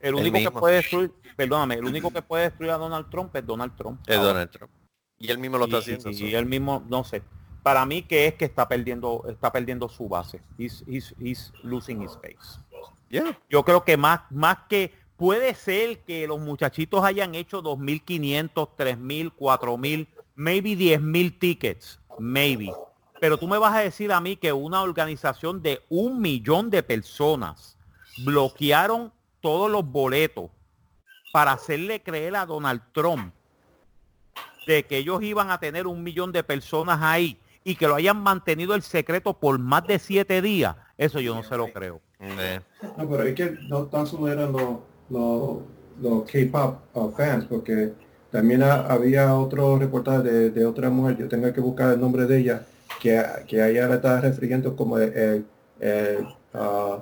[0.01, 3.45] El único que puede destruir, perdóname, el único que puede destruir a Donald Trump es
[3.45, 3.99] Donald Trump.
[4.07, 4.17] Es.
[4.19, 4.71] Donald Trump.
[5.17, 6.09] Y él mismo lo está y, haciendo.
[6.09, 7.21] y- y él mismo, no sé.
[7.63, 10.41] Para mí que es que está perdiendo, está perdiendo su base.
[10.57, 12.59] He's, he's- he's losing his space.
[13.09, 13.37] Yeah.
[13.49, 19.31] Yo creo que más, más que puede ser que los muchachitos hayan hecho 2.500, 3.000,
[19.35, 22.73] 4.000, maybe 10.000 tickets, maybe.
[23.19, 26.81] Pero tú me vas a decir a mí que una organización de un millón de
[26.81, 27.77] personas
[28.25, 29.11] bloquearon
[29.41, 30.49] todos los boletos
[31.33, 33.33] para hacerle creer a Donald Trump
[34.67, 38.21] de que ellos iban a tener un millón de personas ahí y que lo hayan
[38.21, 42.01] mantenido el secreto por más de siete días, eso yo no se lo creo.
[42.19, 42.59] Eh,
[42.97, 45.57] No, pero es que no tan solo eran los, los,
[46.01, 47.93] los K-pop uh, fans, porque
[48.31, 52.25] también ha- había otro reportaje de, de otra mujer, yo tengo que buscar el nombre
[52.25, 52.65] de ella,
[52.99, 55.45] que, que a ella le estaba refiriendo como el, el,
[55.79, 56.97] el, uh,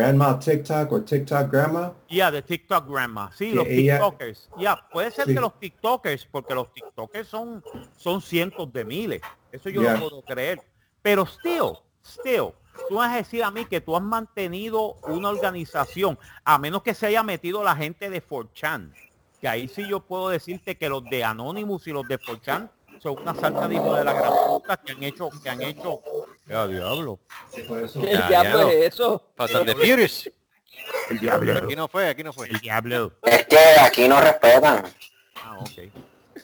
[0.00, 1.90] Grandma TikTok o TikTok Grandma.
[2.10, 3.30] Ya, de TikTok Grandma.
[3.34, 4.50] Sí, los ella- TikTokers.
[4.58, 5.34] Ya, puede ser Sí.
[5.34, 7.64] que los TikTokers, porque los TikTokers son,
[7.96, 9.22] son cientos de miles.
[9.50, 9.94] Eso yo Ya.
[9.94, 10.60] lo puedo creer.
[11.00, 12.50] Pero still, still,
[12.90, 16.92] tú vas a decir a mí que tú has mantenido una organización, a menos que
[16.92, 18.92] se haya metido la gente de 4chan.
[19.40, 22.68] Que ahí sí yo puedo decirte que los de Anonymous y los de 4chan
[22.98, 26.00] son una salta de de la gran puta que han hecho, que han hecho.
[26.46, 27.18] Ya, diablo.
[27.54, 28.78] Eso- ¿Qué Ya, diablo ya.
[28.78, 29.30] es eso?
[29.36, 30.30] Fast and the Furious.
[31.10, 31.58] El diablo.
[31.64, 32.48] Aquí no fue, aquí no fue.
[32.48, 33.12] El diablo.
[33.22, 34.84] Es que aquí no respetan.
[35.42, 35.92] Ah, ok.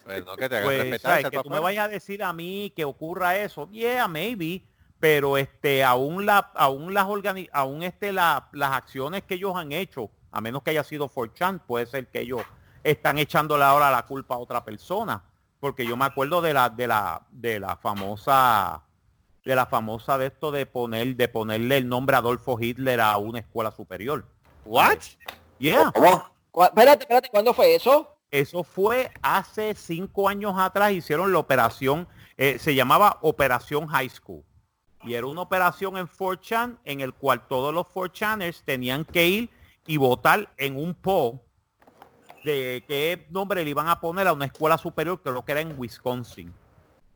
[0.05, 1.01] Pues no, que te Pues, respetar.
[1.23, 1.31] ¿sabes?
[1.31, 4.65] que tú me vayas a decir a mí que ocurra eso, yeah, maybe,
[4.99, 9.71] pero este, aún la, aún las organi aún este, la- las acciones que ellos han
[9.71, 12.43] hecho, a menos que haya sido 4chan, puede ser que ellos
[12.83, 15.23] están echándole ahora la culpa a otra persona,
[15.61, 18.83] porque yo me acuerdo de la, de la, de la famosa,
[19.45, 23.41] de la famosa de esto de poner, de ponerle el nombre Adolfo Hitler a una
[23.41, 24.25] escuela superior.
[24.65, 24.99] What?
[25.59, 25.93] Yeah.
[26.55, 28.17] Espérate, espérate, ¿cuándo fue eso?
[28.31, 34.45] Eso fue hace cinco años atrás, hicieron la operación, eh, se llamaba Operación High School.
[35.05, 39.51] Y era una operación en 4chan en el cual todos los 4chaners tenían que ir
[39.87, 41.41] y votar en un poll
[42.45, 45.79] de qué nombre le iban a poner a una escuela superior, creo que era en
[45.79, 46.53] Wisconsin.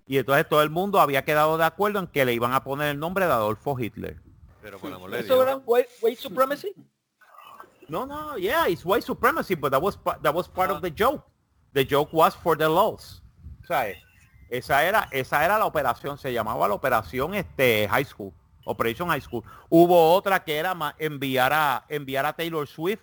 [0.06, 2.88] Y entonces todo el mundo había quedado de acuerdo en que le iban a poner
[2.88, 4.20] el nombre de Adolfo Hitler.
[4.62, 6.72] Pero por el amor de ¿Eso era white, white supremacy?
[7.88, 11.24] No, no, yeah, it's white supremacy, but that was that was part of the joke.
[11.72, 13.22] The joke was for the laws.
[13.66, 13.98] ¿Sabes?
[14.48, 18.32] Esa era, esa era la operación, se llamaba la operación este High School,
[18.64, 19.42] Operation High School.
[19.68, 23.02] Hubo otra que era enviar a enviar a Taylor Swift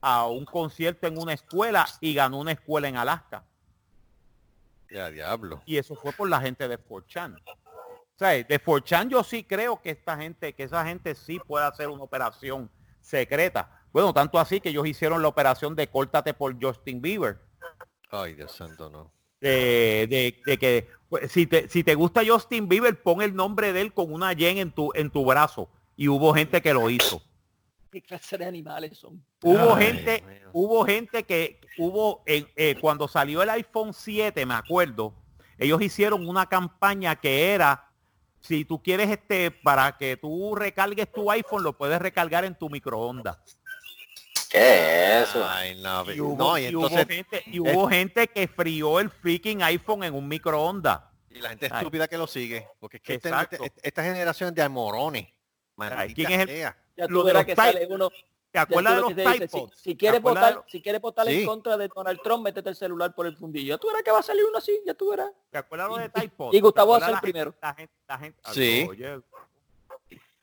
[0.00, 3.44] a un concierto en una escuela y ganó una escuela en Alaska.
[4.90, 5.62] Ya, diablo.
[5.66, 7.36] Y eso fue por la gente de 4chan.
[7.46, 11.66] O sea, de 4chan yo sí creo que esta gente, que esa gente sí puede
[11.66, 13.70] hacer una operación secreta.
[13.92, 17.38] Bueno, tanto así que ellos hicieron la operación de córtate por Justin Bieber.
[18.10, 19.12] Ay, Dios santo, no.
[19.40, 23.72] De, de- de que pues, si te, si te gusta Justin Bieber, pon el nombre
[23.72, 25.68] de él con una Y en tu, en tu brazo.
[25.94, 27.22] Y hubo gente que lo hizo.
[27.90, 29.24] ¿Qué clase de animales son?
[29.42, 34.54] Hubo Ay, gente, hubo gente que hubo en, eh, cuando salió el iPhone 7, me
[34.54, 35.14] acuerdo,
[35.58, 37.90] ellos hicieron una campaña que era
[38.40, 42.68] si tú quieres este para que tú recargues tu iPhone, lo puedes recargar en tu
[42.68, 43.38] microondas.
[44.50, 45.44] ¿Qué es eso?
[45.48, 46.10] Ay, no.
[46.12, 49.62] Y hubo, no, y y hubo entonces gente, y hubo gente que frió el freaking
[49.62, 51.00] iPhone en un microondas.
[51.30, 51.78] y la gente Ay.
[51.78, 52.66] estúpida que lo sigue.
[52.78, 55.26] Porque es que este- este- esta generación de amorones.
[56.14, 56.72] ¿quién es el-.
[56.96, 58.10] Ya Lo tú de verás los que sale uno.
[58.50, 59.48] ¿Te acuerdas de los dice?
[59.48, 61.40] Si, si quieres ¿Te acuerdas de votar, si quieres votar Sí.
[61.40, 63.74] en contra de Donald Trump, métete el celular por el fundillo.
[63.74, 65.30] Ya tú verás que va a salir uno así, ya tú verás.
[65.50, 66.54] ¿Te acuerdas lo de Tide Pods?
[66.54, 67.54] Y Gustavo ¿Te va a ser el primero.
[67.60, 68.86] La gente, la gente, Sí.
[68.88, 69.20] Oye,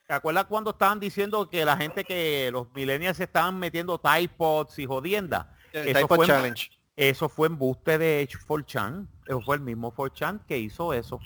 [0.06, 4.28] ¿Te acuerdas cuando estaban diciendo que la gente que los millennials se estaban metiendo Tide
[4.28, 5.46] Pods y jodiendas?
[5.72, 6.70] El Eso fue, en, Challenge.
[6.94, 9.08] eso fue embuste de 4chan.
[9.26, 11.18] Eso fue el mismo 4chan que hizo eso.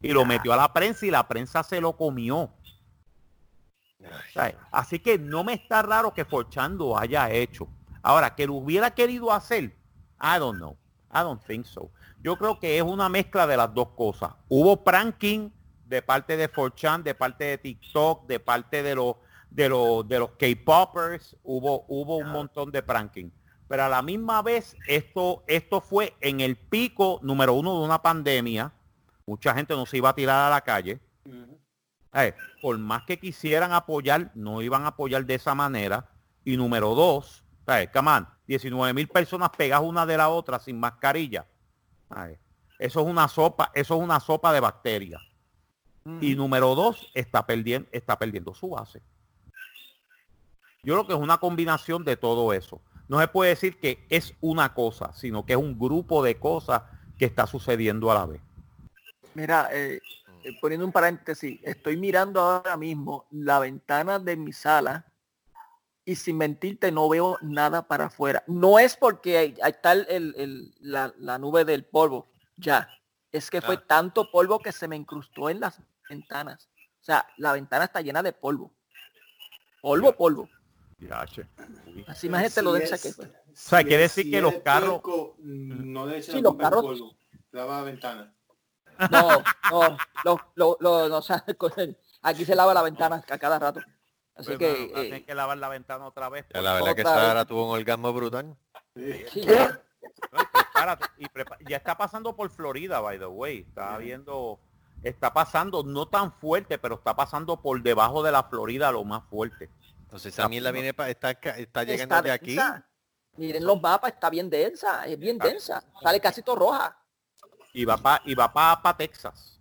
[0.00, 2.50] Y lo metió a la prensa y la prensa se lo comió.
[4.32, 4.56] ¿Sabes?
[4.70, 7.68] Así que no me está raro que 4chan lo haya hecho.
[8.02, 9.64] Ahora, que lo hubiera querido hacer,
[10.20, 10.76] I don't know.
[11.14, 11.90] I don't think so.
[12.22, 14.32] Yo creo que es una mezcla de las dos cosas.
[14.48, 15.52] Hubo pranking
[15.86, 19.16] de parte de 4chan, de parte de TikTok, de parte de los
[19.50, 23.30] de los de los K-popers, hubo hubo un montón de pranking.
[23.68, 28.00] Pero a la misma vez esto esto fue en el pico número uno de una
[28.00, 28.72] pandemia.
[29.26, 30.98] Mucha gente no se iba a tirar a la calle.
[32.14, 36.08] Eh, por más que quisieran apoyar, no iban a apoyar de esa manera.
[36.44, 41.46] Y número dos, eh, on, 19 mil personas pegadas una de la otra sin mascarilla.
[42.16, 42.38] Eh,
[42.78, 45.22] eso es una sopa, eso es una sopa de bacterias.
[46.20, 49.00] Y número dos, está perdiendo, está perdiendo su base.
[50.82, 52.82] Yo creo que es una combinación de todo eso.
[53.06, 56.82] No se puede decir que es una cosa, sino que es un grupo de cosas
[57.18, 58.40] que está sucediendo a la vez.
[59.34, 60.00] Mira, eh,
[60.44, 65.06] eh, poniendo un paréntesis, estoy mirando ahora mismo la ventana de mi sala
[66.04, 68.42] y sin mentirte no veo nada para afuera.
[68.46, 72.88] No es porque ahí está el- el- el- la, la nube del polvo, ya.
[73.30, 73.84] Es que fue Ah.
[73.86, 76.68] tanto polvo que se me incrustó en las ventanas.
[77.00, 78.72] O sea, la ventana está llena de polvo.
[79.80, 80.48] Polvo, polvo.
[80.98, 81.46] Ya, che.
[81.86, 82.04] Uy.
[82.06, 83.26] Así imagínate lo Si densa es- que fue.
[83.26, 86.82] O sea, si quiere decir si que los carros- puerco, no le Sí, los carros-
[86.82, 87.16] polvo.
[87.50, 88.34] Lava la ventana.
[89.10, 89.28] No,
[89.70, 91.44] no, lo, lo, lo- no, o sea,
[92.22, 93.80] aquí se lava la ventana a cada rato.
[94.34, 96.46] Así Pues, que a eh, tener que lavar la ventana otra vez.
[96.54, 97.24] Ya, la verdad que Otra vez.
[97.24, 98.56] Sara tuvo un orgasmo brutal.
[98.96, 99.24] Sí.
[99.32, 103.58] sí, No, y prepárate, y prepa- ya está pasando por Florida, by the way.
[103.68, 104.58] Está viendo,
[105.02, 109.22] está pasando no tan fuerte, pero está pasando por debajo de la Florida lo más
[109.28, 109.70] fuerte.
[110.00, 112.56] Entonces esa mierda viene pa- está, está llegando está de aquí.
[113.36, 115.44] Miren los mapas, está bien densa, es bien Ah.
[115.46, 115.84] densa.
[116.02, 116.96] Sale casi todo roja.
[117.72, 119.60] Y va para y va para Texas.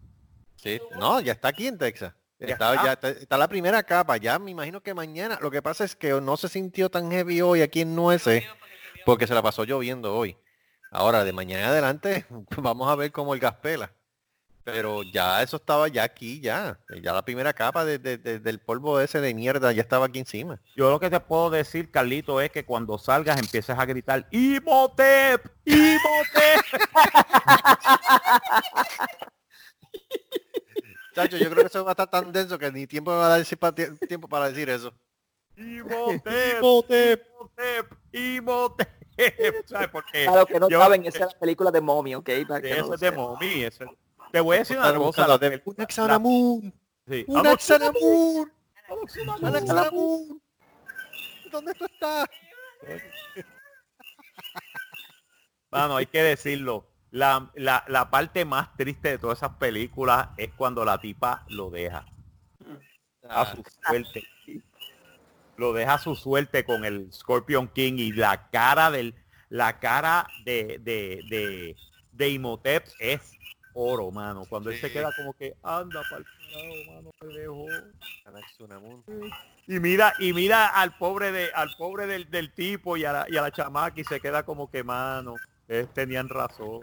[0.55, 2.13] Sí, no, ya está aquí en Texas.
[2.39, 2.85] Ya Está, está.
[2.85, 4.17] ya está, está la primera capa.
[4.17, 5.37] Ya me imagino que mañana.
[5.41, 8.43] Lo que pasa es que no se sintió tan heavy hoy aquí en Nueces
[9.05, 10.37] porque se la pasó lloviendo hoy.
[10.91, 12.25] Ahora, de mañana en adelante,
[12.57, 13.91] vamos a ver cómo el gas pela.
[14.63, 16.79] Pero ya eso estaba ya aquí, ya.
[17.01, 20.19] Ya la primera capa de- de- de- del polvo ese de mierda ya estaba aquí
[20.19, 20.61] encima.
[20.75, 25.45] Yo lo que te puedo decir, Carlito, es que cuando salgas empieces a gritar ¡Imhotep!
[25.65, 26.61] ¡Imhotep!
[31.13, 33.25] Chacho, yo creo que eso va a estar tan denso que ni tiempo me va
[33.33, 33.45] a dar
[34.07, 34.93] tiempo para decir eso.
[35.57, 36.57] ¡Imhotep!
[36.59, 37.25] ¡Imhotep!
[38.13, 38.89] ¡Imhotep!
[39.67, 40.25] ¿Sabes por qué?
[40.25, 42.29] Los que no Yo- saben, esa es la película de Mommy, ¿ok?
[42.47, 43.63] Para que no Eso es de mommy.
[43.63, 43.89] eso es-
[44.31, 45.27] Te voy a decir una cosa.
[45.27, 46.73] la de- Un Axanamun.
[47.07, 47.25] sí.
[47.27, 48.51] Un Axanamun.
[48.89, 50.41] Un Axanamun.
[51.51, 52.25] ¿Dónde tú estás?
[55.71, 56.87] Mano, hay que decirlo.
[57.11, 61.69] La, la, la parte más triste de todas esas películas es cuando la tipa lo
[61.69, 62.05] deja
[63.29, 64.23] a Ah, su suerte.
[65.57, 69.13] Lo deja a su suerte con el Scorpion King y la cara del
[69.49, 71.75] la cara de de, de,
[72.13, 73.33] de Imhotep es
[73.73, 74.45] oro, mano.
[74.47, 77.65] Cuando él se queda como que anda para el mano, me dejó.
[79.67, 83.25] Y mira, y mira al pobre de, al pobre del, del tipo y a, la,
[83.29, 86.81] y a la chamaca y se queda como que mano, ustedes tenían razón,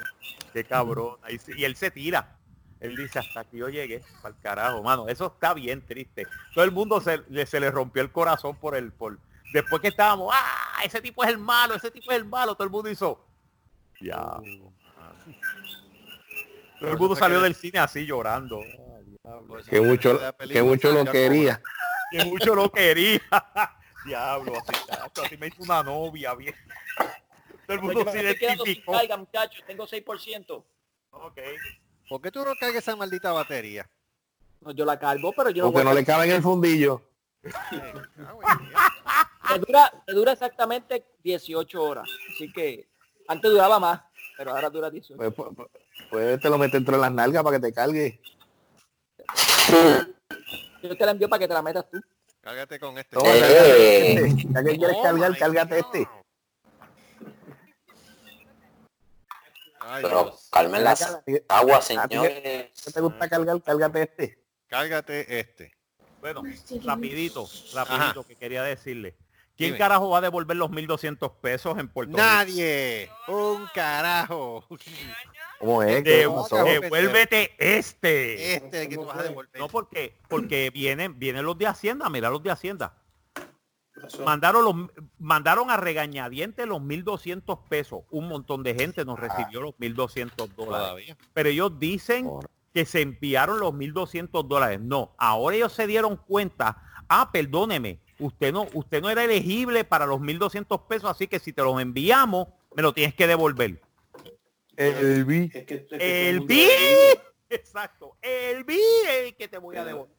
[0.52, 1.16] qué cabrón.
[1.56, 2.34] Y, él se tira.
[2.80, 5.08] Él dice, hasta aquí yo llegué, para el carajo, mano.
[5.08, 6.26] Eso está bien triste.
[6.54, 9.18] Todo el mundo se, le, se le rompió el corazón por el, por,
[9.52, 12.64] después que estábamos, ah, ese tipo es el malo, ese tipo es el malo, todo
[12.64, 13.24] el mundo hizo,
[14.00, 14.38] ya.
[16.80, 18.60] Todo el mundo salió del cine así llorando.
[18.62, 19.18] Ay.
[19.68, 21.60] Que mucho, que mucho lo quería.
[22.10, 23.20] que mucho lo quería.
[24.04, 24.72] Diablo, así,
[25.22, 26.54] así me hizo una novia bien.
[27.66, 28.92] Todo el mundo se identificó.
[28.92, 30.64] carga, muchachos, tengo 6%.
[31.10, 31.38] Ok.
[32.08, 33.88] ¿Por qué tú no cargas esa maldita batería?
[34.60, 37.02] No, yo la cargo, pero yo no Porque no le cabe en el fundillo.
[37.42, 37.52] me
[39.58, 42.08] dura, me dura exactamente 18 horas.
[42.32, 42.88] Así que
[43.28, 44.00] antes duraba más,
[44.36, 45.18] pero ahora dura 18.
[45.18, 45.68] Pues, pues, pues,
[46.10, 48.20] pues te lo metes entre las nalgas para que te cargue.
[50.82, 52.00] Yo te la envío para que te la metas tú.
[52.40, 53.16] Cárgate con este.
[53.16, 53.40] Toma, Eh.
[53.40, 54.46] cárgate este.
[54.52, 55.94] Ya que quieres Oh cargar, cárgate God.
[55.94, 56.08] este.
[59.80, 60.48] Ay, Pero Dios.
[60.50, 61.44] calmen las Cárgate.
[61.48, 62.70] aguas, A ti que- señores.
[62.84, 63.62] ¿Qué te gusta cargar?
[63.62, 64.38] Cárgate este.
[64.68, 65.72] Cárgate este.
[66.20, 66.42] Bueno,
[66.84, 69.16] rapidito, rapidito, que quería decirle
[69.56, 69.78] ¿Quién Dime.
[69.78, 72.22] carajo va a devolver los 1.200 pesos en Puerto Rico?
[72.24, 73.10] Nadie.
[73.28, 74.64] Un carajo.
[75.58, 76.02] ¿Cómo es?
[76.04, 76.64] ¿Qué De- pasó?
[76.64, 78.54] devuélvete este.
[78.54, 79.58] Este que tú vas a devolver.
[79.60, 82.94] No, porque, porque vienen, vienen los de Hacienda, mira los de Hacienda.
[84.24, 84.74] Mandaron los,
[85.18, 88.02] mandaron a regañadientes los 1.200 pesos.
[88.10, 90.56] Un montón de gente nos recibió los 1.200 dólares.
[90.56, 91.16] Todavía.
[91.34, 92.30] Pero ellos dicen
[92.72, 94.78] que se enviaron los 1.200 dólares.
[94.80, 96.80] No, ahora ellos se dieron cuenta.
[97.08, 101.52] Ah, perdóneme, usted no, usted no era elegible para los 1.200 pesos, así que si
[101.52, 103.80] te los enviamos, me lo tienes que devolver.
[104.78, 105.44] El vi.
[105.44, 106.60] Es que, es que todo el El BI.
[106.60, 107.22] es elegible.
[107.50, 108.16] Exacto.
[108.22, 110.14] El BI es el que te voy a devolver.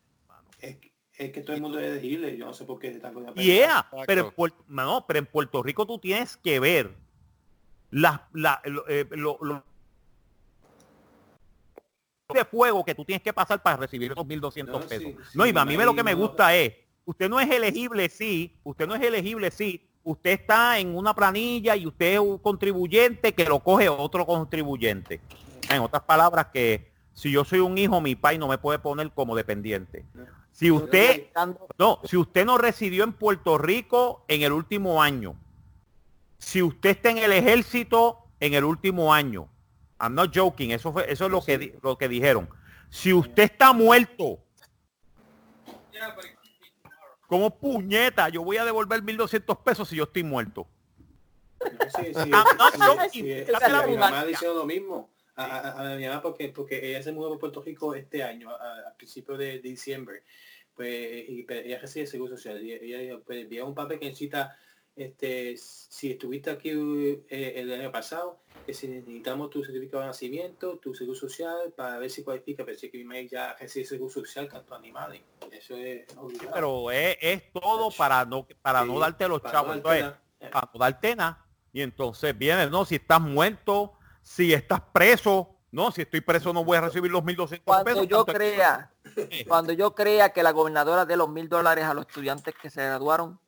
[0.60, 2.36] Es, que- es que todo el mundo es elegible.
[2.38, 5.26] Yo no sé por qué están con la Yeah, pero en, Puer- no, pero en
[5.26, 6.96] Puerto Rico tú tienes que ver
[7.92, 9.64] las la, lo- eh, lo- lo-
[12.34, 15.12] de fuego que tú tienes que pasar para recibir esos 1.200 No, pesos.
[15.32, 16.74] sí, no, y a mí me lo que me gusta es,
[17.06, 21.76] usted no es elegible, sí, usted no es elegible, sí, usted está en una planilla
[21.76, 25.22] y usted es un contribuyente que lo coge otro contribuyente.
[25.70, 29.12] En otras palabras, que si yo soy un hijo, mi pai no me puede poner
[29.12, 30.06] como dependiente.
[30.52, 31.28] Si usted
[31.78, 35.36] no, si usted no residió en Puerto Rico en el último año,
[36.40, 39.48] si usted está en el ejército en el último año,
[40.00, 42.50] I'm not joking, eso fue, eso es lo que lo que dijeron.
[42.90, 44.40] Si usted está muerto,
[47.30, 50.68] como puñeta, yo voy a devolver 1200 pesos si yo estoy muerto.
[51.96, 52.32] Sí, sí, sí,
[53.88, 55.12] mi mamá dice lo mismo.
[55.36, 58.50] A, a- a mi mamá porque, porque ella se mudó a Puerto Rico este año,
[58.50, 60.24] a, a principios de diciembre.
[60.76, 60.90] Pues,
[61.30, 62.62] y, ella recibe seguro social.
[62.64, 64.58] Y ella, ella, pues, envía un papel que necesita,
[64.96, 68.40] este, si estuviste aquí eh, el año pasado,
[68.70, 72.78] que si necesitamos tu certificado de nacimiento, tu seguro social, para ver si cualifica, pero
[72.78, 75.22] sí que mi mamá ya recibe seguro social tanto animales.
[75.52, 76.52] Eso es obligado.
[76.54, 79.76] Pero es, es todo para no para no darte los para chavos.
[79.78, 80.52] no darte Entonces, nada.
[80.52, 81.46] para no darte nada.
[81.74, 86.64] Y entonces viene, no, si estás muerto, si estás preso, no, si estoy preso no
[86.64, 88.08] voy a recibir los 1.200 Cuando pesos.
[88.08, 88.92] yo crea,
[89.48, 92.84] cuando yo crea que la gobernadora de los mil dólares a los estudiantes que se
[92.84, 93.40] graduaron,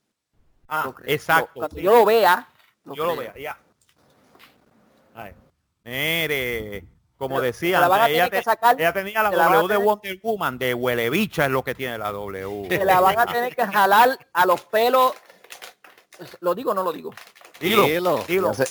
[0.67, 1.51] Ah, lo exacto.
[1.53, 1.83] Cuando sí.
[1.83, 2.47] yo lo vea,
[2.85, 3.59] lo yo lo vea, ya.
[5.83, 6.85] Mire,
[7.17, 9.29] como Pero decía, se la van a ella, tener que te- sacar, ella tenía la
[9.31, 12.67] se W de Wonder Woman, de huelebicha es lo que tiene la W.
[12.69, 15.13] Se la van a tener que jalar a los pelos.
[16.39, 17.11] ¿Lo digo o no lo digo?
[17.59, 18.23] Dilo, Dilo.
[18.27, 18.53] dilo.
[18.53, 18.65] Sé.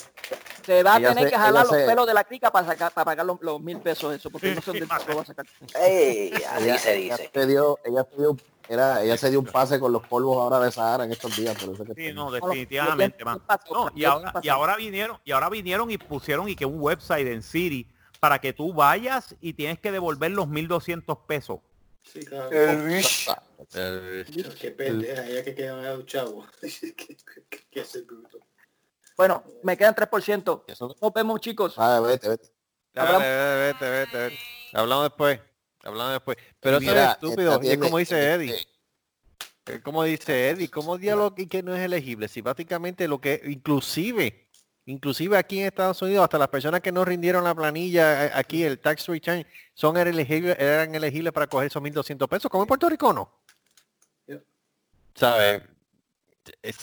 [0.65, 2.51] Se va a Ella tener se- que jalar ella los se- pelos de la crica
[2.51, 5.15] para sacar, para pagar los, los mil pesos eso, porque no sé dónde se lo
[5.15, 5.45] va a sacar.
[5.81, 7.31] Ey, así Ella, se ella dice.
[7.33, 8.37] se dio, ella se dio,
[8.73, 11.55] era, ella se dio un pase con los polvos ahora de Sahara en estos días,
[11.61, 13.41] por eso que Sí, no, definitivamente, man.
[13.71, 17.27] No, y ahora, y ahora vinieron, y ahora vinieron y pusieron y que un website
[17.27, 17.85] en Siri
[18.19, 21.59] para que tú vayas y tienes que devolver los 1200 pesos.
[22.03, 22.49] Sí, claro.
[24.59, 26.05] Qué pendeja, ya que quedan
[28.07, 28.39] bruto.
[29.17, 30.63] Bueno, me quedan 3%.
[30.67, 31.75] Eso- Nos vemos, chicos.
[31.77, 32.49] Ah, vete, vete.
[32.93, 33.19] Dale,
[33.73, 34.39] vete, vete, vete.
[34.73, 35.39] Hablamos después.
[35.83, 36.37] Hablamos después.
[36.59, 37.51] Pero eso es estúpido.
[37.63, 38.55] Y es como dice Eddie.
[38.55, 42.27] este, Es como dice Eddie, ¿cómo diálogo y que no es elegible?
[42.27, 44.47] Si básicamente lo que, inclusive,
[44.85, 48.63] inclusive aquí en Estados Unidos, hasta las personas que no rindieron la planilla eh, aquí,
[48.63, 52.89] el tax return, son elegibles, eran elegibles para coger esos 1.200 pesos, como en Puerto
[52.89, 53.31] Rico no.
[55.15, 55.63] ¿Sabes?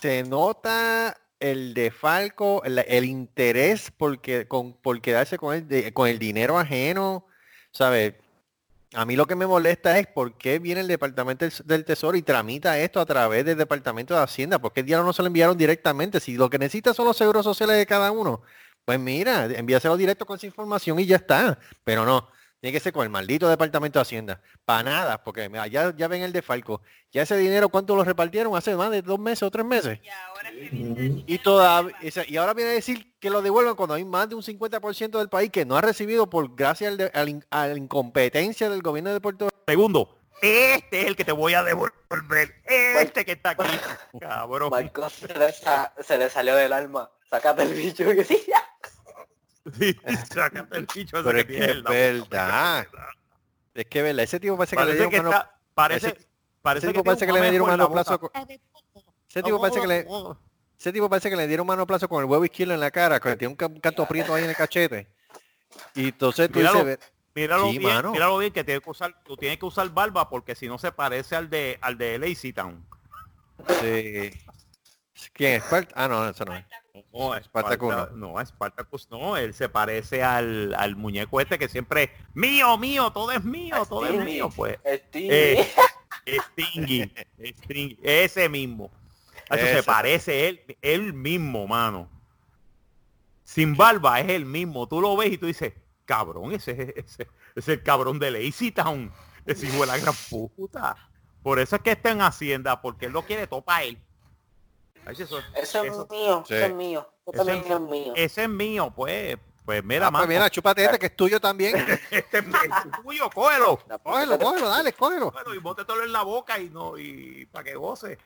[0.00, 5.92] Se nota el defalco, el, el interés por, que- con, por quedarse con el, de-
[5.92, 7.26] con el dinero ajeno,
[7.72, 8.14] ¿sabes?
[8.94, 12.22] A mí lo que me molesta es por qué viene el Departamento del, Tesoro y
[12.22, 14.58] tramita esto a través del Departamento de Hacienda.
[14.58, 16.20] ¿Por qué diablo no se lo enviaron directamente?
[16.20, 18.42] Si lo que necesita son los seguros sociales de cada uno,
[18.86, 21.58] pues mira, envíaselo directo con esa información y ya está.
[21.84, 22.30] Pero no,
[22.60, 24.40] tiene que ser con el maldito Departamento de Hacienda.
[24.64, 26.82] Para nada, porque mira, ya, ya ven el defalco.
[27.12, 28.56] Ya ese dinero, ¿cuánto lo repartieron?
[28.56, 29.98] Hace más de dos meses o tres meses.
[30.02, 30.70] Y ahora que
[32.02, 35.18] dice Y ahora viene a decir que lo devuelvan cuando hay más de un 50%
[35.18, 38.68] del país que no ha recibido por gracias al de- al in- a la incompetencia
[38.68, 39.56] del gobierno de Puerto Rico.
[39.66, 42.54] Segundo, este es el que te voy a devolver.
[42.64, 43.62] Este que está aquí.
[44.20, 44.70] Cabrón.
[44.70, 47.10] Marcos se le, sa- se le salió del alma.
[47.30, 48.04] Sácate el bicho.
[48.04, 48.64] que sí, ya.
[49.78, 49.96] Sí,
[50.32, 51.82] sácate el bicho ese Pero que es que tiene es
[52.28, 52.86] verdad.
[53.74, 56.26] Es que verdad, ese tipo parece que le Parece dieron que mano, está, parece, ese-
[56.62, 58.30] parece ese que, tipo parece que tiene un le dieron mano plazo con-
[59.28, 60.06] ese tipo parece que le
[60.78, 63.20] ese tipo parece que le dieron mano plazo con el huevo izquierdo en la cara,
[63.20, 65.06] que tiene un ca- canto prieto ahí en el cachete.
[65.94, 66.84] Y entonces tú Míralo.
[66.84, 66.98] dices,
[67.34, 68.10] Míralo Sí, bien, mano.
[68.12, 70.90] míralo bien que tiene que usar, tú tienes que usar barba porque si no se
[70.90, 72.84] parece al de al de Lazy Town.
[73.80, 74.30] sí.
[75.32, 75.64] ¿Quién es?
[75.64, 76.64] Spart- Ah, no, eso no es.
[77.12, 82.10] No, Spartacus Sparta- no, Spartacus no, él se parece al, al muñeco este que siempre
[82.34, 84.78] mío, mío, todo es mío, todo es mío, pues.
[84.84, 85.28] Stingy.
[85.30, 85.72] Eh,
[86.52, 87.12] Stingy,
[87.64, 88.90] Stingy, ese mismo.
[89.48, 89.92] Hacho, se Exacto.
[89.92, 92.08] parece él, él mismo, mano.
[93.44, 94.86] Sin barba es el mismo.
[94.86, 95.72] Tú lo ves y tú dices,
[96.04, 99.10] cabrón, ese es ese, ese es el cabrón de Lazy Town.
[99.46, 100.94] Ese hijo de la gran puta.
[101.42, 103.96] Por eso es que está en Hacienda, porque él lo quiere todo para él.
[105.08, 106.54] Eso- Ese es eso- mío, Sí.
[106.54, 107.08] ese es mío.
[107.26, 108.12] Ese Ese- también es mío.
[108.16, 109.38] ese es mío, pues.
[109.64, 111.74] Pues mira, Ah, pues mano, mira, chúpate este que es tuyo también.
[112.10, 113.78] este es es tuyo, cógelo.
[114.02, 115.30] cógelo, cógelo, dale, cógelo.
[115.30, 118.18] Bueno, y bótetelo en la boca y no, y para que goce.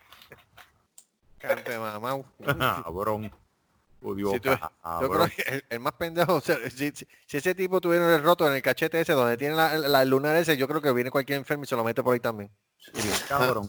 [1.39, 2.19] Cante, mamá.
[2.85, 3.33] Cabrón.
[4.01, 4.09] Si
[4.41, 4.51] tú-
[5.01, 8.15] Yo creo que el, el más pendejo, o sea, si, si- si ese tipo tuviera
[8.17, 10.93] el roto en el cachete ese, donde tiene la, la lunar ese, yo creo que
[10.93, 12.51] viene cualquier enfermo y se lo mete por ahí también.
[13.29, 13.67] cabrón.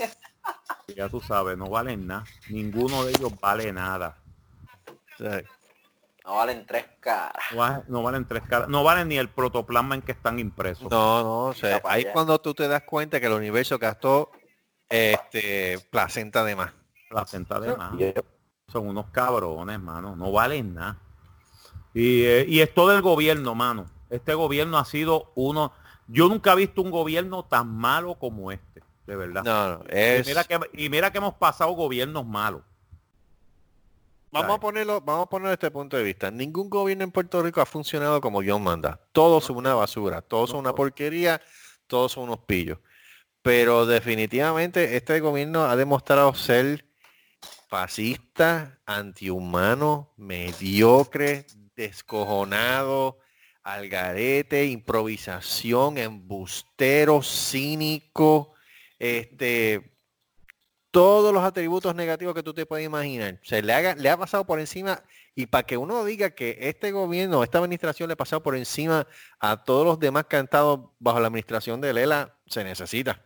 [0.96, 2.24] Ya tú sabes, no valen nada.
[2.50, 4.18] Ninguno de ellos vale nada.
[6.26, 7.44] No valen tres caras.
[7.52, 8.70] No, va- no valen tres caras.
[8.70, 10.90] No valen ni el protoplasma en que están impresos.
[10.90, 12.14] no, no, o sea, ahí allá.
[12.14, 14.32] cuando tú te das cuenta que el universo gastó
[14.90, 16.72] este placenta de más.
[17.10, 17.94] La senta de más.
[18.72, 20.16] Son unos cabrones, mano.
[20.16, 20.98] No valen nada.
[21.94, 23.86] Y, eh, y es todo el gobierno, mano.
[24.10, 25.74] Este gobierno ha sido uno...
[26.08, 28.82] Yo nunca he visto un gobierno tan malo como este.
[29.06, 29.44] De verdad.
[29.44, 30.28] No, no, Y es...
[30.28, 32.62] mira, que, y mira que hemos pasado gobiernos malos.
[34.32, 36.32] Vamos a ponerlo, vamos a ponerlo desde este punto de vista.
[36.32, 39.00] Ningún gobierno en Puerto Rico ha funcionado como Dios manda.
[39.12, 41.40] Todos son una basura, todos son una porquería,
[41.86, 42.80] todos son unos pillos.
[43.44, 46.86] Pero definitivamente este gobierno ha demostrado ser
[47.68, 53.20] fascista, antihumano, mediocre, descojonado,
[53.62, 58.53] algarete, improvisación, embustero, cínico,
[59.04, 59.94] este
[60.92, 63.40] todos los atributos negativos que tú te puedes imaginar.
[63.42, 65.02] Se le, haga, le ha pasado por encima
[65.34, 69.08] y para que uno diga que este gobierno, esta administración le ha pasado por encima
[69.40, 73.20] a todos los demás que han estado bajo la administración de Lela, se necesita.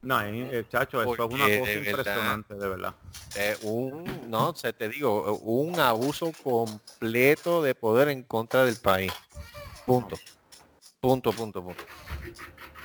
[0.00, 2.94] No, eh, eh, chacho, eso es una cosa de verdad, impresionante, de verdad.
[3.34, 9.12] Eh, un, no, se te digo, un abuso completo de poder en contra del país.
[9.84, 10.16] Punto.
[11.00, 11.84] Punto, punto, punto.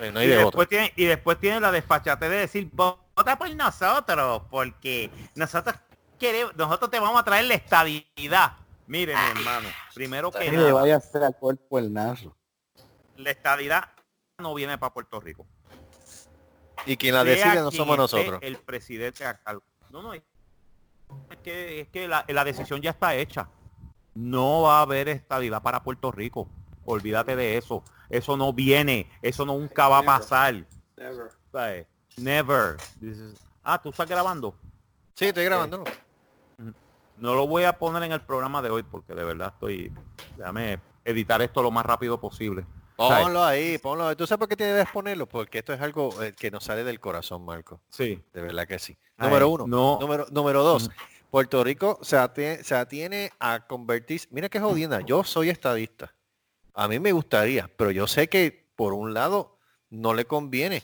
[0.09, 3.53] No hay y, de después tiene, y después tiene la desfachate de decir, vota por
[3.55, 5.75] nosotros, porque nosotros
[6.17, 8.53] queremos, nosotros te vamos a traer la estadidad.
[8.87, 12.35] Mire, mi hermano, primero que nada, vaya a hacer al cuerpo el nazo.
[13.17, 13.89] la estadidad
[14.37, 15.45] no viene para Puerto Rico.
[16.85, 18.39] Y quien la decide no somos nosotros.
[18.41, 19.63] El presidente a cargo.
[19.91, 20.23] No, no, es
[21.43, 23.49] que, es que la, la decisión ya está hecha.
[24.13, 26.49] No va a haber estadidad para Puerto Rico.
[26.85, 27.83] Olvídate de eso.
[28.09, 29.09] Eso no viene.
[29.21, 30.65] Eso no nunca va a pasar.
[30.97, 31.29] Never.
[31.51, 31.87] ¿Sabes?
[32.17, 32.77] Never.
[33.01, 34.55] Is- Ah, ¿tú estás grabando?
[35.13, 35.83] Sí, estoy grabando.
[37.17, 39.93] No lo voy a poner en el programa de hoy porque de verdad estoy...
[40.37, 42.65] Déjame editar esto lo más rápido posible.
[42.95, 44.15] Ponlo ahí, ponlo ahí.
[44.15, 45.27] ¿Tú sabes por qué tienes que ponerlo?
[45.27, 47.79] Porque esto es algo eh, que nos sale del corazón, Marco.
[47.89, 48.21] Sí.
[48.33, 48.97] De verdad que sí.
[49.17, 49.67] Ay, número uno.
[49.67, 49.97] no.
[49.99, 50.89] Número, número dos.
[51.29, 54.27] Puerto Rico se atiene, se atiene a convertirse.
[54.31, 55.01] Mira qué jodienda.
[55.01, 56.13] Yo soy estadista.
[56.73, 59.57] A mí me gustaría, pero yo sé que por un lado
[59.89, 60.83] no le conviene.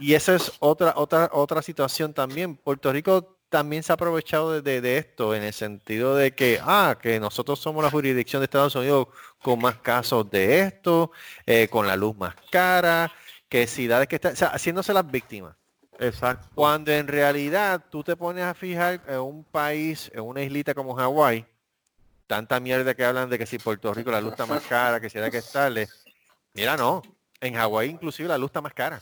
[0.00, 2.56] Y esa es otra, otra, otra situación también.
[2.56, 6.98] Puerto Rico también se ha aprovechado de, de- esto en el sentido de que, ah,
[7.00, 9.08] que nosotros somos la jurisdicción de Estados Unidos
[9.42, 11.12] con más casos de esto,
[11.46, 13.12] eh, con la luz más cara,
[13.48, 15.54] que ciudades que están, o sea, haciéndose las víctimas.
[16.00, 16.48] Exacto.
[16.54, 20.94] Cuando en realidad tú te pones a fijar en un país, en una islita como
[20.96, 21.46] Hawái,
[22.26, 25.10] tanta mierda que hablan de que si Puerto Rico la luz está más cara, que
[25.10, 25.88] si hay que estarle.
[26.54, 27.02] Mira, no.
[27.40, 29.00] En Hawái inclusive la luz está más cara.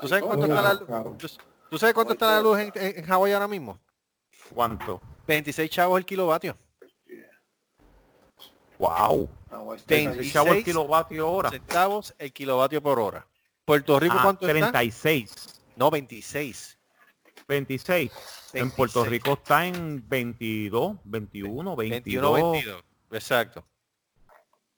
[0.00, 0.86] ¿Tú sabes cuánto está la luz?
[0.88, 1.16] caro.
[1.18, 1.28] ¿Tú,
[1.70, 3.80] tú sabes cuánto está la luz en, en- Hawái ahora mismo?
[4.54, 5.00] ¿Cuánto?
[5.26, 6.56] 26 chavos el kilovatio.
[8.78, 9.28] Wow.
[9.50, 11.50] Hawái está- 26 Chavo el kilovatio hora.
[11.50, 13.26] centavos el kilovatio por hora.
[13.64, 14.70] Puerto Rico Ah, cuánto está?
[14.70, 15.34] 36.
[15.76, 16.77] No, 26.
[17.48, 18.12] 26.
[18.52, 19.10] En Puerto 26.
[19.10, 22.04] Rico está en 22, 21, 22.
[22.04, 22.84] 21, 22.
[23.12, 23.64] Exacto.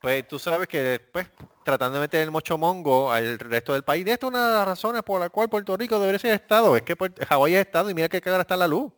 [0.01, 1.29] Pues tú sabes que después,
[1.63, 4.55] tratando de meter el mocho mongo al resto del país, de esto es una de
[4.55, 6.75] las razones por la cual Puerto Rico debería ser Estado.
[6.75, 8.91] Es que Puerto- Hawái es Estado y mira que cara está la luz.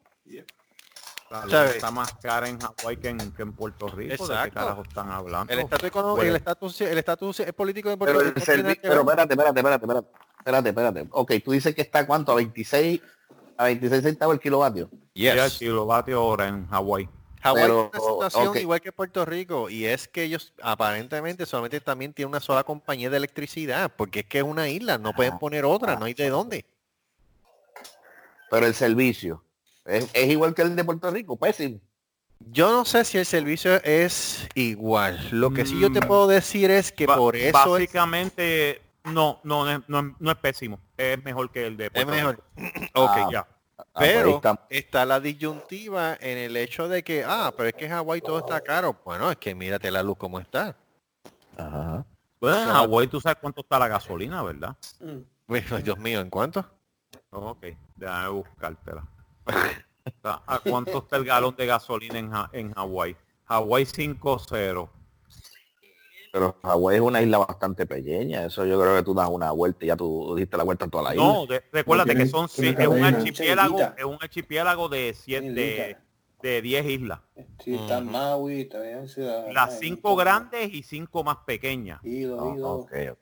[1.30, 4.00] La luz está más cara en Hawái que en, que en Puerto Rico.
[4.12, 4.54] ¿De qué Exacto.
[4.54, 5.52] carajo están hablando?
[5.52, 6.30] El estatus económico, Bueno.
[6.30, 10.08] el estatus, el estatus político de Puerto Pero, Rico pero espérate, espérate, espérate, espérate,
[10.38, 11.08] espérate, espérate.
[11.10, 13.00] Ok, tú dices que está cuánto, a 26,
[13.62, 14.90] a 26 centavos el kilovatio.
[15.14, 15.58] Ya el Yes.
[15.58, 17.08] kilovatio hora en Hawái.
[17.42, 18.56] Hawái tiene una situación ok.
[18.56, 23.10] igual que Puerto Rico y es que ellos aparentemente solamente también tienen una sola compañía
[23.10, 26.28] de electricidad porque es que es una isla, no pueden poner otra, no hay de
[26.28, 26.64] dónde.
[28.50, 29.42] Pero el servicio
[29.84, 31.80] es, es igual que el de Puerto Rico, pésimo.
[32.50, 35.28] Yo no sé si el servicio es igual.
[35.30, 36.06] Lo que sí yo te Mm.
[36.08, 40.14] puedo decir es que Ba- por eso es, Básicamente, no, no, no, es- no, es-
[40.18, 40.78] no es pésimo.
[40.96, 42.42] Es mejor que el de es mejor.
[42.56, 42.80] Rico.
[42.94, 43.46] Ok, Ah, Ya.
[43.78, 44.66] Ah, pues Pero está.
[44.70, 48.38] está la disyuntiva en el hecho de que, ah, pero es que en Hawái todo
[48.38, 48.96] está caro.
[49.04, 50.76] Bueno, es que mírate la luz como está.
[51.58, 52.04] Ajá.
[52.40, 54.76] Bueno, en Hawái tú sabes cuánto está la gasolina, ¿verdad?
[55.00, 55.18] Mm.
[55.46, 55.66] Bueno,
[55.96, 56.64] Dios mío, ¿en cuánto?
[57.30, 57.64] Ok,
[57.96, 59.04] déjame buscártela.
[60.04, 63.16] Está- ¿A cuánto está el galón de gasolina en, Ja- en Hawái?
[63.46, 64.88] Hawái 5-0.
[66.32, 68.46] Pero Hawái es una isla bastante pequeña.
[68.46, 70.88] Eso yo creo que tú das una vuelta y ya tú diste la vuelta a
[70.88, 71.24] toda la isla.
[71.26, 75.50] No, de- recuérdate tiene- que son sí, es un archipiélago, es un archipiélago de siete,
[75.52, 76.00] de, Chiquita.
[76.40, 77.20] de 10 islas.
[77.62, 78.06] Sí, está Ujú.
[78.10, 82.02] Maui, también la- Las cinco grandes y cinco más pequeñas.
[82.02, 82.68] Hilo, Ah, hilo.
[82.76, 83.18] ok, ok.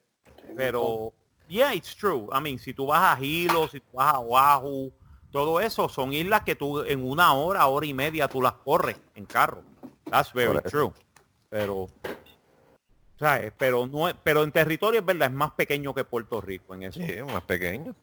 [0.55, 1.13] Pero,
[1.49, 2.29] yeah, it's true.
[2.33, 4.93] I mean, si tú vas a Hilo, si tú vas a Oahu,
[5.33, 8.97] todo eso son islas que tú en una hora, hora y media tú las corres
[9.17, 9.65] en carro.
[10.09, 10.93] That's very true.
[11.49, 11.89] Pero,
[13.21, 13.53] ¿sabes?
[13.57, 16.83] Pero no es- pero en territorio es verdad, es más pequeño que Puerto Rico en
[16.85, 16.99] eso.
[16.99, 17.95] Sí, más pequeño.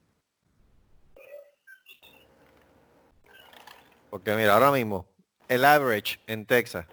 [4.10, 5.06] Porque mira, ahora mismo,
[5.50, 6.86] el average en Texas,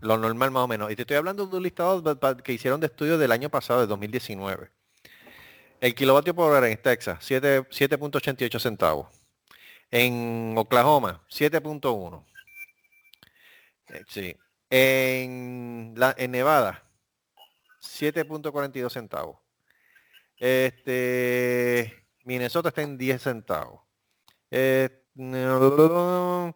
[0.00, 2.02] lo normal más o menos, y te estoy hablando de un listado
[2.42, 4.70] que hicieron de estudios del año pasado, de 2019.
[5.80, 9.08] El kilovatio por hora en Texas, 7 7.88 centavos.
[9.90, 12.24] En Oklahoma, 7.1.
[13.88, 14.36] Eh, Sí.
[14.68, 16.82] En, la, en Nevada,
[17.86, 19.38] 7.42 centavos.
[20.38, 21.92] Este,
[22.24, 23.80] Minnesota está en 10 centavos.
[24.50, 26.54] Eh, vamos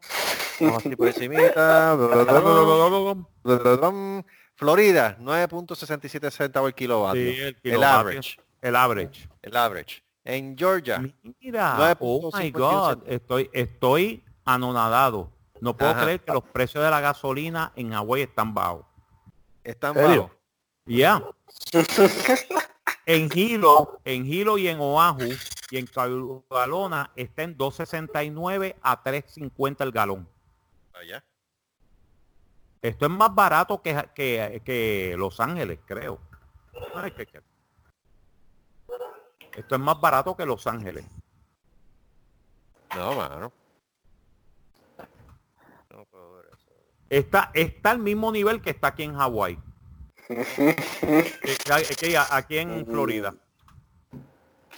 [0.76, 1.96] así por encimita.
[4.54, 7.32] Florida, 9.67 centavos el kilovatio.
[7.32, 8.38] Sí, el average.
[8.60, 9.28] El average.
[9.42, 10.02] El average.
[10.22, 11.02] En Georgia,
[11.40, 15.32] Mira, oh my 9.51 God, estoy, estoy anonadado.
[15.62, 16.02] No puedo Ajá.
[16.02, 18.84] creer que los precios de la gasolina en Hawái están bajos.
[19.64, 20.30] están bajos.
[20.86, 21.22] Ya.
[23.06, 25.36] en Hilo, en Hilo y en Oahu
[25.70, 30.28] y en Calona está en 2.69 a 3.50 el galón.
[30.92, 31.24] Allá.
[32.82, 36.20] Esto es más barato que, que, que Los Ángeles, creo.
[39.54, 41.04] Esto es más barato que Los Ángeles.
[42.96, 43.52] No, mano.
[47.08, 49.58] Está, está al mismo nivel que está aquí en Hawái.
[51.42, 53.34] Está aquí, aquí en Florida.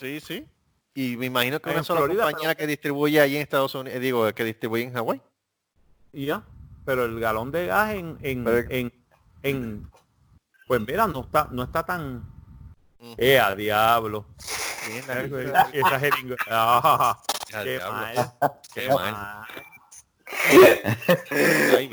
[0.00, 0.46] Sí, sí.
[0.94, 4.00] Y me imagino que En una sola Florida, compañía que distribuye allí en Estados Unidos,
[4.00, 5.20] digo, que distribuye en Hawái.
[6.12, 6.42] Y ya.
[6.84, 8.92] Pero el galón de gas en, en, Pero- en,
[9.42, 9.90] en-
[10.66, 12.24] pues mira, no está, no está tan
[13.18, 14.26] eh a diablo.
[15.72, 16.36] Esa jeringa.
[17.54, 18.32] Ah, qué mal.
[18.74, 19.46] Qué mal.
[21.76, 21.90] Ay.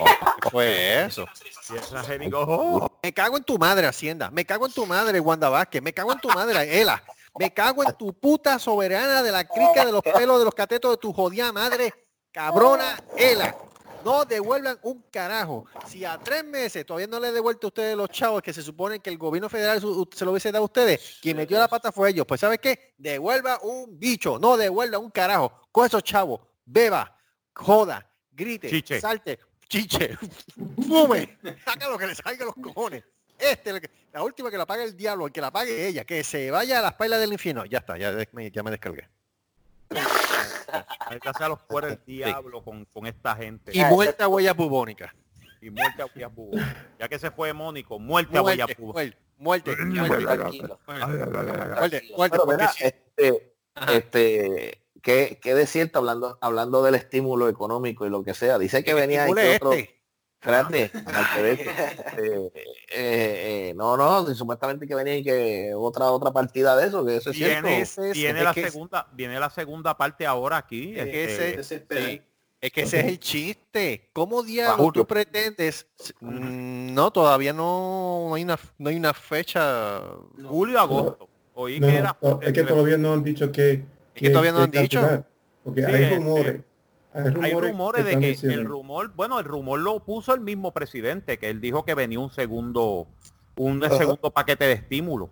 [0.00, 0.04] Oh,
[0.42, 1.26] ¿Qué fue eso?
[1.70, 2.38] Y esa jeringa.
[2.40, 4.30] oh, Me cago en tu madre, Hacienda.
[4.30, 5.82] Me cago en tu madre, Wanda Vázquez.
[5.82, 7.02] Me cago en tu madre, Ela.
[7.38, 10.92] Me cago en tu puta soberana de la crica de los pelos de los catetos
[10.92, 11.92] de tu jodida madre,
[12.30, 13.56] cabrona, Ela.
[14.04, 15.64] No devuelvan un carajo.
[15.88, 18.60] Si a tres meses todavía no le he devuelto a ustedes los chavos que se
[18.62, 21.90] supone que el gobierno federal se lo hubiese dado a ustedes, quien metió la pata
[21.90, 22.26] fue ellos.
[22.28, 22.92] Pues ¿sabes qué?
[22.98, 25.50] Devuelva un bicho, no devuelva un carajo.
[25.72, 27.16] Con esos chavos, beba,
[27.54, 29.00] joda, grite, Chiche.
[29.00, 29.38] salte,
[29.74, 30.16] chiche,
[30.86, 31.36] fume,
[31.66, 33.02] haga lo que le salga a los cojones.
[33.38, 36.04] Este, el que- la última que la pague el diablo, el que la pague ella,
[36.04, 37.64] que se vaya a las pailas del infierno.
[37.64, 39.08] Ya está, ya, me- ya me descargué.
[41.06, 43.70] Hay que hacerlos fuera el diablo con, con esta gente.
[43.74, 45.14] Y muerta huella bubónica.
[45.60, 46.58] Y muerte a Huellas Bubó.
[46.98, 48.92] Ya que se fue Mónico, muerte a Huellas Muerte, Bubó.
[48.92, 49.86] muerte, muerte, muerte,
[52.14, 53.54] muerte, muerte, este,
[53.88, 58.58] este, ¿qué, qué de cierto hablando, hablando del estímulo económico y lo que sea?
[58.58, 60.00] Dice que venía ahí que otro, este.
[60.40, 62.52] espérate, eso, este, eh,
[62.90, 67.30] eh, no, no, supuestamente que venía y que otra otra partida de eso, que eso
[67.30, 67.66] es cierto.
[67.68, 70.94] Viene, Ese es- viene es la es- segunda, viene la segunda parte ahora aquí.
[70.98, 72.06] Es que este, ese- Desespera.
[72.06, 72.22] sí,
[72.60, 74.08] es que ese es el chiste.
[74.14, 75.02] ¿Cómo diablos julio.
[75.02, 75.86] tú pretendes?
[76.20, 80.00] Mm, No, todavía no hay una, no hay una fecha.
[80.46, 81.28] julio, agosto.
[81.56, 83.84] Oí No, que era no, es que todavía no han dicho que...
[84.14, 85.24] que todavía no han dicho.
[85.62, 86.60] Porque Sí, hay este, rumores.
[87.12, 90.40] Hay rumores, hay rumores de que diciendo- el rumor, bueno, el rumor lo puso el
[90.40, 93.06] mismo presidente, que él dijo que venía un segundo,
[93.56, 93.96] un Ajá.
[93.98, 95.30] segundo paquete de estímulo,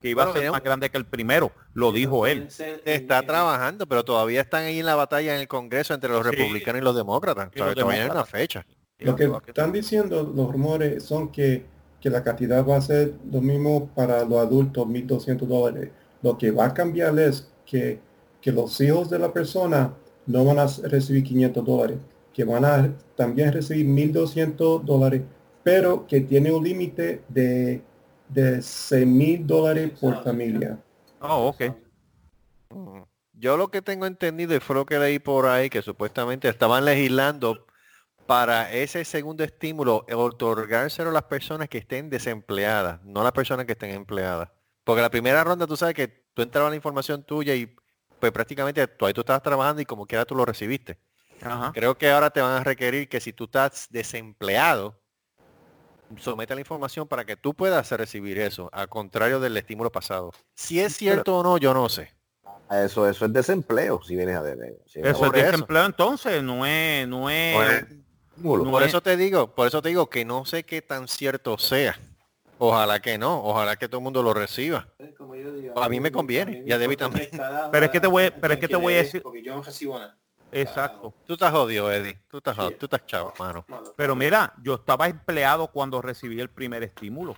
[0.00, 2.48] que iba a ser más grande que el primero, lo dijo él.
[2.84, 6.30] Está trabajando, pero todavía están ahí en la batalla en el Congreso entre los Sí.
[6.30, 7.50] republicanos y los demócratas.
[7.54, 8.64] Y los Todavía hay una fecha.
[8.98, 11.66] Lo que están diciendo los rumores son que,
[12.00, 15.90] que la cantidad va a ser lo mismo para los adultos, 1.200 dólares.
[16.22, 18.00] Lo que va a cambiar es que,
[18.40, 19.94] que los hijos de la persona
[20.26, 21.98] no van a recibir 500 dólares,
[22.32, 25.22] que van a también recibir 1.200 dólares,
[25.62, 27.82] pero que tiene un límite de,
[28.28, 30.78] de 6.000 dólares por familia.
[31.20, 31.74] Oh, ok.
[33.32, 36.84] Yo lo que tengo entendido y fue lo que leí por ahí, que supuestamente estaban
[36.84, 37.66] legislando
[38.26, 43.64] para ese segundo estímulo, otorgárselo a las personas que estén desempleadas, no a las personas
[43.64, 44.50] que estén empleadas.
[44.84, 47.74] Porque la primera ronda, tú sabes que tú entrabas la información tuya y
[48.20, 50.98] pues prácticamente tú ahí tú estabas trabajando y como quiera tú lo recibiste.
[51.42, 51.70] Ajá.
[51.72, 55.00] Creo que ahora te van a requerir que si tú estás desempleado,
[56.18, 60.32] somete la información para que tú puedas recibir eso, al contrario del estímulo pasado.
[60.54, 62.12] Si es cierto o no, yo no sé.
[62.70, 64.58] Eso, eso es desempleo, si vienes a ver.
[64.86, 65.50] si a Eso es eso.
[65.50, 67.98] desempleo entonces, no es, no es, Por-
[68.34, 68.64] estímulo.
[68.64, 71.08] no Por es- eso te digo, por eso te digo que no sé qué tan
[71.08, 71.98] cierto sea.
[72.58, 74.88] Ojalá que no, ojalá que todo el mundo lo reciba.
[75.16, 77.28] Como yo digo, A mí me conviene, y a Debbie también.
[77.70, 79.54] Pero es que te voy- a- pero es que te voy a decir- Porque yo
[79.54, 80.16] no recibo nada.
[80.50, 81.14] exacto.
[81.26, 82.18] Tú estás jodido, Eddie.
[82.28, 82.60] Tú estás, Sí.
[82.62, 83.64] jodido, tú estás chavo, mano.
[83.96, 87.36] Pero mira, yo estaba empleado cuando recibí el primer estímulo.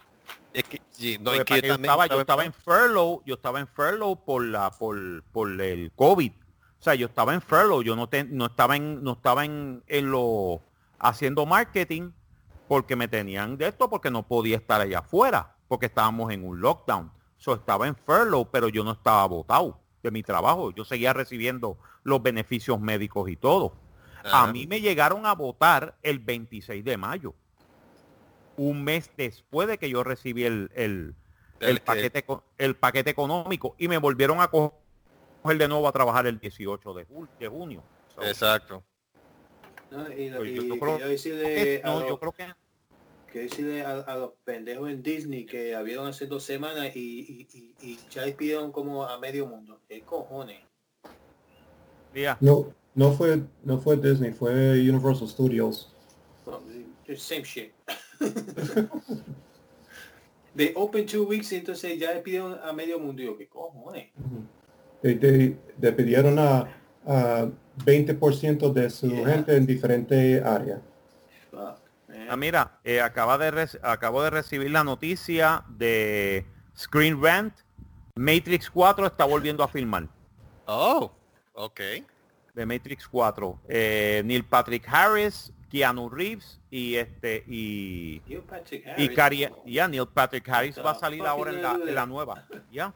[0.52, 3.60] Es que, sí, no, es que yo, también estaba, yo estaba en furlough, yo estaba
[3.60, 6.32] en furlough por la, por, por el COVID.
[6.32, 9.82] O sea, yo estaba en furlough, yo no, te- no estaba en, no estaba en,
[9.86, 10.62] en lo
[10.98, 12.10] haciendo marketing
[12.70, 16.60] porque me tenían de esto porque no podía estar allá afuera, porque estábamos en un
[16.60, 17.10] lockdown.
[17.36, 20.70] So, estaba en furlough, pero yo no estaba votado de mi trabajo.
[20.70, 23.72] Yo seguía recibiendo los beneficios médicos y todo.
[24.22, 27.34] A mí me llegaron a votar el 26 de mayo,
[28.56, 31.16] un mes después de que yo recibí el, el,
[31.58, 32.24] el El que- paquete,
[32.58, 34.78] el paquete económico y me volvieron a co-
[35.42, 37.04] coger de nuevo a trabajar el 18 de,
[37.48, 37.82] junio.
[38.14, 38.84] So, Exacto.
[39.90, 40.08] ¿no?
[40.12, 42.46] Y, y, yo y creo yo decirle a no, los- yo creo que
[43.32, 47.48] que decirle a, a los pendejos en Disney que habían hace dos semanas y, y,
[47.82, 49.78] y, y ya despidieron como a medio mundo.
[49.88, 50.60] ¿Qué cojones?
[52.12, 55.94] mira, No, no fue, no fue Disney, fue Universal Studios.
[56.46, 56.58] Well,
[57.16, 57.72] same shit.
[60.56, 63.22] They open two weeks y entonces ya despidieron a medio mundo.
[63.22, 64.08] Y yo, ¿qué cojones?
[65.02, 66.68] De, de- de pidieron a,
[67.06, 67.48] a
[67.84, 69.26] 20% de su Yeah.
[69.28, 70.80] gente en diferentes áreas.
[72.30, 76.46] Ah, mira, eh, acaba de acabo de recibir la noticia de
[76.78, 77.52] Screen Rant.
[78.14, 80.06] Matrix 4 está volviendo a filmar.
[80.66, 81.10] Oh,
[81.54, 81.80] ok.
[82.54, 83.58] de Matrix 4.
[83.68, 89.16] Eh, Neil Patrick Harris, Keanu Reeves y este y Neil Patrick y Harris.
[89.16, 92.46] Cari ya Neil Patrick Harris va a salir ahora en la, en la nueva.
[92.70, 92.94] Ya.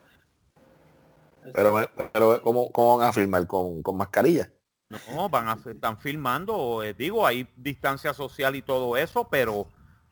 [1.52, 3.48] Pero, pero ¿cómo, ¿cómo van a filmar?
[3.48, 4.48] ¿Con, con mascarilla?
[4.90, 9.66] No, van a están filmando, eh, digo, hay distancia social y todo eso, pero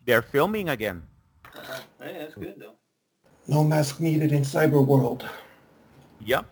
[0.04, 1.02] they're filming again.
[1.54, 1.58] Uh,
[2.00, 2.76] hey, that's good though.
[3.46, 5.24] No mask needed in Cyberworld.
[6.20, 6.44] Ya.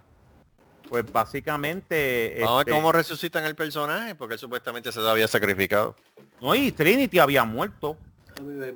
[0.89, 5.29] Pues básicamente Vamos a ver este, cómo resucitan el personaje, porque él supuestamente se había
[5.29, 5.95] sacrificado.
[6.41, 7.97] no, y Trinity había muerto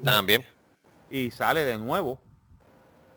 [0.04, 0.44] También.
[1.10, 2.20] y sale de nuevo.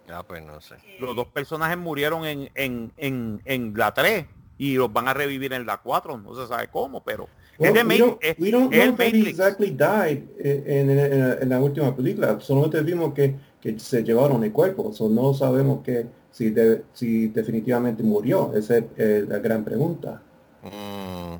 [0.10, 0.78] Ah, pues no sé.
[1.00, 4.26] Los dos personajes murieron en, en, en, en la 3
[4.58, 7.28] y los van a revivir en la 4, no se sabe cómo, pero
[7.60, 11.96] Well, es we don't, we don't know exactly died en, en- en- en la última
[11.96, 12.40] película.
[12.40, 14.94] Solamente vimos que, que se llevaron el cuerpo.
[14.94, 18.52] So no sabemos que si, de- si definitivamente murió.
[18.56, 20.22] Esa es eh, la gran pregunta.
[20.64, 21.36] Mm,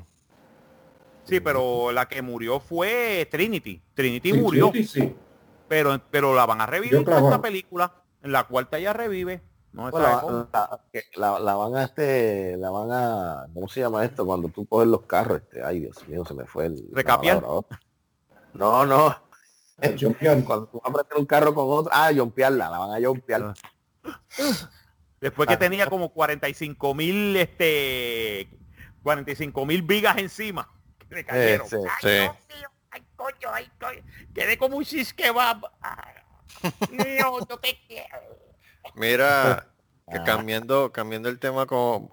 [1.24, 3.80] Sí, pero la que murió fue Trinity.
[3.94, 5.14] Trinity Sí, murió, Trinity sí.
[5.68, 7.92] pero pero la van a revivir en esta película.
[8.22, 9.42] En la cuarta ya revive.
[9.72, 9.98] No la,
[10.52, 10.80] la-
[11.16, 14.24] la- la van a este, la van a, ¿cómo se llama esto?
[14.26, 16.84] Cuando tú coges los carros, este, ay Dios mío, se me fue el.
[16.92, 17.42] ¿Recapiar?
[18.54, 19.16] No, no.
[20.46, 23.54] Cuando tú vas a prender un carro con otro, ah, jumpearla, la van a jumpear.
[25.20, 25.58] Después que Ah.
[25.58, 28.48] tenía como 45 mil este
[29.02, 30.68] 45 mil vigas encima.
[31.08, 31.66] Que le cayeron.
[31.66, 32.08] Ese, Ay, Sí.
[32.08, 32.68] Dios mío.
[32.90, 34.02] Ay, coño, ay, coño.
[34.34, 35.60] Quedé como un shish kebab.
[35.80, 36.14] Ay,
[36.90, 38.18] Dios, no te quiero.
[38.94, 39.68] Mira,
[40.10, 40.24] que Ah.
[40.24, 42.10] cambiando, cambiando el tema como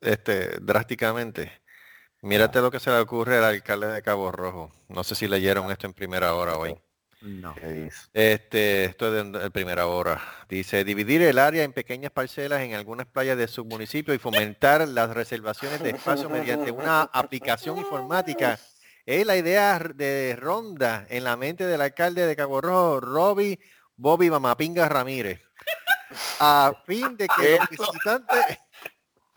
[0.00, 1.50] este drásticamente.
[2.20, 4.72] Mírate lo que se le ocurre al alcalde de Cabo Rojo.
[4.88, 6.76] No sé si leyeron esto en primera hora hoy.
[7.20, 7.54] No.
[7.54, 7.98] ¿qué dice?
[8.12, 10.20] Este, esto es de, de primera hora.
[10.48, 14.86] Dice, dividir el área en pequeñas parcelas en algunas playas de su municipio y fomentar
[14.86, 18.58] las reservaciones de espacio mediante una aplicación informática.
[19.06, 23.58] Es la idea de ronda en la mente del alcalde de Cabo Rojo, Robbie
[23.96, 25.40] Bobby Mamapinga Ramírez.
[26.40, 28.58] A fin de que los visitantes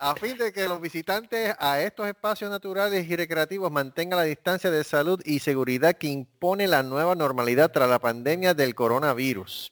[0.03, 4.72] a fin de que los visitantes a estos espacios naturales y recreativos mantengan la distancia
[4.72, 9.72] de salud y seguridad que impone la nueva normalidad tras la pandemia del coronavirus.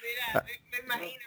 [0.00, 1.24] Mira, me, me imagino.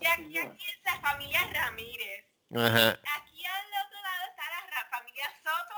[0.00, 2.24] Y aquí, aquí está la familia Ramírez.
[2.56, 2.88] Ajá.
[2.92, 5.76] Aquí al otro lado está la ra- familia Soto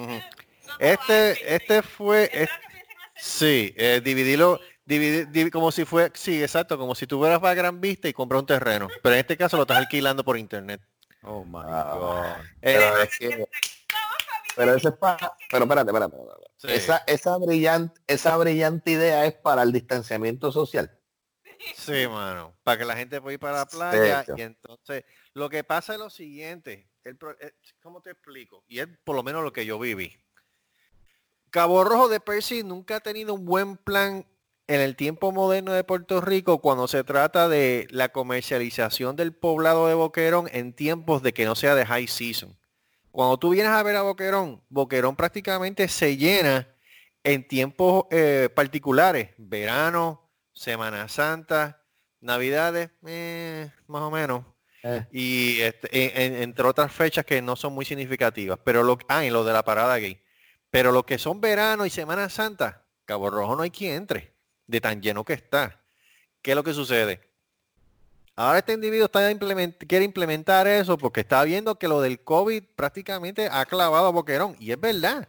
[0.00, 0.24] Ramírez.
[0.64, 1.46] Soto Este, Vázquez.
[1.50, 4.58] este fue, ¿Eso es es- sí, eh, dividirlo,
[4.88, 8.40] dividir, divi- como si fue, sí, exacto, como si tuvieras para Gran Vista y comprar
[8.40, 10.80] un terreno, pero en este caso lo estás alquilando por internet.
[11.22, 12.46] Oh my Ah, God.
[12.60, 13.48] Pero Eh, es que-
[14.56, 16.46] pero eso es para, pero espérate, espérate, espérate.
[16.56, 16.66] Sí.
[16.70, 20.90] Esa, esa brillante, esa brillante idea es para el distanciamiento social.
[21.76, 22.56] Sí, mano.
[22.64, 24.24] Para que la gente pueda ir para la playa.
[24.36, 25.04] Y entonces,
[25.34, 26.88] lo que pasa es lo siguiente.
[27.04, 27.52] El, eh,
[27.82, 28.64] ¿Cómo te explico?
[28.68, 30.16] Y es por lo menos lo que yo viví.
[31.50, 34.26] Cabo Rojo de Percy nunca ha tenido un buen plan
[34.68, 39.88] en el tiempo moderno de Puerto Rico cuando se trata de la comercialización del poblado
[39.88, 42.56] de Boquerón en tiempos de que no sea de high season.
[43.10, 46.68] Cuando tú vienes a ver a Boquerón, Boquerón prácticamente se llena
[47.24, 51.82] en tiempos eh, particulares, verano, Semana Santa,
[52.20, 54.44] Navidades, eh, más o menos,
[54.84, 55.04] Eh.
[55.10, 55.88] y este,
[56.22, 59.44] en- en- entre otras fechas que no son muy significativas, pero lo, ah, y lo
[59.44, 60.20] de la parada gay.
[60.70, 64.34] Pero lo que son verano y Semana Santa, Cabo Rojo no hay quien entre,
[64.68, 65.80] de tan lleno que está.
[66.40, 67.20] ¿Qué es lo que sucede?
[68.36, 72.62] Ahora este individuo está implement- quiere implementar eso porque está viendo que lo del COVID
[72.76, 74.54] prácticamente ha clavado a Boquerón.
[74.60, 75.26] Y es verdad,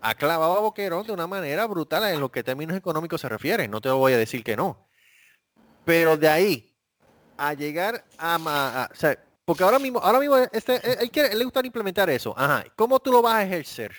[0.00, 3.66] ha clavado a Boquerón de una manera brutal en lo que términos económicos se refiere.
[3.66, 4.86] No te voy a decir que no.
[5.84, 6.72] Pero de ahí
[7.36, 11.60] a llegar a, a- porque ahora mismo, ahora mismo este, él quiere, él le gusta
[11.64, 12.32] implementar eso.
[12.38, 12.64] Ajá.
[12.76, 13.92] ¿Cómo tú lo vas a ejercer?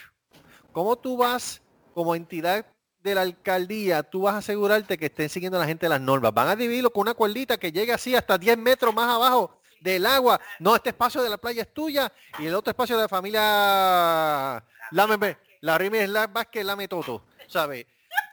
[0.71, 1.61] ¿Cómo tú vas
[1.93, 2.65] como entidad
[3.05, 6.33] de la alcaldía, tú vas a asegurarte que estén siguiendo la gente las normas?
[6.33, 10.05] Van a dividirlo con una cuerdita que llegue así hasta 10 metros más abajo del
[10.07, 10.41] agua.
[10.59, 14.63] No, este espacio de la playa es tuya y el otro espacio de la familia
[14.89, 17.85] Lame, la Rimes la Vázquez Lame Toto, ¿sabes?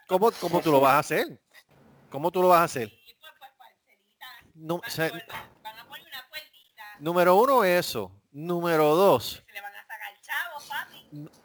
[0.07, 1.39] ¿Cómo, ¿Cómo tú lo vas a hacer?
[2.09, 2.91] ¿Cómo tú lo vas a hacer?
[4.55, 5.11] No, o sea,
[6.99, 8.11] número uno, eso.
[8.31, 9.43] Número dos.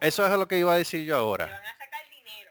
[0.01, 1.63] Eso es lo que iba a decir yo ahora.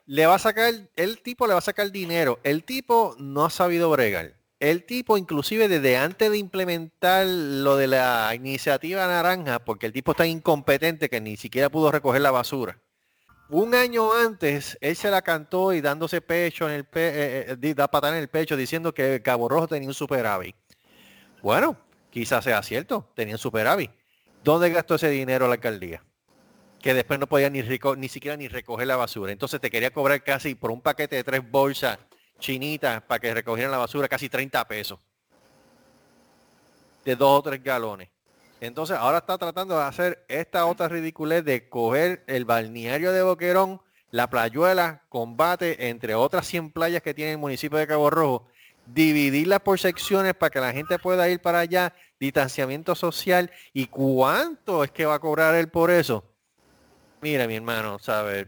[0.08, 2.40] Le va a sacar, el tipo le va a sacar dinero.
[2.44, 4.36] El tipo no ha sabido bregar.
[4.60, 10.12] El tipo, inclusive desde antes de implementar lo de la iniciativa naranja, porque el tipo
[10.12, 12.80] está incompetente que ni siquiera pudo recoger la basura.
[13.50, 17.90] Un año antes, él se la cantó y dándose pecho en el eh, eh, da
[17.90, 20.56] patada en el pecho diciendo que Cabo Rojo tenía un superávit.
[21.42, 21.78] Bueno,
[22.10, 23.92] quizás sea cierto, tenía un superávit.
[24.42, 26.02] ¿Dónde gastó ese dinero la alcaldía?
[26.82, 29.32] Que después no podía ni, ni siquiera ni recoger la basura.
[29.32, 31.98] Entonces te quería cobrar casi por un paquete de tres bolsas
[32.40, 35.00] chinitas para que recogieran la basura casi 30 pesos.
[37.04, 38.10] De dos o tres galones.
[38.60, 43.82] Entonces ahora está tratando de hacer esta otra ridiculez de coger el balneario de Boquerón,
[44.10, 48.48] la playuela, combate, entre otras 100 playas que tiene el municipio de Cabo Rojo,
[48.88, 53.52] dividirlas por secciones para que la gente pueda ir para allá, distanciamiento social.
[53.74, 56.24] ¿Y cuánto es que va a cobrar él por eso?
[57.22, 58.48] Mira, mi hermano, ¿sabes?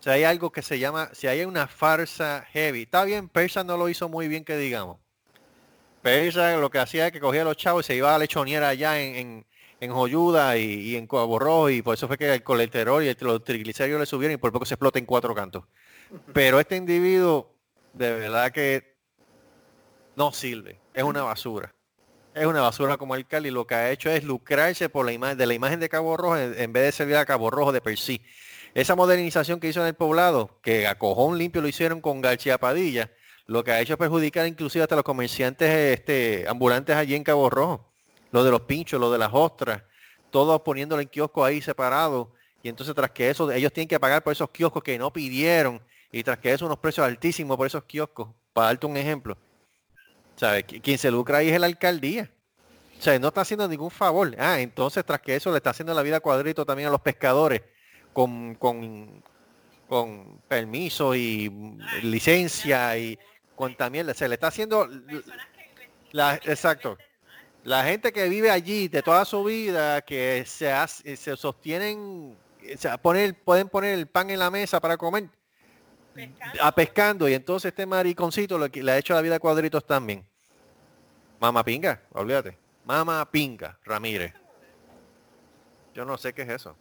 [0.00, 3.76] Si hay algo que se llama, si hay una farsa heavy, está bien, Persa no
[3.76, 4.98] lo hizo muy bien que digamos.
[6.02, 8.20] Persa lo que hacía es que cogía a los chavos y se iba a la
[8.20, 9.46] lechonera allá en, en,
[9.80, 13.44] en Joyuda y, en Cabo y por eso fue que el colesterol y el- los
[13.44, 15.64] triglicéridos le subieron y por poco se explota en cuatro cantos.
[16.32, 17.54] Pero este individuo,
[17.92, 18.96] de verdad que
[20.16, 21.70] no sirve, es una basura.
[22.40, 25.36] Es una basura como alcalde y lo que ha hecho es lucrarse por la imagen
[25.36, 27.98] de la imagen de Cabo Rojo en, vez de servir a Cabo Rojo de per
[27.98, 28.22] sí.
[28.72, 32.56] Esa modernización que hizo en el poblado, que a cojón limpio lo hicieron con García
[32.56, 33.10] Padilla,
[33.44, 35.68] lo que ha hecho es perjudicar inclusive hasta los comerciantes
[35.98, 37.92] este, ambulantes allí en Cabo Rojo.
[38.32, 39.82] Lo de los pinchos, lo de las ostras,
[40.30, 42.28] todos poniéndolo en kioscos ahí separados.
[42.62, 45.78] Y entonces tras que eso, ellos tienen que pagar por esos kioscos que no pidieron.
[46.10, 48.28] Y tras que eso, unos precios altísimos por esos kioscos.
[48.54, 49.36] Para darte un ejemplo.
[50.40, 50.64] ¿Sabes?
[50.66, 52.30] Qui- Quien se lucra ahí es la alcaldía.
[52.98, 54.34] O sea, no está haciendo ningún favor.
[54.38, 57.60] Ah, entonces tras que eso le está haciendo la vida cuadrito también a los pescadores
[58.14, 59.22] con, con,
[59.86, 63.18] con permiso y licencia y
[63.54, 64.88] con también se le está haciendo
[66.12, 66.96] la, exacto.
[67.64, 72.34] La gente que vive allí de toda su vida, que se, hace- se sostienen,
[72.74, 75.28] o sea, poner, pueden poner el pan en la mesa para comer,
[76.62, 79.86] a pescando, y entonces este mariconcito lo que le ha hecho la vida a cuadritos
[79.86, 80.24] también.
[81.40, 82.56] Mama pinga, olvídate.
[82.84, 84.34] Mama pinga, Ramírez.
[85.94, 86.76] Yo no sé qué es eso.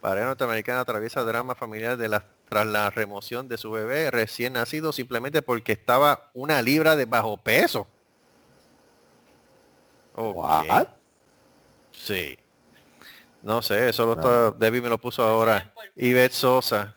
[0.00, 4.92] Pareja norteamericana atraviesa drama familiar de la, tras la remoción de su bebé recién nacido
[4.92, 7.86] simplemente porque estaba una libra de bajo peso.
[10.14, 10.36] Ok.
[10.36, 10.88] What?
[11.90, 12.38] Sí.
[13.42, 15.72] No sé, eso lo está, Debbie me lo puso ahora.
[15.96, 16.96] Ivette Sosa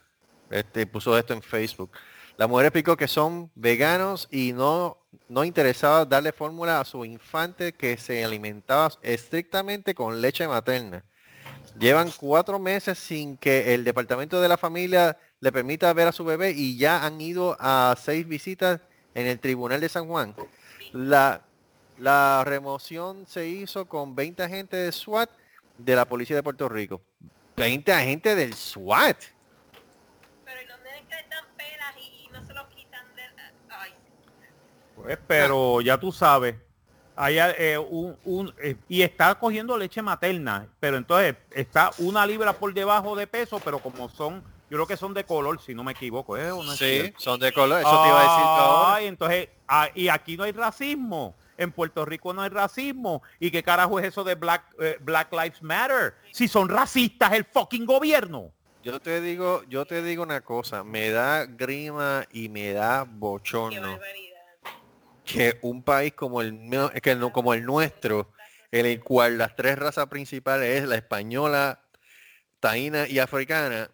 [0.49, 1.91] este, puso esto en Facebook.
[2.37, 4.97] La mujer explicó que son veganos y no,
[5.29, 11.03] no interesados darle fórmula a su infante que se alimentaba estrictamente con leche materna.
[11.79, 16.25] Llevan cuatro meses sin que el departamento de la familia le permita ver a su
[16.25, 18.81] bebé y ya han ido a seis visitas
[19.13, 20.35] en el tribunal de San Juan.
[20.91, 21.41] La,
[21.99, 25.29] La remoción se hizo con 20 agentes de SWAT
[25.77, 27.01] de la policía de Puerto Rico.
[27.57, 29.17] 20 agentes del SWAT.
[34.97, 36.55] Pues, pero ya tú sabes,
[37.15, 42.53] hay eh, un, un- eh, y está cogiendo leche materna, pero entonces está una libra
[42.57, 45.83] por debajo de peso, pero como son, yo creo que son de color, si no
[45.83, 46.51] me equivoco, ¿eh?
[46.51, 47.81] ¿O no es Sí, son de color.
[47.81, 49.01] Eso te iba a decir ahora.
[49.01, 51.35] Entonces, ah, y aquí no hay racismo.
[51.57, 53.23] En Puerto Rico no hay racismo.
[53.39, 56.13] ¿Y qué carajo es eso de Black, eh, Black Lives Matter?
[56.31, 58.51] Si son racistas el fucking gobierno.
[58.83, 63.11] Yo te digo, yo te digo una cosa, me da grima y me da qué
[63.15, 64.36] bochorno barbaridad.
[65.27, 66.57] Que un país como el
[67.03, 68.31] que no- como el nuestro,
[68.71, 71.83] en el cual las tres razas principales es la española,
[72.59, 73.91] taína y africana,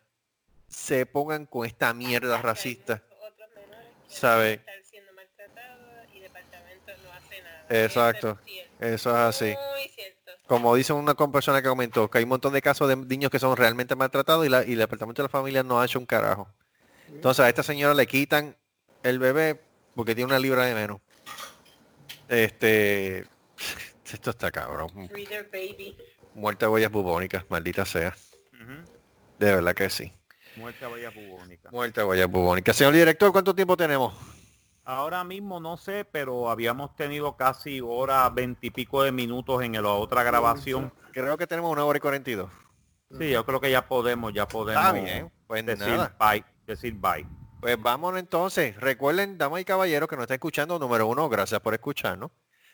[0.68, 3.03] se pongan con esta mierda racista.
[4.07, 4.61] ¿Sabe?
[7.69, 8.39] Exacto.
[8.80, 9.55] Eso es así.
[10.47, 13.39] Como dice una persona que comentó, que hay un montón de casos de niños que
[13.39, 16.05] son realmente maltratados y, la, y el departamento de la familia no ha hecho un
[16.05, 16.47] carajo.
[17.07, 18.55] Entonces a esta señora le quitan
[19.03, 19.60] el bebé
[19.95, 20.99] porque tiene una libra de menos.
[22.28, 23.26] Este,
[24.12, 24.91] esto está cabrón.
[25.52, 25.98] Baby.
[26.36, 28.16] Muerte de huellas bubónicas, maldita sea.
[29.40, 30.14] De verdad que sí.
[30.56, 31.70] Muerte a Bahía Bubónica.
[31.72, 32.76] Muerte de huellas bubónicas.
[32.76, 34.14] Señor director, ¿cuánto tiempo tenemos?
[34.86, 40.24] Ahora mismo no sé, pero habíamos tenido casi hora veintipico de minutos en la otra
[40.24, 40.94] grabación.
[41.12, 42.52] Creo que tenemos una hora y 42.
[43.18, 46.16] Sí, yo creo que ya podemos, ya podemos Está bien, pues decir nada.
[46.20, 47.26] bye, decir bye.
[47.64, 48.76] Pues vámonos entonces.
[48.76, 50.77] Recuerden, damas y caballeros, que nos está escuchando.
[50.77, 52.30] Número uno, gracias por escucharnos.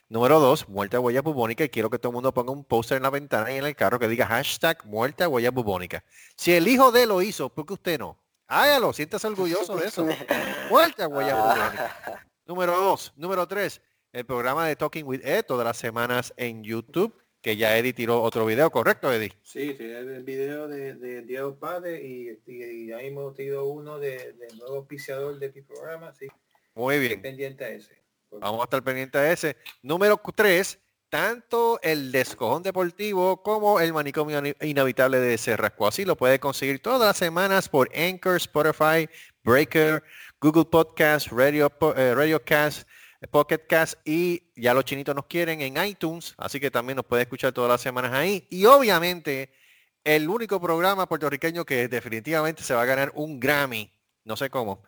[0.08, 1.64] Número dos, muerte a huella bubónica.
[1.64, 3.76] Y quiero que todo el mundo ponga un póster en la ventana y en el
[3.76, 6.04] carro que diga hashtag muerte a huella bubónica.
[6.36, 8.18] Si el hijo de él lo hizo, ¿por qué usted no?
[8.48, 10.08] Hágalo, siéntase orgulloso de eso.
[10.72, 12.26] Muerte a huella bubónica.
[12.48, 13.14] Número dos.
[13.16, 17.78] Número tres, el programa de Talking with Ed todas las semanas en YouTube, que ya
[17.78, 19.34] Eddie tiró otro video, ¿correcto, Eddie?
[19.44, 23.98] Sí, tiene el video de, de Diego Padre y, y, y ahí hemos tenido uno
[23.98, 26.28] de, del nuevo auspiciador de mi programa, sí.
[26.76, 27.22] Muy Estoy bien.
[27.22, 28.00] pendiente a ese.
[28.32, 29.58] Vamos a estar pendientes de ese.
[29.82, 30.80] Número 3,
[31.10, 35.88] tanto el descojón deportivo como el manicomio inhabitable de Cerrasco.
[35.88, 39.10] Así lo puede conseguir todas las semanas por Anchor, Spotify,
[39.44, 40.04] Breaker,
[40.40, 42.92] Google Podcast, Radio, eh, Radiocast, eh,
[43.28, 47.24] Pocket Cast y ya los chinitos nos quieren en iTunes, así que también nos puede
[47.24, 48.48] escuchar todas las semanas ahí.
[48.50, 49.52] Y obviamente
[50.04, 53.92] el único programa puertorriqueño que definitivamente se va a ganar un Grammy,
[54.24, 54.84] no sé cómo,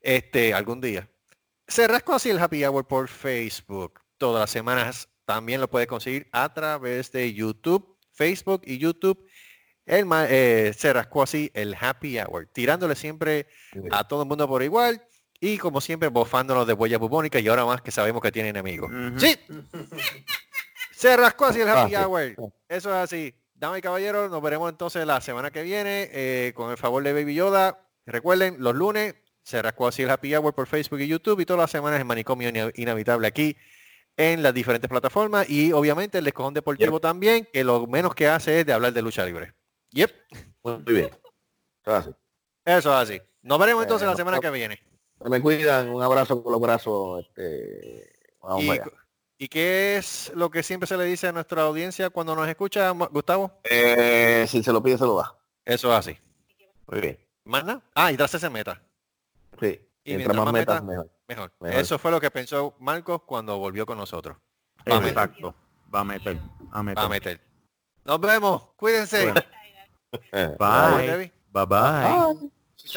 [0.00, 1.08] este algún día.
[1.68, 4.00] Se rascó así el Happy Hour por Facebook.
[4.18, 9.28] Todas las semanas también lo puede conseguir a través de YouTube, Facebook y YouTube.
[9.84, 13.46] El, eh, se rascó así el Happy Hour, tirándole siempre
[13.92, 15.06] a todo el mundo por igual
[15.54, 18.90] y como siempre bofándonos de huella bubónica y ahora más que sabemos que tiene enemigos.
[19.18, 19.36] Sí,
[20.92, 22.04] se rascó así el Happy Ah, sí.
[22.06, 22.52] Hour.
[22.68, 23.34] Eso es así.
[23.54, 27.12] Damas y caballeros, nos veremos entonces la semana que viene eh, con el favor de
[27.12, 27.78] Baby Yoda.
[28.04, 31.60] Recuerden, los lunes se rascó así el Happy Hour por Facebook y YouTube y todas
[31.60, 33.56] las semanas el manicomio inhabitable aquí
[34.16, 38.60] en las diferentes plataformas y obviamente el descojón deportivo también, que lo menos que hace
[38.60, 39.54] es de hablar de lucha libre.
[39.92, 40.10] Yep,
[40.62, 41.10] Muy bien.
[41.84, 42.14] Gracias.
[42.64, 43.22] eso es así.
[43.42, 44.80] Nos veremos entonces Eh, la semana no- que viene.
[45.22, 45.88] Se me cuidan.
[45.88, 47.24] Un abrazo con los brazos.
[47.26, 48.84] Este, vamos Y, allá.
[49.38, 52.90] ¿Y qué es lo que siempre se le dice a nuestra audiencia cuando nos escucha,
[52.90, 53.52] Gustavo?
[53.64, 55.36] Eh, si se lo pide, se lo da.
[55.64, 56.18] Eso es así.
[56.86, 57.18] Muy bien.
[57.44, 57.82] ¿Más nada?
[57.94, 58.80] Ah, y tras ese meta.
[59.60, 59.80] Sí.
[60.04, 61.10] Y Mientras más metas, meta, mejor.
[61.28, 61.52] Mejor.
[61.60, 61.80] Mejor.
[61.80, 64.36] Eso fue lo que pensó Marcos cuando volvió con nosotros.
[64.88, 65.08] Va a meter.
[65.08, 65.54] Exacto.
[65.94, 66.36] Va a meter.
[66.36, 66.98] Va a meter.
[66.98, 67.40] Va a meter.
[68.04, 68.62] Nos vemos.
[68.76, 69.24] Cuídense.
[69.24, 69.40] Bueno.
[70.32, 71.32] Eh, Bye.
[71.52, 72.50] Bye bye.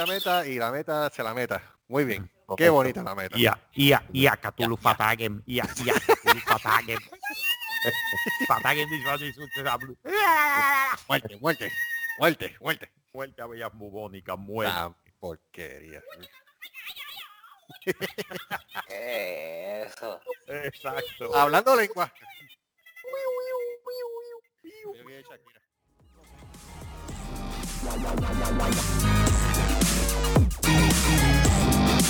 [0.07, 1.61] Meta y la meta se la meta.
[1.89, 2.31] Muy bien.
[2.57, 3.37] Qué bonita la meta.
[3.37, 5.41] Ia, ia, ia, Cthulhu Fatagem.
[5.45, 6.99] Ia, ia, Cthulhu Fatagem.
[8.47, 9.97] Fatagem di Johnny Sutzablu.
[11.07, 11.71] Muerte, muerte,
[12.19, 12.91] muerte, muerte.
[13.13, 14.73] Muerte a Bellas Bubónica, muerte.
[14.75, 16.01] Ah, porquería.
[18.87, 20.21] Eso.
[20.47, 21.35] Exacto.
[21.35, 22.11] Hablando lengua.